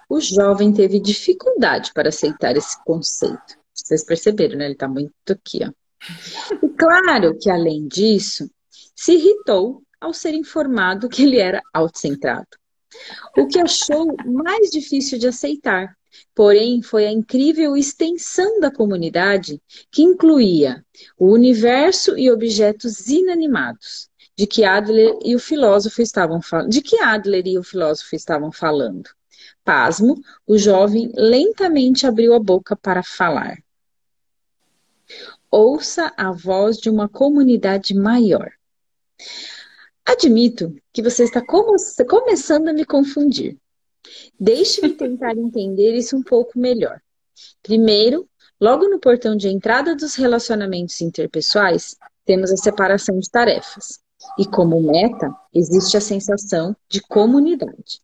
o 0.10 0.20
jovem 0.20 0.74
teve 0.74 1.00
dificuldade 1.00 1.94
para 1.94 2.10
aceitar 2.10 2.58
esse 2.58 2.78
conceito. 2.84 3.58
Vocês 3.74 4.04
perceberam, 4.04 4.58
né? 4.58 4.66
Ele 4.66 4.74
está 4.74 4.90
muito 4.90 5.14
aqui, 5.30 5.62
ó. 5.64 5.72
E 6.62 6.68
claro 6.68 7.38
que, 7.40 7.50
além 7.50 7.88
disso, 7.88 8.50
se 9.00 9.14
irritou 9.14 9.82
ao 10.02 10.14
ser 10.14 10.34
informado 10.34 11.08
que 11.08 11.24
ele 11.24 11.40
era 11.40 11.62
autocentrado. 11.74 12.50
O 13.38 13.48
que 13.48 13.58
achou 13.58 14.14
mais 14.26 14.70
difícil 14.70 15.18
de 15.18 15.26
aceitar, 15.26 15.96
porém, 16.36 16.82
foi 16.82 17.06
a 17.06 17.12
incrível 17.12 17.78
extensão 17.78 18.60
da 18.60 18.70
comunidade 18.70 19.62
que 19.90 20.02
incluía 20.02 20.86
o 21.18 21.32
universo 21.32 22.18
e 22.18 22.30
objetos 22.30 23.08
inanimados, 23.08 24.10
de 24.38 24.46
que 24.46 24.66
Adler 24.66 25.18
e 25.24 25.34
o 25.34 25.40
filósofo 25.40 26.02
estavam 26.02 26.42
falando. 26.42 26.70
De 26.70 26.82
que 26.82 27.00
Adler 27.00 27.48
e 27.48 27.58
o 27.58 27.64
filósofo 27.64 28.18
estavam 28.18 28.52
falando. 28.52 29.10
Pasmo, 29.64 30.22
o 30.46 30.58
jovem 30.58 31.10
lentamente 31.16 32.06
abriu 32.06 32.34
a 32.34 32.40
boca 32.40 32.76
para 32.76 33.02
falar. 33.02 33.64
Ouça 35.50 36.12
a 36.18 36.34
voz 36.34 36.78
de 36.78 36.90
uma 36.90 37.08
comunidade 37.08 37.94
maior. 37.94 38.59
Admito 40.06 40.76
que 40.92 41.04
você 41.04 41.24
está 41.24 41.40
começando 41.40 42.68
a 42.68 42.74
me 42.74 42.84
confundir. 42.84 43.58
Deixe-me 44.40 44.90
tentar 44.94 45.38
entender 45.38 45.94
isso 45.96 46.18
um 46.18 46.24
pouco 46.24 46.58
melhor. 46.58 47.00
Primeiro, 47.62 48.28
logo 48.60 48.88
no 48.88 49.00
portão 49.00 49.36
de 49.36 49.50
entrada 49.50 49.96
dos 49.96 50.16
relacionamentos 50.16 51.00
interpessoais, 51.02 51.96
temos 52.26 52.52
a 52.52 52.58
separação 52.58 53.20
de 53.20 53.30
tarefas. 53.30 54.00
E 54.38 54.46
como 54.46 54.82
meta, 54.82 55.32
existe 55.54 55.96
a 55.96 56.02
sensação 56.02 56.76
de 56.90 57.02
comunidade. 57.02 58.02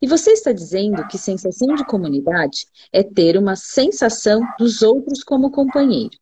E 0.00 0.08
você 0.08 0.32
está 0.32 0.52
dizendo 0.52 1.06
que 1.06 1.18
sensação 1.18 1.74
de 1.74 1.84
comunidade 1.86 2.66
é 2.92 3.02
ter 3.02 3.36
uma 3.36 3.54
sensação 3.54 4.40
dos 4.58 4.82
outros 4.82 5.22
como 5.22 5.50
companheiro 5.50 6.18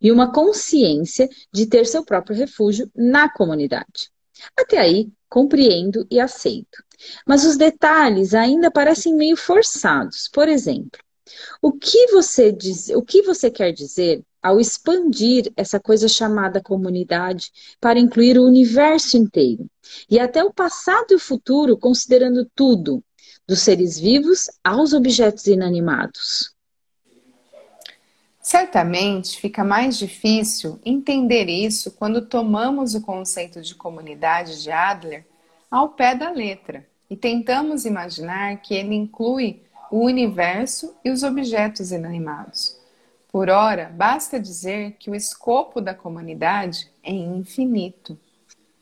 e 0.00 0.10
uma 0.10 0.32
consciência 0.32 1.28
de 1.52 1.66
ter 1.66 1.86
seu 1.86 2.04
próprio 2.04 2.36
refúgio 2.36 2.90
na 2.94 3.28
comunidade. 3.28 4.10
Até 4.56 4.78
aí, 4.78 5.08
compreendo 5.28 6.06
e 6.10 6.20
aceito. 6.20 6.82
Mas 7.26 7.44
os 7.44 7.56
detalhes 7.56 8.34
ainda 8.34 8.70
parecem 8.70 9.14
meio 9.14 9.36
forçados. 9.36 10.28
Por 10.32 10.48
exemplo, 10.48 11.00
o 11.60 11.72
que 11.72 12.08
você 12.08 12.52
diz, 12.52 12.88
o 12.90 13.02
que 13.02 13.22
você 13.22 13.50
quer 13.50 13.72
dizer 13.72 14.22
ao 14.42 14.60
expandir 14.60 15.50
essa 15.56 15.80
coisa 15.80 16.06
chamada 16.06 16.62
comunidade 16.62 17.50
para 17.80 17.98
incluir 17.98 18.38
o 18.38 18.46
universo 18.46 19.16
inteiro 19.16 19.66
e 20.08 20.18
até 20.20 20.44
o 20.44 20.52
passado 20.52 21.06
e 21.12 21.14
o 21.14 21.18
futuro, 21.18 21.78
considerando 21.78 22.48
tudo, 22.54 23.02
dos 23.48 23.60
seres 23.60 23.98
vivos 23.98 24.50
aos 24.62 24.92
objetos 24.92 25.46
inanimados? 25.46 26.53
Certamente 28.44 29.40
fica 29.40 29.64
mais 29.64 29.96
difícil 29.96 30.78
entender 30.84 31.48
isso 31.48 31.92
quando 31.92 32.26
tomamos 32.26 32.94
o 32.94 33.00
conceito 33.00 33.62
de 33.62 33.74
comunidade 33.74 34.62
de 34.62 34.70
Adler 34.70 35.24
ao 35.70 35.88
pé 35.88 36.14
da 36.14 36.28
letra 36.28 36.86
e 37.08 37.16
tentamos 37.16 37.86
imaginar 37.86 38.60
que 38.60 38.74
ele 38.74 38.94
inclui 38.94 39.62
o 39.90 40.04
universo 40.04 40.94
e 41.02 41.10
os 41.10 41.22
objetos 41.22 41.90
inanimados. 41.90 42.78
Por 43.32 43.48
ora, 43.48 43.90
basta 43.96 44.38
dizer 44.38 44.96
que 44.98 45.08
o 45.08 45.14
escopo 45.14 45.80
da 45.80 45.94
comunidade 45.94 46.90
é 47.02 47.12
infinito. 47.12 48.20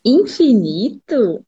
Infinito? 0.04 1.46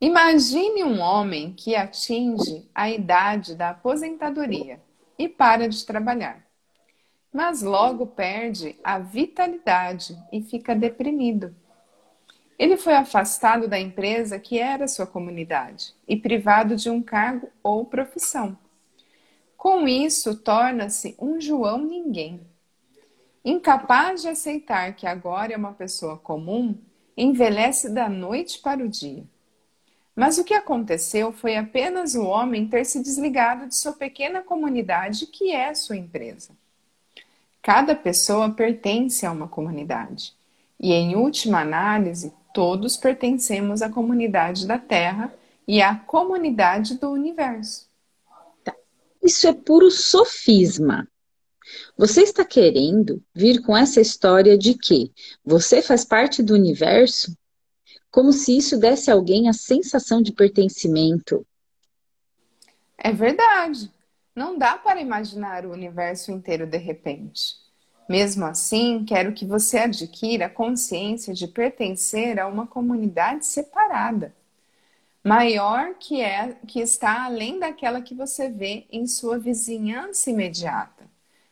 Imagine 0.00 0.82
um 0.82 0.98
homem 0.98 1.52
que 1.52 1.76
atinge 1.76 2.68
a 2.74 2.90
idade 2.90 3.54
da 3.54 3.70
aposentadoria 3.70 4.80
e 5.16 5.28
para 5.28 5.68
de 5.68 5.86
trabalhar 5.86 6.43
mas 7.34 7.62
logo 7.62 8.06
perde 8.06 8.76
a 8.84 9.00
vitalidade 9.00 10.16
e 10.32 10.40
fica 10.40 10.72
deprimido. 10.72 11.52
Ele 12.56 12.76
foi 12.76 12.94
afastado 12.94 13.66
da 13.66 13.76
empresa 13.76 14.38
que 14.38 14.56
era 14.56 14.86
sua 14.86 15.04
comunidade 15.04 15.92
e 16.06 16.16
privado 16.16 16.76
de 16.76 16.88
um 16.88 17.02
cargo 17.02 17.50
ou 17.60 17.84
profissão. 17.84 18.56
Com 19.56 19.88
isso, 19.88 20.36
torna-se 20.36 21.16
um 21.18 21.40
João 21.40 21.78
ninguém. 21.78 22.40
Incapaz 23.44 24.22
de 24.22 24.28
aceitar 24.28 24.94
que 24.94 25.04
agora 25.04 25.52
é 25.52 25.56
uma 25.56 25.72
pessoa 25.72 26.16
comum, 26.16 26.78
envelhece 27.16 27.90
da 27.92 28.08
noite 28.08 28.60
para 28.60 28.84
o 28.84 28.88
dia. 28.88 29.24
Mas 30.14 30.38
o 30.38 30.44
que 30.44 30.54
aconteceu 30.54 31.32
foi 31.32 31.56
apenas 31.56 32.14
o 32.14 32.24
homem 32.24 32.68
ter 32.68 32.84
se 32.84 33.02
desligado 33.02 33.66
de 33.66 33.74
sua 33.74 33.92
pequena 33.92 34.40
comunidade, 34.40 35.26
que 35.26 35.50
é 35.50 35.74
sua 35.74 35.96
empresa. 35.96 36.56
Cada 37.64 37.96
pessoa 37.96 38.50
pertence 38.50 39.24
a 39.24 39.32
uma 39.32 39.48
comunidade. 39.48 40.34
E, 40.78 40.92
em 40.92 41.16
última 41.16 41.62
análise, 41.62 42.30
todos 42.52 42.94
pertencemos 42.94 43.80
à 43.80 43.88
comunidade 43.88 44.66
da 44.66 44.78
Terra 44.78 45.34
e 45.66 45.80
à 45.80 45.96
comunidade 45.96 46.98
do 46.98 47.10
universo. 47.10 47.88
Tá. 48.62 48.76
Isso 49.22 49.48
é 49.48 49.54
puro 49.54 49.90
sofisma. 49.90 51.08
Você 51.96 52.20
está 52.20 52.44
querendo 52.44 53.22
vir 53.34 53.62
com 53.62 53.74
essa 53.74 53.98
história 53.98 54.58
de 54.58 54.74
que 54.74 55.10
você 55.42 55.80
faz 55.80 56.04
parte 56.04 56.42
do 56.42 56.52
universo? 56.52 57.34
Como 58.10 58.30
se 58.30 58.58
isso 58.58 58.76
desse 58.76 59.10
a 59.10 59.14
alguém 59.14 59.48
a 59.48 59.54
sensação 59.54 60.20
de 60.20 60.32
pertencimento. 60.32 61.46
É 62.98 63.10
verdade. 63.10 63.90
Não 64.34 64.58
dá 64.58 64.76
para 64.76 65.00
imaginar 65.00 65.64
o 65.64 65.72
universo 65.72 66.32
inteiro 66.32 66.66
de 66.66 66.76
repente. 66.76 67.56
Mesmo 68.08 68.44
assim, 68.44 69.04
quero 69.04 69.32
que 69.32 69.46
você 69.46 69.78
adquira 69.78 70.46
a 70.46 70.50
consciência 70.50 71.32
de 71.32 71.46
pertencer 71.46 72.38
a 72.38 72.46
uma 72.46 72.66
comunidade 72.66 73.46
separada, 73.46 74.34
maior 75.22 75.94
que 75.94 76.20
é 76.20 76.56
que 76.66 76.80
está 76.80 77.24
além 77.24 77.58
daquela 77.58 78.02
que 78.02 78.14
você 78.14 78.48
vê 78.50 78.86
em 78.90 79.06
sua 79.06 79.38
vizinhança 79.38 80.30
imediata. 80.30 81.04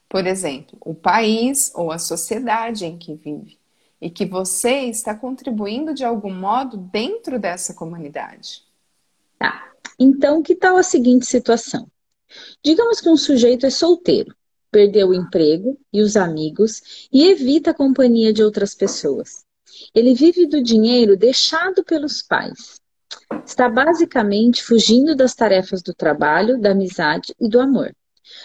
Por 0.09 0.26
exemplo, 0.26 0.76
o 0.80 0.95
país 0.95 1.72
ou 1.74 1.91
a 1.91 1.99
sociedade 1.99 2.85
em 2.85 2.99
que 2.99 3.14
vive, 3.14 3.59
e 3.99 4.11
que 4.11 4.26
você 4.26 4.80
está 4.87 5.14
contribuindo 5.14 5.95
de 5.95 6.05
algum 6.05 6.35
modo 6.35 6.76
dentro 6.76 7.39
dessa 7.39 7.72
comunidade. 7.72 8.64
Tá. 9.39 9.70
Então, 9.99 10.43
que 10.43 10.57
tal 10.57 10.76
a 10.76 10.83
seguinte 10.83 11.24
situação? 11.24 11.89
Digamos 12.64 13.01
que 13.01 13.09
um 13.09 13.16
sujeito 13.16 13.66
é 13.66 13.70
solteiro, 13.70 14.35
perdeu 14.70 15.09
o 15.09 15.14
emprego 15.14 15.78
e 15.93 16.01
os 16.01 16.16
amigos 16.16 17.09
e 17.12 17.26
evita 17.26 17.70
a 17.70 17.74
companhia 17.74 18.33
de 18.33 18.43
outras 18.43 18.74
pessoas. 18.74 19.45
Ele 19.95 20.14
vive 20.14 20.47
do 20.47 20.62
dinheiro 20.62 21.16
deixado 21.16 21.85
pelos 21.85 22.22
pais. 22.22 22.80
Está 23.45 23.68
basicamente 23.68 24.62
fugindo 24.62 25.14
das 25.14 25.35
tarefas 25.35 25.83
do 25.83 25.93
trabalho, 25.93 26.61
da 26.61 26.70
amizade 26.70 27.35
e 27.39 27.49
do 27.49 27.61
amor. 27.61 27.95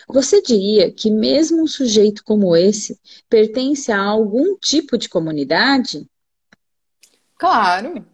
Você 0.10 0.42
diria 0.42 0.92
que 0.92 1.10
mesmo 1.10 1.64
um 1.64 1.68
sujeito 1.68 2.24
como 2.24 2.56
esse 2.56 3.00
pertence 3.30 3.92
a 3.92 4.02
algum 4.02 4.58
tipo 4.58 4.98
de 4.98 5.08
comunidade? 5.08 6.06
Claro. 7.38 8.06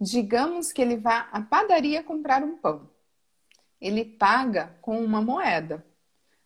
Digamos 0.00 0.72
que 0.72 0.80
ele 0.80 0.96
vá 0.96 1.28
à 1.32 1.40
padaria 1.40 2.04
comprar 2.04 2.44
um 2.44 2.56
pão 2.58 2.88
ele 3.80 4.04
paga 4.04 4.70
com 4.80 5.00
uma 5.00 5.22
moeda. 5.22 5.84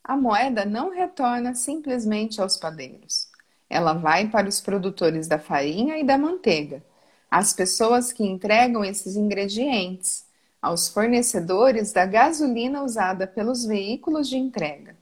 A 0.04 0.16
moeda 0.16 0.64
não 0.64 0.90
retorna 0.90 1.54
simplesmente 1.54 2.40
aos 2.40 2.56
padeiros. 2.56 3.28
Ela 3.70 3.92
vai 3.92 4.28
para 4.28 4.48
os 4.48 4.60
produtores 4.60 5.26
da 5.26 5.38
farinha 5.38 5.98
e 5.98 6.04
da 6.04 6.18
manteiga, 6.18 6.82
as 7.30 7.54
pessoas 7.54 8.12
que 8.12 8.24
entregam 8.24 8.84
esses 8.84 9.16
ingredientes, 9.16 10.26
aos 10.60 10.88
fornecedores 10.88 11.92
da 11.92 12.04
gasolina 12.04 12.82
usada 12.82 13.26
pelos 13.26 13.64
veículos 13.64 14.28
de 14.28 14.36
entrega, 14.36 14.94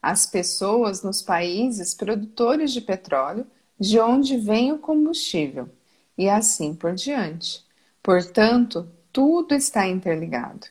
às 0.00 0.26
pessoas 0.26 1.02
nos 1.02 1.22
países 1.22 1.94
produtores 1.94 2.72
de 2.72 2.80
petróleo 2.80 3.46
de 3.78 3.98
onde 3.98 4.36
vem 4.36 4.72
o 4.72 4.78
combustível, 4.78 5.68
e 6.16 6.28
assim 6.28 6.74
por 6.74 6.94
diante. 6.94 7.64
Portanto, 8.02 8.86
tudo 9.10 9.54
está 9.54 9.88
interligado. 9.88 10.66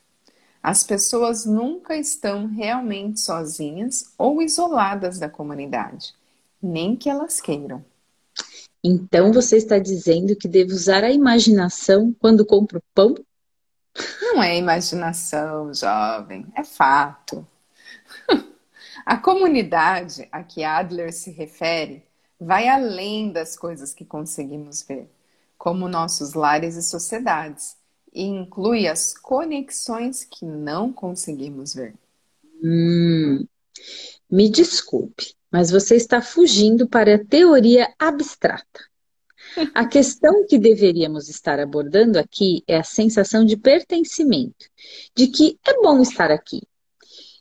As 0.62 0.84
pessoas 0.84 1.46
nunca 1.46 1.96
estão 1.96 2.48
realmente 2.48 3.20
sozinhas 3.20 4.14
ou 4.18 4.42
isoladas 4.42 5.18
da 5.18 5.30
comunidade, 5.30 6.14
nem 6.62 6.96
que 6.96 7.10
elas 7.10 7.40
queiram. 7.40 7.84
Então 8.84 9.32
você 9.32 9.58
está 9.58 9.80
dizendo 9.80 10.36
que 10.36 10.48
devo 10.48 10.72
usar 10.72 11.04
a 11.04 11.12
imaginação 11.12 12.16
quando 12.20 12.46
compro 12.46 12.82
pão? 12.94 13.16
Não 14.22 14.42
é 14.42 14.58
imaginação, 14.58 15.74
jovem, 15.74 16.46
é 16.56 16.64
fato. 16.64 17.46
A 19.06 19.18
comunidade 19.18 20.28
a 20.32 20.44
que 20.44 20.64
Adler 20.64 21.12
se 21.12 21.32
refere 21.32 22.04
vai 22.40 22.68
além 22.68 23.32
das 23.32 23.58
coisas 23.58 23.94
que 23.94 24.06
conseguimos 24.06 24.84
ver, 24.84 25.10
como 25.58 25.90
nossos 25.90 26.34
lares 26.34 26.76
e 26.76 26.84
sociedades, 26.84 27.76
e 28.14 28.24
inclui 28.24 28.88
as 28.88 29.14
conexões 29.14 30.24
que 30.24 30.46
não 30.46 30.92
conseguimos 30.92 31.74
ver. 31.74 31.94
Hum, 32.64 33.46
me 34.30 34.50
desculpe, 34.50 35.34
mas 35.52 35.72
você 35.72 35.96
está 35.96 36.22
fugindo 36.22 36.88
para 36.88 37.16
a 37.16 37.26
teoria 37.26 37.94
abstrata. 37.98 38.90
A 39.74 39.86
questão 39.88 40.46
que 40.46 40.60
deveríamos 40.60 41.28
estar 41.28 41.60
abordando 41.60 42.20
aqui 42.20 42.64
é 42.68 42.78
a 42.78 42.84
sensação 42.84 43.44
de 43.44 43.58
pertencimento, 43.58 44.70
de 45.16 45.28
que 45.28 45.58
é 45.66 45.74
bom 45.82 46.02
estar 46.02 46.30
aqui. 46.30 46.62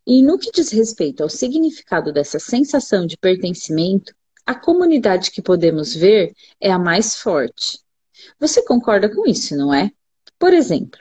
E 0.06 0.22
no 0.22 0.38
que 0.38 0.50
diz 0.50 0.70
respeito 0.70 1.22
ao 1.22 1.28
significado 1.28 2.12
dessa 2.12 2.38
sensação 2.38 3.06
de 3.06 3.16
pertencimento, 3.18 4.14
a 4.46 4.54
comunidade 4.54 5.30
que 5.30 5.42
podemos 5.42 5.94
ver 5.94 6.32
é 6.58 6.70
a 6.72 6.78
mais 6.78 7.16
forte. 7.16 7.80
Você 8.40 8.64
concorda 8.64 9.14
com 9.14 9.26
isso, 9.26 9.54
não 9.54 9.74
é? 9.74 9.92
Por 10.38 10.52
exemplo, 10.54 11.00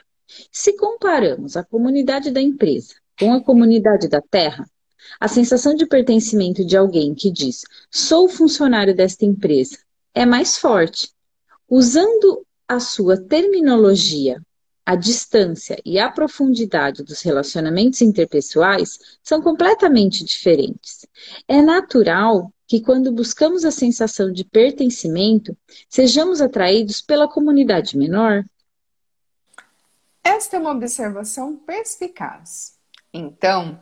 se 0.50 0.76
comparamos 0.76 1.56
a 1.56 1.64
comunidade 1.64 2.30
da 2.30 2.40
empresa 2.40 2.94
com 3.18 3.32
a 3.32 3.42
comunidade 3.42 4.08
da 4.08 4.20
terra, 4.20 4.68
a 5.18 5.28
sensação 5.28 5.74
de 5.74 5.86
pertencimento 5.86 6.64
de 6.64 6.76
alguém 6.76 7.14
que 7.14 7.30
diz 7.30 7.62
sou 7.90 8.28
funcionário 8.28 8.94
desta 8.94 9.24
empresa 9.24 9.78
é 10.14 10.26
mais 10.26 10.56
forte. 10.56 11.10
Usando 11.68 12.44
a 12.66 12.80
sua 12.80 13.16
terminologia, 13.16 14.40
a 14.84 14.96
distância 14.96 15.78
e 15.84 15.98
a 15.98 16.10
profundidade 16.10 17.02
dos 17.02 17.20
relacionamentos 17.20 18.00
interpessoais 18.00 18.98
são 19.22 19.40
completamente 19.42 20.24
diferentes. 20.24 21.06
É 21.46 21.60
natural 21.60 22.52
que, 22.66 22.80
quando 22.80 23.12
buscamos 23.12 23.64
a 23.64 23.70
sensação 23.70 24.32
de 24.32 24.44
pertencimento, 24.44 25.56
sejamos 25.88 26.40
atraídos 26.40 27.00
pela 27.00 27.28
comunidade 27.28 27.96
menor? 27.96 28.44
Esta 30.28 30.56
é 30.56 30.60
uma 30.60 30.72
observação 30.72 31.56
perspicaz. 31.56 32.74
Então, 33.14 33.80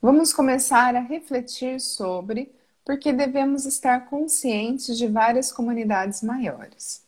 vamos 0.00 0.32
começar 0.32 0.94
a 0.94 1.00
refletir 1.00 1.80
sobre 1.80 2.54
por 2.84 2.96
que 2.96 3.12
devemos 3.12 3.66
estar 3.66 4.08
conscientes 4.08 4.96
de 4.96 5.08
várias 5.08 5.52
comunidades 5.52 6.22
maiores. 6.22 7.04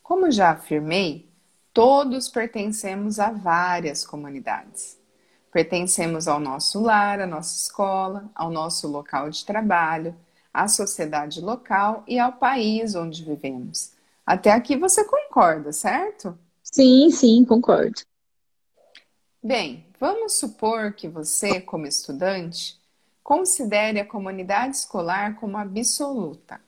Como 0.00 0.30
já 0.30 0.50
afirmei, 0.50 1.28
todos 1.72 2.28
pertencemos 2.28 3.18
a 3.18 3.32
várias 3.32 4.06
comunidades. 4.06 4.96
Pertencemos 5.52 6.28
ao 6.28 6.38
nosso 6.38 6.80
lar, 6.80 7.20
à 7.20 7.26
nossa 7.26 7.56
escola, 7.56 8.30
ao 8.32 8.48
nosso 8.48 8.86
local 8.86 9.28
de 9.28 9.44
trabalho, 9.44 10.14
à 10.52 10.68
sociedade 10.68 11.40
local 11.40 12.04
e 12.06 12.20
ao 12.20 12.34
país 12.34 12.94
onde 12.94 13.24
vivemos. 13.24 13.90
Até 14.24 14.52
aqui 14.52 14.76
você 14.76 15.02
concorda, 15.02 15.72
certo? 15.72 16.38
Sim, 16.74 17.08
sim, 17.08 17.44
concordo. 17.44 18.02
Bem, 19.40 19.86
vamos 20.00 20.34
supor 20.34 20.92
que 20.92 21.06
você, 21.06 21.60
como 21.60 21.86
estudante, 21.86 22.76
considere 23.22 24.00
a 24.00 24.04
comunidade 24.04 24.78
escolar 24.78 25.36
como 25.36 25.56
absoluta. 25.56 26.60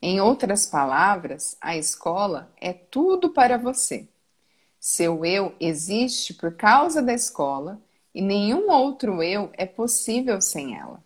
Em 0.00 0.20
outras 0.20 0.64
palavras, 0.64 1.56
a 1.60 1.76
escola 1.76 2.52
é 2.56 2.72
tudo 2.72 3.30
para 3.30 3.58
você. 3.58 4.06
Seu 4.78 5.24
eu 5.24 5.56
existe 5.58 6.32
por 6.32 6.54
causa 6.54 7.02
da 7.02 7.12
escola 7.12 7.82
e 8.14 8.22
nenhum 8.22 8.70
outro 8.70 9.24
eu 9.24 9.50
é 9.54 9.66
possível 9.66 10.40
sem 10.40 10.78
ela. 10.78 11.02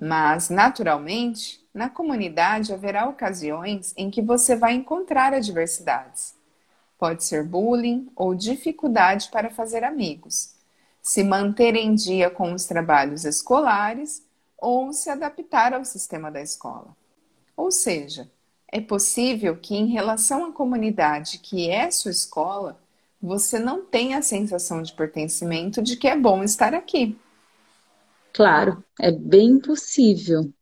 Mas, 0.00 0.48
naturalmente, 0.48 1.62
na 1.74 1.90
comunidade 1.90 2.72
haverá 2.72 3.06
ocasiões 3.06 3.92
em 3.98 4.10
que 4.10 4.22
você 4.22 4.56
vai 4.56 4.72
encontrar 4.72 5.34
adversidades. 5.34 6.37
Pode 6.98 7.24
ser 7.24 7.44
bullying 7.44 8.10
ou 8.16 8.34
dificuldade 8.34 9.28
para 9.30 9.50
fazer 9.50 9.84
amigos, 9.84 10.54
se 11.00 11.22
manter 11.22 11.76
em 11.76 11.94
dia 11.94 12.28
com 12.28 12.52
os 12.52 12.64
trabalhos 12.64 13.24
escolares 13.24 14.22
ou 14.58 14.92
se 14.92 15.08
adaptar 15.08 15.72
ao 15.72 15.84
sistema 15.84 16.30
da 16.30 16.42
escola. 16.42 16.96
Ou 17.56 17.70
seja, 17.70 18.28
é 18.70 18.80
possível 18.80 19.56
que, 19.56 19.76
em 19.76 19.86
relação 19.86 20.44
à 20.44 20.52
comunidade 20.52 21.38
que 21.38 21.70
é 21.70 21.90
sua 21.90 22.10
escola, 22.10 22.78
você 23.20 23.58
não 23.58 23.84
tenha 23.84 24.18
a 24.18 24.22
sensação 24.22 24.82
de 24.82 24.92
pertencimento 24.92 25.80
de 25.80 25.96
que 25.96 26.08
é 26.08 26.16
bom 26.16 26.42
estar 26.42 26.74
aqui. 26.74 27.18
Claro, 28.32 28.84
é 29.00 29.10
bem 29.10 29.58
possível. 29.58 30.52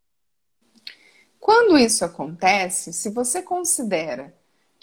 Quando 1.38 1.78
isso 1.78 2.04
acontece, 2.04 2.92
se 2.92 3.10
você 3.10 3.42
considera 3.42 4.34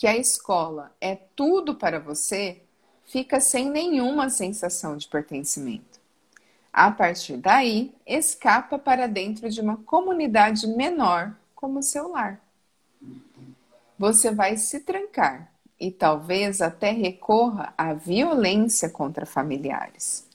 que 0.03 0.07
a 0.07 0.17
escola 0.17 0.93
é 0.99 1.15
tudo 1.15 1.75
para 1.75 1.97
você, 1.97 2.61
fica 3.05 3.39
sem 3.39 3.69
nenhuma 3.69 4.29
sensação 4.29 4.97
de 4.97 5.07
pertencimento. 5.07 5.97
A 6.73 6.91
partir 6.91 7.37
daí, 7.37 7.95
escapa 8.05 8.77
para 8.77 9.07
dentro 9.07 9.49
de 9.49 9.61
uma 9.61 9.77
comunidade 9.77 10.67
menor, 10.67 11.33
como 11.55 11.79
o 11.79 11.81
seu 11.81 12.09
lar. 12.09 12.41
Você 13.97 14.29
vai 14.29 14.57
se 14.57 14.81
trancar 14.81 15.49
e 15.79 15.89
talvez 15.89 16.59
até 16.59 16.91
recorra 16.91 17.73
à 17.77 17.93
violência 17.93 18.89
contra 18.89 19.25
familiares. 19.25 20.27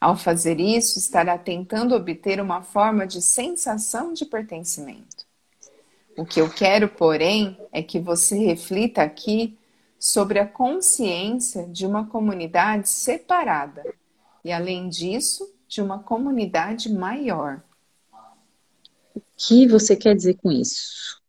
Ao 0.00 0.16
fazer 0.16 0.58
isso, 0.58 0.98
estará 0.98 1.38
tentando 1.38 1.94
obter 1.94 2.40
uma 2.40 2.62
forma 2.62 3.06
de 3.06 3.22
sensação 3.22 4.12
de 4.12 4.24
pertencimento. 4.24 5.13
O 6.16 6.24
que 6.24 6.40
eu 6.40 6.48
quero, 6.48 6.88
porém, 6.88 7.58
é 7.72 7.82
que 7.82 7.98
você 7.98 8.38
reflita 8.38 9.02
aqui 9.02 9.58
sobre 9.98 10.38
a 10.38 10.46
consciência 10.46 11.66
de 11.66 11.86
uma 11.86 12.06
comunidade 12.06 12.88
separada 12.88 13.82
e, 14.44 14.52
além 14.52 14.88
disso, 14.88 15.52
de 15.66 15.82
uma 15.82 15.98
comunidade 15.98 16.92
maior. 16.92 17.62
O 19.14 19.20
que 19.36 19.66
você 19.66 19.96
quer 19.96 20.14
dizer 20.14 20.34
com 20.34 20.52
isso? 20.52 21.20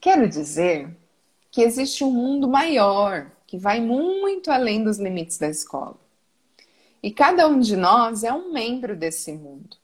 Quero 0.00 0.28
dizer 0.28 0.96
que 1.50 1.60
existe 1.62 2.02
um 2.02 2.10
mundo 2.10 2.48
maior 2.48 3.30
que 3.46 3.58
vai 3.58 3.80
muito 3.80 4.50
além 4.50 4.82
dos 4.82 4.98
limites 4.98 5.36
da 5.36 5.48
escola. 5.48 6.00
E 7.02 7.10
cada 7.10 7.46
um 7.46 7.60
de 7.60 7.76
nós 7.76 8.24
é 8.24 8.32
um 8.32 8.50
membro 8.50 8.96
desse 8.96 9.32
mundo. 9.32 9.76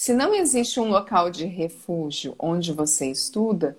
Se 0.00 0.14
não 0.14 0.32
existe 0.32 0.80
um 0.80 0.88
local 0.88 1.28
de 1.28 1.44
refúgio 1.44 2.34
onde 2.38 2.72
você 2.72 3.10
estuda, 3.10 3.76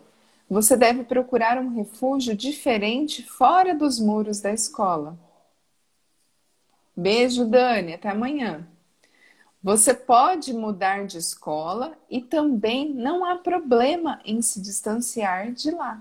você 0.48 0.78
deve 0.78 1.04
procurar 1.04 1.58
um 1.58 1.74
refúgio 1.74 2.38
diferente 2.38 3.24
fora 3.24 3.74
dos 3.74 4.00
muros 4.00 4.40
da 4.40 4.54
escola. 4.54 5.18
Beijo, 6.96 7.44
Dani, 7.46 7.96
até 7.96 8.10
amanhã. 8.10 8.68
Você 9.64 9.96
pode 9.96 10.54
mudar 10.54 11.08
de 11.08 11.18
escola 11.18 11.98
e 12.08 12.22
também 12.22 12.94
não 12.94 13.26
há 13.26 13.38
problema 13.40 14.22
em 14.24 14.44
se 14.44 14.62
distanciar 14.62 15.52
de 15.52 15.72
lá. 15.72 16.00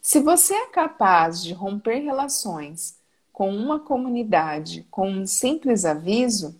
Se 0.00 0.20
você 0.20 0.54
é 0.54 0.66
capaz 0.66 1.42
de 1.42 1.52
romper 1.52 1.98
relações 1.98 2.96
com 3.32 3.52
uma 3.52 3.80
comunidade 3.80 4.86
com 4.88 5.10
um 5.10 5.26
simples 5.26 5.84
aviso, 5.84 6.54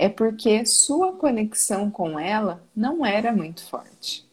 é 0.00 0.08
porque 0.08 0.64
sua 0.64 1.12
conexão 1.12 1.90
com 1.90 2.18
ela 2.18 2.64
não 2.74 3.04
era 3.04 3.30
muito 3.34 3.62
forte. 3.68 4.26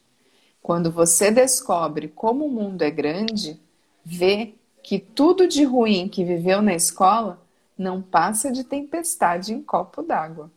Quando 0.62 0.90
você 0.90 1.30
descobre 1.30 2.08
como 2.08 2.46
o 2.46 2.50
mundo 2.50 2.80
é 2.80 2.90
grande, 2.90 3.60
vê 4.02 4.54
que 4.82 4.98
tudo 4.98 5.46
de 5.46 5.64
ruim 5.64 6.08
que 6.08 6.24
viveu 6.24 6.62
na 6.62 6.72
escola 6.72 7.38
não 7.76 8.00
passa 8.00 8.50
de 8.50 8.64
tempestade 8.64 9.52
em 9.52 9.62
copo 9.62 10.02
d'água. 10.02 10.50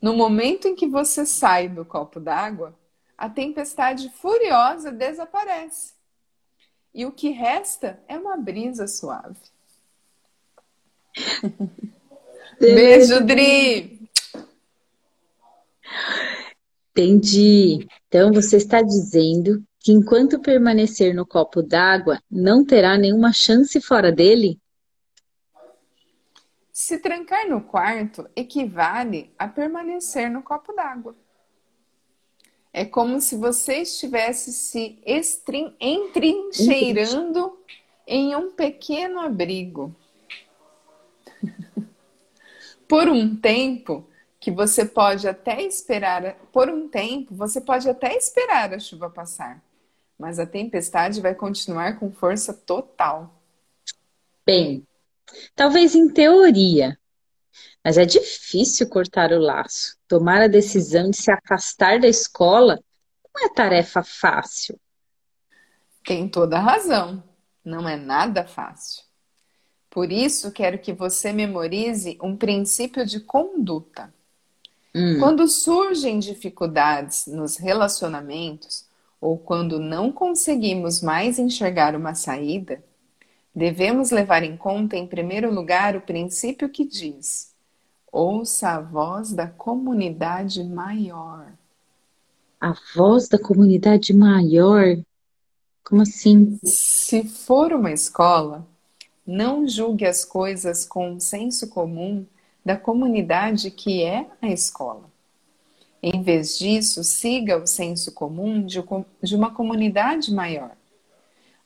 No 0.00 0.14
momento 0.14 0.66
em 0.66 0.74
que 0.74 0.86
você 0.86 1.26
sai 1.26 1.68
do 1.68 1.84
copo 1.84 2.18
d'água, 2.18 2.74
a 3.18 3.28
tempestade 3.28 4.08
furiosa 4.08 4.90
desaparece. 4.90 5.92
E 6.94 7.04
o 7.04 7.12
que 7.12 7.28
resta 7.28 8.00
é 8.08 8.16
uma 8.16 8.38
brisa 8.38 8.88
suave. 8.88 9.36
Beijo, 12.58 13.20
Dri! 13.22 13.93
Entendi. 16.96 17.86
Então 18.06 18.32
você 18.32 18.56
está 18.56 18.80
dizendo 18.80 19.64
que 19.80 19.92
enquanto 19.92 20.40
permanecer 20.40 21.12
no 21.14 21.26
copo 21.26 21.60
d'água, 21.60 22.20
não 22.30 22.64
terá 22.64 22.96
nenhuma 22.96 23.32
chance 23.32 23.80
fora 23.80 24.12
dele? 24.12 24.58
Se 26.72 26.98
trancar 26.98 27.48
no 27.48 27.60
quarto 27.62 28.28
equivale 28.36 29.34
a 29.38 29.48
permanecer 29.48 30.30
no 30.30 30.42
copo 30.42 30.72
d'água. 30.72 31.16
É 32.72 32.84
como 32.84 33.20
se 33.20 33.36
você 33.36 33.82
estivesse 33.82 34.52
se 34.52 34.98
entrincheirando 35.80 37.58
em 38.06 38.34
um 38.34 38.52
pequeno 38.52 39.20
abrigo 39.20 39.94
por 42.88 43.08
um 43.08 43.36
tempo 43.36 44.08
que 44.44 44.50
você 44.50 44.84
pode 44.84 45.26
até 45.26 45.62
esperar, 45.62 46.34
por 46.52 46.68
um 46.68 46.86
tempo, 46.86 47.34
você 47.34 47.62
pode 47.62 47.88
até 47.88 48.14
esperar 48.14 48.74
a 48.74 48.78
chuva 48.78 49.08
passar, 49.08 49.64
mas 50.18 50.38
a 50.38 50.44
tempestade 50.44 51.18
vai 51.18 51.34
continuar 51.34 51.98
com 51.98 52.12
força 52.12 52.52
total. 52.52 53.42
Bem, 54.44 54.86
talvez 55.56 55.94
em 55.94 56.10
teoria, 56.10 56.98
mas 57.82 57.96
é 57.96 58.04
difícil 58.04 58.86
cortar 58.86 59.32
o 59.32 59.38
laço. 59.38 59.96
Tomar 60.06 60.42
a 60.42 60.46
decisão 60.46 61.08
de 61.08 61.16
se 61.16 61.30
afastar 61.30 61.98
da 61.98 62.06
escola 62.06 62.78
não 63.34 63.46
é 63.46 63.48
tarefa 63.48 64.02
fácil. 64.02 64.78
Tem 66.04 66.28
toda 66.28 66.58
a 66.58 66.60
razão. 66.60 67.24
Não 67.64 67.88
é 67.88 67.96
nada 67.96 68.46
fácil. 68.46 69.04
Por 69.88 70.12
isso, 70.12 70.52
quero 70.52 70.78
que 70.78 70.92
você 70.92 71.32
memorize 71.32 72.18
um 72.22 72.36
princípio 72.36 73.06
de 73.06 73.20
conduta. 73.20 74.12
Hum. 74.94 75.18
Quando 75.18 75.48
surgem 75.48 76.18
dificuldades 76.20 77.26
nos 77.26 77.56
relacionamentos 77.56 78.86
ou 79.20 79.36
quando 79.36 79.80
não 79.80 80.12
conseguimos 80.12 81.02
mais 81.02 81.38
enxergar 81.38 81.96
uma 81.96 82.14
saída, 82.14 82.82
devemos 83.54 84.10
levar 84.10 84.44
em 84.44 84.56
conta, 84.56 84.96
em 84.96 85.06
primeiro 85.06 85.52
lugar, 85.52 85.96
o 85.96 86.00
princípio 86.00 86.68
que 86.68 86.84
diz: 86.84 87.52
ouça 88.12 88.70
a 88.70 88.80
voz 88.80 89.32
da 89.32 89.48
comunidade 89.48 90.62
maior. 90.62 91.52
A 92.60 92.74
voz 92.94 93.28
da 93.28 93.38
comunidade 93.38 94.14
maior? 94.14 94.96
Como 95.82 96.02
assim? 96.02 96.58
Se 96.64 97.24
for 97.24 97.72
uma 97.72 97.92
escola, 97.92 98.66
não 99.26 99.66
julgue 99.66 100.06
as 100.06 100.24
coisas 100.24 100.86
com 100.86 101.14
o 101.14 101.20
senso 101.20 101.68
comum 101.68 102.24
da 102.64 102.76
comunidade 102.76 103.70
que 103.70 104.02
é 104.02 104.26
a 104.40 104.48
escola. 104.48 105.12
Em 106.02 106.22
vez 106.22 106.58
disso, 106.58 107.02
siga 107.02 107.56
o 107.56 107.66
senso 107.66 108.12
comum 108.12 108.64
de 108.64 109.34
uma 109.34 109.50
comunidade 109.54 110.32
maior. 110.32 110.72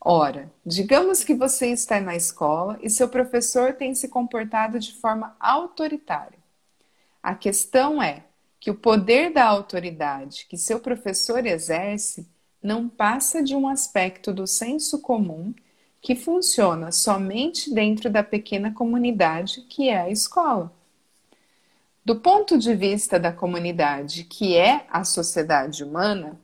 Ora, 0.00 0.50
digamos 0.64 1.24
que 1.24 1.34
você 1.34 1.68
está 1.68 2.00
na 2.00 2.14
escola 2.14 2.78
e 2.82 2.88
seu 2.88 3.08
professor 3.08 3.74
tem 3.74 3.94
se 3.94 4.08
comportado 4.08 4.78
de 4.78 4.92
forma 4.92 5.36
autoritária. 5.40 6.38
A 7.22 7.34
questão 7.34 8.00
é 8.00 8.24
que 8.60 8.70
o 8.70 8.74
poder 8.74 9.32
da 9.32 9.44
autoridade 9.44 10.46
que 10.48 10.56
seu 10.56 10.78
professor 10.78 11.44
exerce 11.44 12.28
não 12.62 12.88
passa 12.88 13.42
de 13.42 13.54
um 13.54 13.68
aspecto 13.68 14.32
do 14.32 14.46
senso 14.46 15.00
comum 15.00 15.52
que 16.00 16.14
funciona 16.14 16.92
somente 16.92 17.72
dentro 17.74 18.08
da 18.08 18.22
pequena 18.22 18.72
comunidade 18.72 19.62
que 19.62 19.88
é 19.88 20.00
a 20.00 20.10
escola. 20.10 20.72
Do 22.08 22.16
ponto 22.16 22.56
de 22.56 22.74
vista 22.74 23.20
da 23.20 23.30
comunidade 23.30 24.24
que 24.24 24.56
é 24.56 24.86
a 24.88 25.04
sociedade 25.04 25.84
humana, 25.84 26.40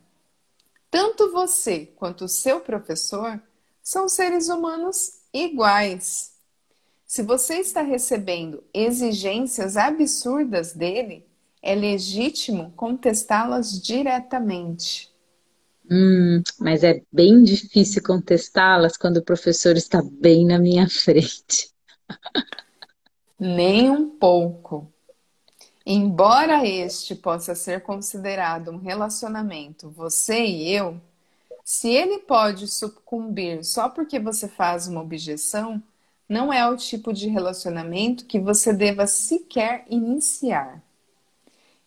tanto 0.90 1.32
você 1.32 1.86
quanto 1.96 2.26
o 2.26 2.28
seu 2.28 2.60
professor 2.60 3.40
são 3.82 4.06
seres 4.06 4.50
humanos 4.50 5.20
iguais. 5.32 6.34
Se 7.06 7.22
você 7.22 7.60
está 7.60 7.80
recebendo 7.80 8.62
exigências 8.74 9.78
absurdas 9.78 10.74
dele, 10.74 11.26
é 11.62 11.74
legítimo 11.74 12.70
contestá-las 12.76 13.80
diretamente. 13.80 15.10
Hum, 15.90 16.42
mas 16.60 16.84
é 16.84 17.00
bem 17.10 17.42
difícil 17.42 18.02
contestá-las 18.02 18.98
quando 18.98 19.16
o 19.16 19.24
professor 19.24 19.78
está 19.78 20.02
bem 20.02 20.44
na 20.44 20.58
minha 20.58 20.86
frente. 20.92 21.72
Nem 23.40 23.90
um 23.90 24.10
pouco. 24.10 24.92
Embora 25.86 26.66
este 26.66 27.14
possa 27.14 27.54
ser 27.54 27.82
considerado 27.82 28.70
um 28.70 28.78
relacionamento 28.78 29.90
você 29.90 30.42
e 30.44 30.70
eu, 30.70 30.98
se 31.62 31.90
ele 31.90 32.20
pode 32.20 32.66
sucumbir 32.68 33.64
só 33.64 33.88
porque 33.88 34.18
você 34.18 34.48
faz 34.48 34.88
uma 34.88 35.02
objeção, 35.02 35.82
não 36.26 36.50
é 36.52 36.68
o 36.68 36.76
tipo 36.76 37.12
de 37.12 37.28
relacionamento 37.28 38.24
que 38.24 38.40
você 38.40 38.72
deva 38.72 39.06
sequer 39.06 39.84
iniciar. 39.90 40.82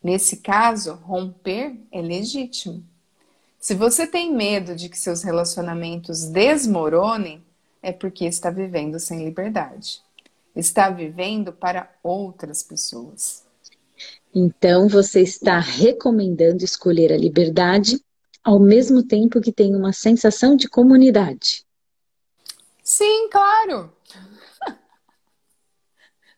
Nesse 0.04 0.38
caso, 0.38 0.94
romper 0.94 1.76
é 1.92 2.00
legítimo. 2.02 2.84
Se 3.60 3.74
você 3.74 4.06
tem 4.06 4.34
medo 4.34 4.76
de 4.76 4.90
que 4.90 4.98
seus 4.98 5.24
relacionamentos 5.24 6.26
desmoronem, 6.26 7.44
é 7.82 7.92
porque 7.92 8.26
está 8.26 8.52
vivendo 8.52 9.00
sem 9.00 9.26
liberdade. 9.26 10.02
Está 10.56 10.90
vivendo 10.90 11.52
para 11.52 11.92
outras 12.04 12.62
pessoas. 12.62 13.47
Então, 14.40 14.88
você 14.88 15.22
está 15.22 15.58
recomendando 15.58 16.64
escolher 16.64 17.12
a 17.12 17.18
liberdade 17.18 18.00
ao 18.44 18.60
mesmo 18.60 19.02
tempo 19.02 19.42
que 19.42 19.52
tem 19.52 19.76
uma 19.76 19.92
sensação 19.92 20.56
de 20.56 20.70
comunidade. 20.70 21.66
Sim, 22.84 23.30
claro. 23.32 23.92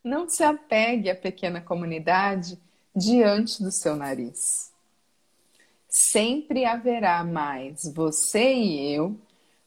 Não 0.02 0.30
se 0.30 0.42
apegue 0.44 1.10
à 1.10 1.16
pequena 1.16 1.60
comunidade 1.60 2.58
diante 2.96 3.62
do 3.62 3.70
seu 3.70 3.98
nariz. 3.98 4.72
Sempre 5.90 6.64
haverá 6.64 7.22
mais 7.26 7.84
você 7.94 8.54
e 8.54 8.94
eu, 8.94 9.20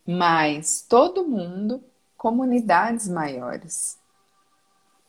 mais 0.06 0.80
todo 0.88 1.28
mundo, 1.28 1.84
comunidades 2.16 3.08
maiores. 3.08 3.98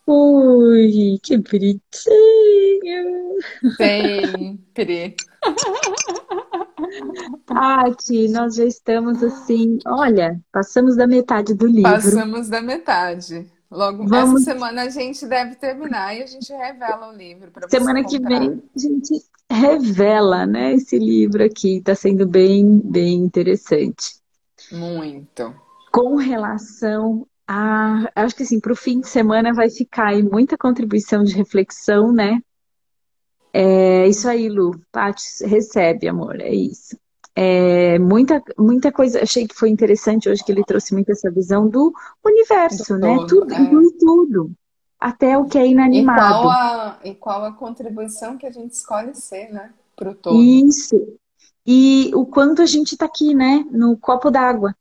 Ui, 0.05 1.17
que 1.23 1.37
bonitinho! 1.37 1.83
Sempre! 3.77 5.15
Tati, 7.45 8.27
nós 8.27 8.55
já 8.55 8.65
estamos 8.65 9.23
assim, 9.23 9.79
olha, 9.85 10.39
passamos 10.51 10.97
da 10.97 11.07
metade 11.07 11.53
do 11.53 11.65
livro. 11.65 11.89
Passamos 11.89 12.49
da 12.49 12.61
metade. 12.61 13.49
Logo, 13.71 14.05
Vamos... 14.05 14.41
essa 14.41 14.53
semana 14.53 14.83
a 14.83 14.89
gente 14.89 15.25
deve 15.25 15.55
terminar 15.55 16.15
e 16.15 16.21
a 16.21 16.27
gente 16.27 16.51
revela 16.51 17.09
o 17.09 17.15
livro 17.15 17.49
para 17.49 17.67
você 17.67 17.79
Semana 17.79 18.03
que 18.03 18.19
vem 18.19 18.61
a 18.75 18.79
gente 18.79 19.25
revela, 19.49 20.45
né, 20.45 20.73
esse 20.73 20.99
livro 20.99 21.43
aqui. 21.43 21.77
Está 21.77 21.95
sendo 21.95 22.27
bem, 22.27 22.81
bem 22.83 23.15
interessante. 23.15 24.15
Muito. 24.71 25.55
Com 25.91 26.17
relação 26.17 27.25
a, 27.47 28.09
acho 28.15 28.35
que 28.35 28.43
assim, 28.43 28.59
para 28.59 28.73
o 28.73 28.75
fim 28.75 28.99
de 28.99 29.07
semana 29.07 29.53
vai 29.53 29.69
ficar 29.69 30.07
aí 30.09 30.23
muita 30.23 30.57
contribuição 30.57 31.23
de 31.23 31.35
reflexão, 31.35 32.11
né? 32.11 32.39
É 33.51 34.07
isso 34.07 34.27
aí, 34.27 34.49
Lu. 34.49 34.79
Paty, 34.91 35.45
recebe, 35.45 36.07
amor, 36.07 36.39
é 36.41 36.53
isso. 36.53 36.97
É, 37.35 37.97
muita, 37.99 38.41
muita 38.57 38.91
coisa, 38.91 39.21
achei 39.21 39.47
que 39.47 39.55
foi 39.55 39.69
interessante 39.69 40.29
hoje 40.29 40.43
que 40.43 40.51
ele 40.51 40.63
trouxe 40.63 40.93
muito 40.93 41.11
essa 41.11 41.31
visão 41.31 41.67
do 41.67 41.91
universo, 42.23 42.93
do 42.93 42.99
né? 42.99 43.15
Todo, 43.15 43.27
tudo, 43.27 43.53
é. 43.53 43.97
tudo. 43.99 44.51
Até 44.99 45.37
o 45.37 45.45
que 45.45 45.57
é 45.57 45.67
inanimado. 45.67 46.21
E 46.21 46.41
qual, 46.41 46.49
a, 46.49 46.99
e 47.03 47.15
qual 47.15 47.45
a 47.45 47.51
contribuição 47.51 48.37
que 48.37 48.45
a 48.45 48.51
gente 48.51 48.71
escolhe 48.71 49.13
ser, 49.15 49.51
né? 49.51 49.71
Pro 49.95 50.15
todo. 50.15 50.41
Isso. 50.41 50.95
E 51.65 52.11
o 52.15 52.25
quanto 52.25 52.61
a 52.61 52.65
gente 52.65 52.93
está 52.93 53.05
aqui, 53.05 53.33
né? 53.35 53.65
No 53.71 53.97
copo 53.97 54.31
d'água. 54.31 54.75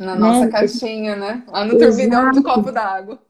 Na 0.00 0.14
né? 0.14 0.20
nossa 0.20 0.48
caixinha, 0.48 1.14
né? 1.14 1.44
Lá 1.46 1.64
no 1.64 1.78
turbilhão 1.78 2.32
do 2.32 2.42
copo 2.42 2.72
d'água. 2.72 3.20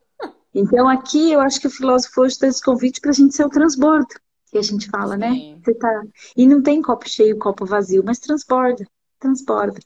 Então 0.55 0.89
aqui 0.89 1.33
eu 1.33 1.41
acho 1.41 1.61
que 1.61 1.67
o 1.67 1.71
filósofo 1.71 2.23
hoje 2.23 2.37
fez 2.39 2.55
esse 2.57 2.65
convite 2.65 3.01
para 3.01 3.11
a 3.11 3.15
gente 3.15 3.35
ser 3.35 3.45
o 3.45 3.51
transbordo 3.51 4.09
que 4.51 4.59
a 4.59 4.63
gente 4.63 4.89
fala, 4.89 5.17
né? 5.17 5.31
Sim. 5.31 5.53
né? 5.55 5.61
Você 5.65 5.75
tá... 5.75 6.03
E 6.37 6.47
não 6.47 6.63
tem 6.63 6.83
copo 6.83 7.09
cheio, 7.09 7.39
copo 7.39 7.65
vazio, 7.65 8.03
mas 8.05 8.19
transborda, 8.19 8.85
transborda. 9.19 9.79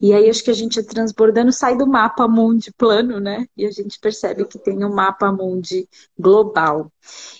E 0.00 0.12
aí 0.12 0.28
acho 0.28 0.42
que 0.42 0.50
a 0.50 0.54
gente 0.54 0.82
transbordando 0.82 1.52
sai 1.52 1.76
do 1.76 1.86
mapa 1.86 2.26
mundi 2.26 2.72
plano, 2.72 3.20
né? 3.20 3.46
E 3.56 3.66
a 3.66 3.70
gente 3.70 3.98
percebe 4.00 4.44
que 4.44 4.58
tem 4.58 4.84
um 4.84 4.94
mapa 4.94 5.30
mundi 5.32 5.88
global. 6.18 6.92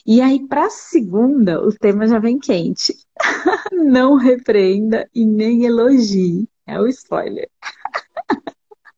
E 0.07 0.21
aí 0.21 0.47
para 0.47 0.71
segunda, 0.71 1.61
o 1.65 1.73
tema 1.73 2.07
já 2.07 2.19
vem 2.19 2.39
quente. 2.39 2.97
não 3.73 4.17
repreenda 4.17 5.09
e 5.15 5.25
nem 5.25 5.65
elogie. 5.65 6.49
É 6.67 6.79
o 6.81 6.87
spoiler. 6.87 7.49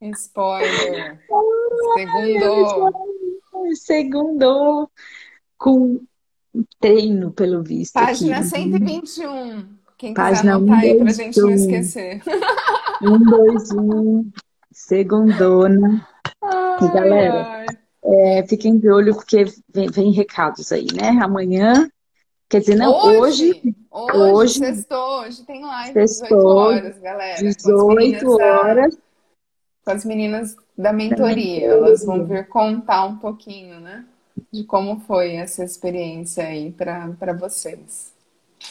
Spoiler. 0.00 1.18
Segundo. 1.96 2.92
Segundo 3.74 4.90
com 5.58 6.00
treino, 6.80 7.30
pelo 7.32 7.62
visto. 7.62 7.94
Página 7.94 8.38
aqui. 8.38 8.48
121. 8.48 9.80
Quem 9.98 10.14
Página 10.14 10.58
quiser 10.58 10.72
anotar 10.72 10.78
um, 10.78 10.80
aí 10.80 10.98
pra 10.98 11.12
gente 11.12 11.40
não 11.40 11.50
esquecer. 11.50 12.22
Um, 13.02 13.18
dois, 13.18 13.72
um. 13.72 14.30
Segundona. 14.70 16.06
Ai, 16.42 16.86
e 16.86 16.92
galera, 16.92 17.66
é, 18.04 18.46
fiquem 18.46 18.78
de 18.78 18.90
olho 18.90 19.14
porque 19.14 19.46
vem, 19.72 19.88
vem, 19.90 20.12
recados 20.12 20.70
aí, 20.70 20.86
né? 20.94 21.08
Amanhã. 21.22 21.90
Quer 22.46 22.60
dizer, 22.60 22.74
não, 22.74 22.92
hoje. 22.92 23.74
Hoje, 23.90 24.16
hoje, 24.18 24.58
sextou, 24.58 25.20
hoje 25.22 25.46
tem 25.46 25.64
live 25.64 25.92
sextou, 25.94 26.28
18 26.28 26.46
horas, 26.46 26.98
galera. 26.98 27.42
18 27.42 28.30
horas. 28.32 28.98
As 29.86 30.04
meninas 30.04 30.56
da 30.76 30.92
mentoria. 30.92 31.66
Elas 31.66 32.04
vão 32.04 32.24
vir 32.24 32.48
contar 32.48 33.04
um 33.06 33.16
pouquinho, 33.16 33.80
né? 33.80 34.04
de 34.52 34.64
como 34.64 35.00
foi 35.00 35.34
essa 35.34 35.64
experiência 35.64 36.44
aí 36.44 36.72
para 36.72 37.32
vocês. 37.38 38.12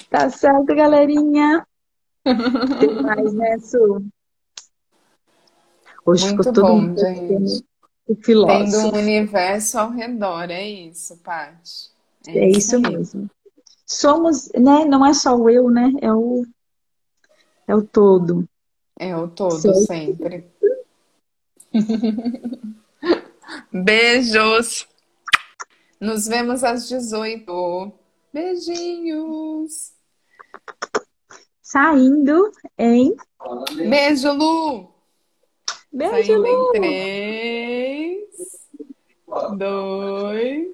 Tá 0.09 0.29
certo, 0.29 0.75
galerinha. 0.75 1.65
Tem 2.79 3.01
mais, 3.01 3.33
né, 3.33 3.57
Su? 3.59 4.03
Hoje 6.05 6.27
Muito 6.27 6.37
ficou 6.37 6.53
todo 6.53 6.67
bom, 6.67 6.81
mundo 6.81 6.99
gente. 6.99 7.65
Tendo 8.25 8.77
um 8.79 8.97
universo 8.97 9.77
ao 9.77 9.91
redor, 9.91 10.49
é 10.49 10.67
isso, 10.67 11.17
Paty. 11.17 11.91
É, 12.27 12.39
é 12.39 12.49
isso, 12.49 12.79
mesmo. 12.79 13.29
Somos, 13.85 14.49
né? 14.53 14.85
Não 14.85 15.05
é 15.05 15.13
só 15.13 15.35
o 15.35 15.49
eu, 15.49 15.69
né? 15.69 15.91
É 16.01 16.11
o, 16.11 16.43
é 17.67 17.75
o 17.75 17.83
todo. 17.83 18.47
É 18.97 19.15
o 19.15 19.27
todo, 19.27 19.73
sempre. 19.85 20.47
Beijos! 23.71 24.87
Nos 25.99 26.27
vemos 26.27 26.63
às 26.63 26.87
18. 26.87 27.91
Beijinhos! 28.33 29.93
Saindo 31.61 32.51
em. 32.77 33.15
Beijo, 33.89 34.31
Lu! 34.33 34.91
Beijo, 35.91 36.25
Saindo 36.25 36.47
em 36.47 36.55
Lu! 36.55 36.71
três, 36.71 38.27
dois. 39.57 40.67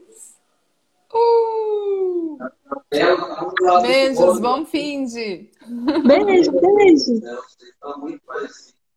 Uh! 1.14 2.38
Beijos, 3.82 4.39
bom 4.39 4.66
fim 4.66 5.06
de. 5.06 5.50
Beijo, 6.06 6.52
beijo. 6.52 7.22